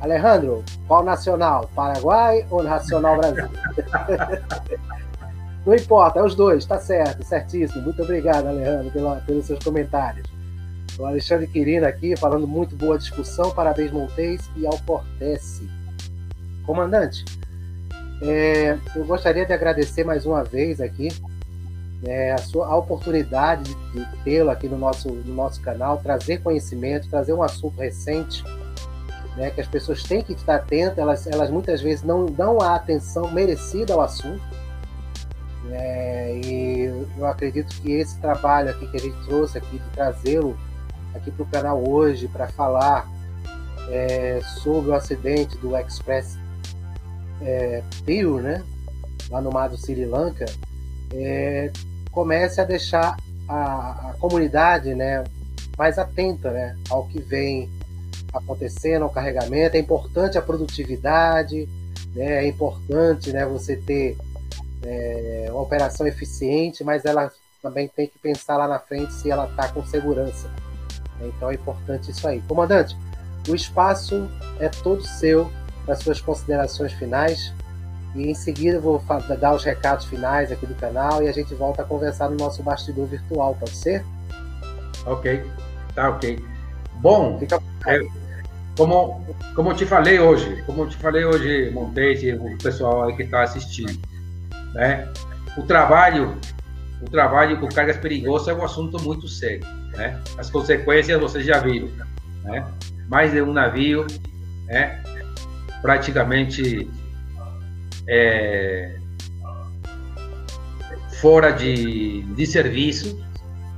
[0.00, 1.70] Alejandro, qual nacional?
[1.74, 3.48] Paraguai ou Nacional Brasil?
[5.64, 7.82] Não importa, é os dois, tá certo, certíssimo.
[7.82, 10.31] Muito obrigado, Alejandro, pela, pelos seus comentários.
[10.98, 13.50] O Alexandre Quirino aqui, falando muito boa discussão.
[13.50, 15.68] Parabéns, Montes e ao Cortese.
[16.66, 17.24] Comandante,
[18.22, 21.08] é, eu gostaria de agradecer mais uma vez aqui
[22.04, 27.08] é, a sua a oportunidade de, tê-lo aqui no nosso, no nosso canal, trazer conhecimento,
[27.08, 28.44] trazer um assunto recente,
[29.36, 32.74] né, que as pessoas têm que estar atentas, elas, elas muitas vezes não dão a
[32.74, 34.42] atenção merecida ao assunto.
[35.70, 40.56] É, e eu acredito que esse trabalho aqui que a gente trouxe aqui, de trazê-lo
[41.14, 43.08] aqui para o canal hoje para falar
[43.88, 46.38] é, sobre o acidente do Express
[47.40, 47.82] é,
[48.40, 48.62] né,
[49.28, 50.46] lá no mar do Sri Lanka,
[51.12, 51.70] é,
[52.10, 53.16] comece a deixar
[53.48, 55.24] a, a, comunidade né,
[55.76, 57.70] mais atenta né, ao que vem
[58.32, 59.76] acontecendo, ao carregamento.
[59.76, 61.68] É importante a produtividade,
[62.14, 64.16] né, é importante né, você ter
[64.84, 67.30] é, uma operação eficiente, mas ela
[67.62, 70.50] também tem que pensar lá na frente se ela está com segurança.
[71.28, 72.40] Então é importante isso aí.
[72.48, 72.96] Comandante,
[73.48, 74.28] o espaço
[74.58, 75.50] é todo seu
[75.84, 77.52] para suas considerações finais.
[78.14, 79.02] E em seguida eu vou
[79.40, 82.62] dar os recados finais aqui do canal e a gente volta a conversar no nosso
[82.62, 84.04] bastidor virtual, pode ser?
[85.06, 85.42] Ok,
[85.94, 86.38] tá ok.
[86.96, 87.40] Bom,
[87.86, 88.00] é,
[88.76, 93.04] como, como eu te falei hoje, como eu te falei hoje, Montes e o pessoal
[93.04, 93.98] aí que está assistindo,
[94.74, 95.08] né?
[95.56, 96.38] O trabalho,
[97.00, 100.20] o trabalho com cargas perigosas é um assunto muito sério, né?
[100.38, 101.88] As consequências vocês já viram,
[102.44, 102.64] né?
[103.08, 104.06] Mais de um navio,
[104.66, 105.02] né?
[105.82, 106.88] praticamente
[108.08, 108.96] é,
[111.20, 113.20] fora de, de serviço,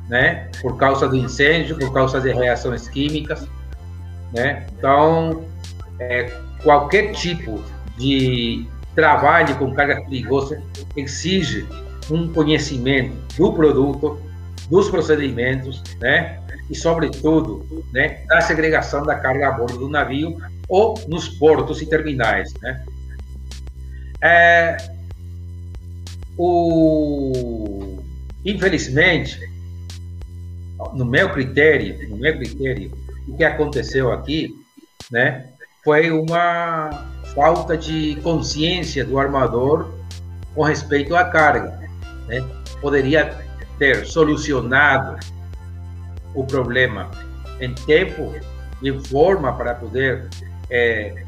[0.09, 0.51] né?
[0.61, 3.49] Por causa do incêndio, por causa de reações químicas,
[4.33, 4.67] né?
[4.77, 5.45] Então,
[5.99, 6.31] é,
[6.63, 7.61] qualquer tipo
[7.97, 10.63] de trabalho com carga perigosa
[10.95, 11.67] exige
[12.11, 14.21] um conhecimento do produto,
[14.69, 16.41] dos procedimentos, né?
[16.71, 21.87] E, sobretudo, né, da segregação da carga a bordo do navio ou nos portos e
[21.87, 22.55] terminais.
[22.63, 22.85] Né?
[24.23, 24.77] É,
[26.39, 27.99] o,
[28.45, 29.39] infelizmente,
[30.95, 32.91] no meu critério, no meu critério,
[33.29, 34.55] o que aconteceu aqui,
[35.11, 35.47] né,
[35.85, 36.91] foi uma
[37.35, 39.93] falta de consciência do armador
[40.55, 41.79] com respeito à carga.
[42.27, 42.43] Né?
[42.81, 43.44] Poderia
[43.79, 45.19] ter solucionado
[46.35, 47.11] o problema
[47.61, 48.35] em tempo
[48.83, 50.29] e forma para poder
[50.71, 51.25] é,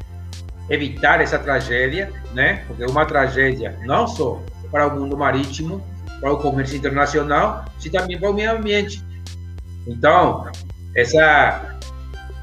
[0.69, 2.63] evitar essa tragédia, né?
[2.67, 5.83] Porque é uma tragédia não só para o mundo marítimo,
[6.19, 9.03] para o comércio internacional, mas também para o meio ambiente.
[9.85, 10.49] Então,
[10.95, 11.77] essa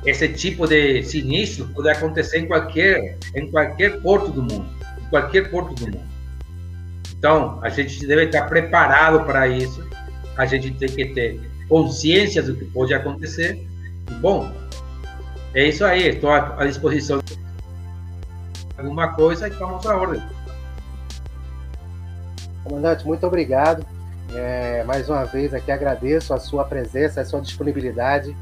[0.06, 4.66] esse tipo de sinistro pode acontecer em qualquer em qualquer porto do mundo,
[5.00, 6.14] em qualquer porto do mundo.
[7.16, 9.82] Então, a gente deve estar preparado para isso.
[10.36, 13.64] A gente tem que ter consciência do que pode acontecer.
[14.20, 14.50] Bom,
[15.54, 17.38] é isso aí, estou à disposição de
[18.76, 20.22] alguma coisa e estamos à ordem.
[22.64, 23.86] Comandante, muito obrigado.
[24.34, 28.36] É, mais uma vez aqui agradeço a sua presença, a sua disponibilidade.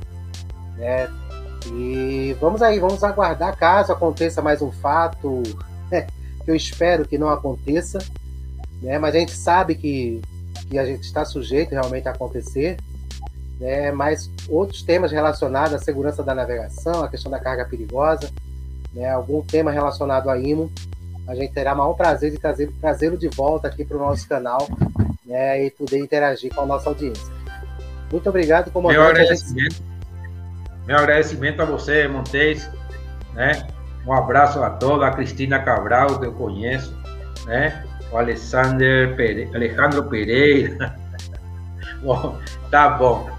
[0.77, 1.09] Né?
[1.75, 5.43] E vamos aí, vamos aguardar caso aconteça mais um fato,
[5.91, 6.07] né?
[6.47, 7.99] eu espero que não aconteça,
[8.81, 8.99] né?
[8.99, 10.23] mas a gente sabe que,
[10.73, 12.77] que a gente está sujeito realmente a acontecer
[13.63, 18.29] né, mas outros temas relacionados à segurança da navegação, a questão da carga perigosa,
[18.93, 20.69] né, algum tema relacionado a IMO,
[21.29, 24.29] a gente terá o maior prazer de trazer, trazê-lo de volta aqui para o nosso
[24.29, 24.67] canal
[25.25, 27.33] né, e poder interagir com a nossa audiência.
[28.11, 28.99] Muito obrigado, comandante.
[28.99, 29.83] Meu agradecimento, gente...
[30.85, 32.69] meu agradecimento a você, Montes.
[33.33, 33.65] Né?
[34.05, 36.93] Um abraço a todos, a Cristina Cabral, que eu conheço,
[37.47, 37.85] né?
[38.13, 39.49] O Alexander Pere...
[39.55, 40.95] Alejandro Pereira.
[42.03, 42.39] bom,
[42.71, 43.31] tá bom.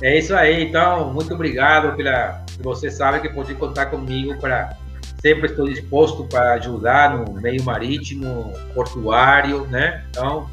[0.00, 2.42] É isso aí, então, muito obrigado pela.
[2.60, 4.76] Você sabe que pode contar comigo para.
[5.20, 10.02] Sempre estou disposto para ajudar no meio marítimo, portuário, né?
[10.08, 10.48] Então,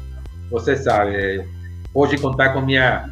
[0.50, 1.48] você sabe,
[1.92, 3.08] pode contar com minha.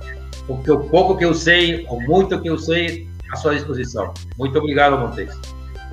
[0.47, 4.13] Com o pouco que eu sei, ou muito que eu sei, à sua disposição.
[4.37, 5.35] Muito obrigado, Montes.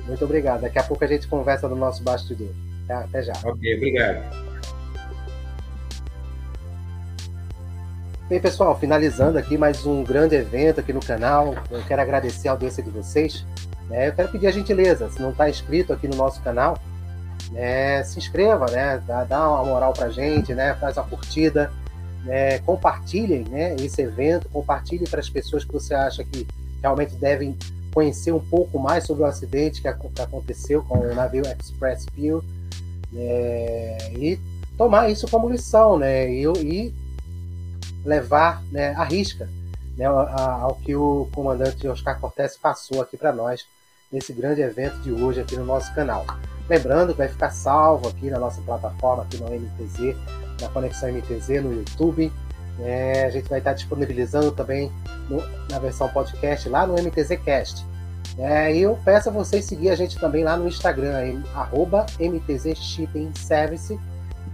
[0.06, 0.60] Muito obrigado.
[0.60, 2.50] Daqui a pouco a gente conversa no nosso bastidor.
[2.88, 3.32] Até já.
[3.44, 4.53] Ok, obrigado.
[8.26, 11.54] Bem, pessoal, finalizando aqui mais um grande evento aqui no canal.
[11.70, 13.44] Eu quero agradecer a audiência de vocês.
[13.86, 14.08] Né?
[14.08, 16.78] Eu quero pedir a gentileza, se não está inscrito aqui no nosso canal,
[17.52, 19.02] né, se inscreva, né?
[19.06, 20.74] Dá, dá uma moral pra gente, né?
[20.76, 21.70] Faz uma curtida,
[22.24, 22.60] né?
[22.60, 26.46] compartilhem né, esse evento, compartilhe para as pessoas que você acha que
[26.80, 27.54] realmente devem
[27.92, 32.42] conhecer um pouco mais sobre o acidente que, aconteceu com o navio Express Peel
[33.12, 34.40] né, e
[34.78, 36.32] tomar isso como lição, né?
[36.32, 37.03] E, e
[38.04, 39.48] levar né, a risca
[39.96, 43.66] né, ao que o comandante Oscar Cortes passou aqui para nós
[44.12, 46.24] nesse grande evento de hoje aqui no nosso canal.
[46.68, 50.16] Lembrando que vai ficar salvo aqui na nossa plataforma, aqui no MTZ,
[50.60, 52.32] na Conexão MTZ no YouTube.
[52.80, 54.90] É, a gente vai estar disponibilizando também
[55.28, 57.84] no, na versão podcast lá no MTZcast.
[58.38, 62.76] É, e eu peço a vocês seguir a gente também lá no Instagram, arroba MTZ
[62.76, 63.98] Shipping Service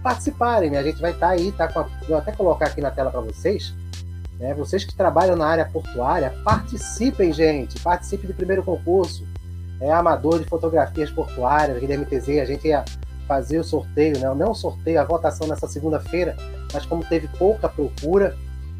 [0.01, 0.79] participarem, né?
[0.79, 3.21] A gente vai estar tá aí, tá a, vou até colocar aqui na tela para
[3.21, 3.73] vocês.
[4.39, 4.53] Né?
[4.53, 7.79] Vocês que trabalham na área portuária, participem, gente.
[7.81, 9.25] Participem do primeiro concurso.
[9.79, 12.39] É amador de fotografias portuárias aqui da MTZ.
[12.39, 12.83] A gente ia
[13.27, 14.33] fazer o sorteio, né?
[14.33, 16.35] Não o sorteio, a votação nessa segunda-feira,
[16.73, 18.35] mas como teve pouca procura,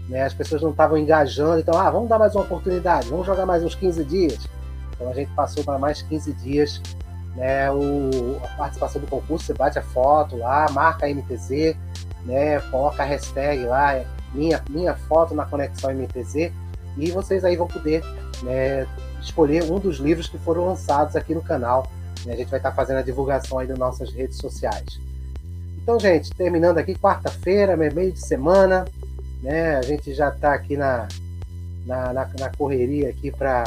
[0.10, 0.24] né?
[0.24, 3.64] As pessoas não estavam engajando, então, ah, vamos dar mais uma oportunidade, vamos jogar mais
[3.64, 4.50] uns 15 dias.
[4.94, 6.82] Então a gente passou para mais 15 dias
[7.36, 11.76] né, o, a participação do concurso, você bate a foto lá, marca a MTZ,
[12.26, 16.52] né, coloca a hashtag lá, é minha, minha foto na Conexão MTZ,
[16.98, 18.04] e vocês aí vão poder
[18.44, 18.86] né,
[19.22, 21.90] escolher um dos livros que foram lançados aqui no canal.
[22.26, 25.00] Né, a gente vai estar fazendo a divulgação aí nas nossas redes sociais.
[25.82, 28.86] Então, gente, terminando aqui, quarta-feira, meio de semana,
[29.42, 29.78] né?
[29.78, 31.08] A gente já está aqui na,
[31.86, 33.64] na, na, na, correria aqui para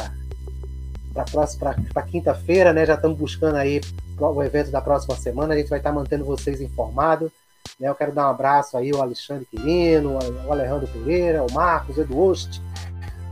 [1.15, 2.85] para quinta-feira, né?
[2.85, 3.81] Já estamos buscando aí
[4.19, 5.53] o evento da próxima semana.
[5.53, 7.31] A gente vai estar tá mantendo vocês informados.
[7.79, 7.87] Né?
[7.87, 12.19] Eu quero dar um abraço aí ao Alexandre Quirino, ao Alejandro Pereira, ao Marcos, Edu
[12.19, 12.61] Ost,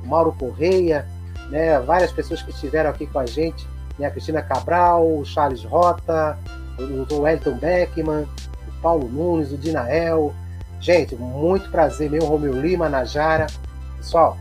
[0.03, 1.05] o Mauro Correia,
[1.49, 1.79] né?
[1.79, 3.67] Várias pessoas que estiveram aqui com a gente,
[3.99, 4.07] né?
[4.07, 6.37] A Cristina Cabral, o Charles Rota,
[6.79, 8.23] o, o Wellington Beckman,
[8.67, 10.33] o Paulo Nunes, o Dinael,
[10.83, 13.47] Gente, muito prazer, meu Romeu Lima, Najara.
[13.95, 14.37] Pessoal,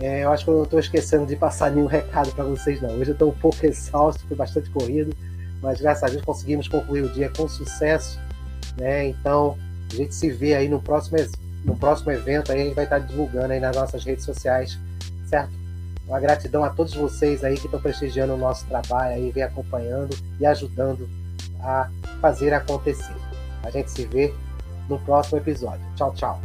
[0.00, 2.90] é, eu acho que eu não estou esquecendo de passar nenhum recado para vocês, não.
[2.90, 5.14] Hoje eu estou um pouco exausto, foi bastante corrido,
[5.62, 8.18] mas graças a Deus conseguimos concluir o dia com sucesso.
[8.76, 9.08] Né?
[9.08, 9.56] Então,
[9.90, 11.16] a gente se vê aí no próximo,
[11.64, 14.78] no próximo evento, aí a gente vai estar divulgando aí nas nossas redes sociais,
[15.26, 15.52] certo?
[16.06, 20.16] Uma gratidão a todos vocês aí que estão prestigiando o nosso trabalho aí, vem acompanhando
[20.38, 21.08] e ajudando
[21.60, 23.14] a fazer acontecer.
[23.64, 24.32] A gente se vê
[24.88, 25.84] no próximo episódio.
[25.96, 26.40] Tchau, tchau.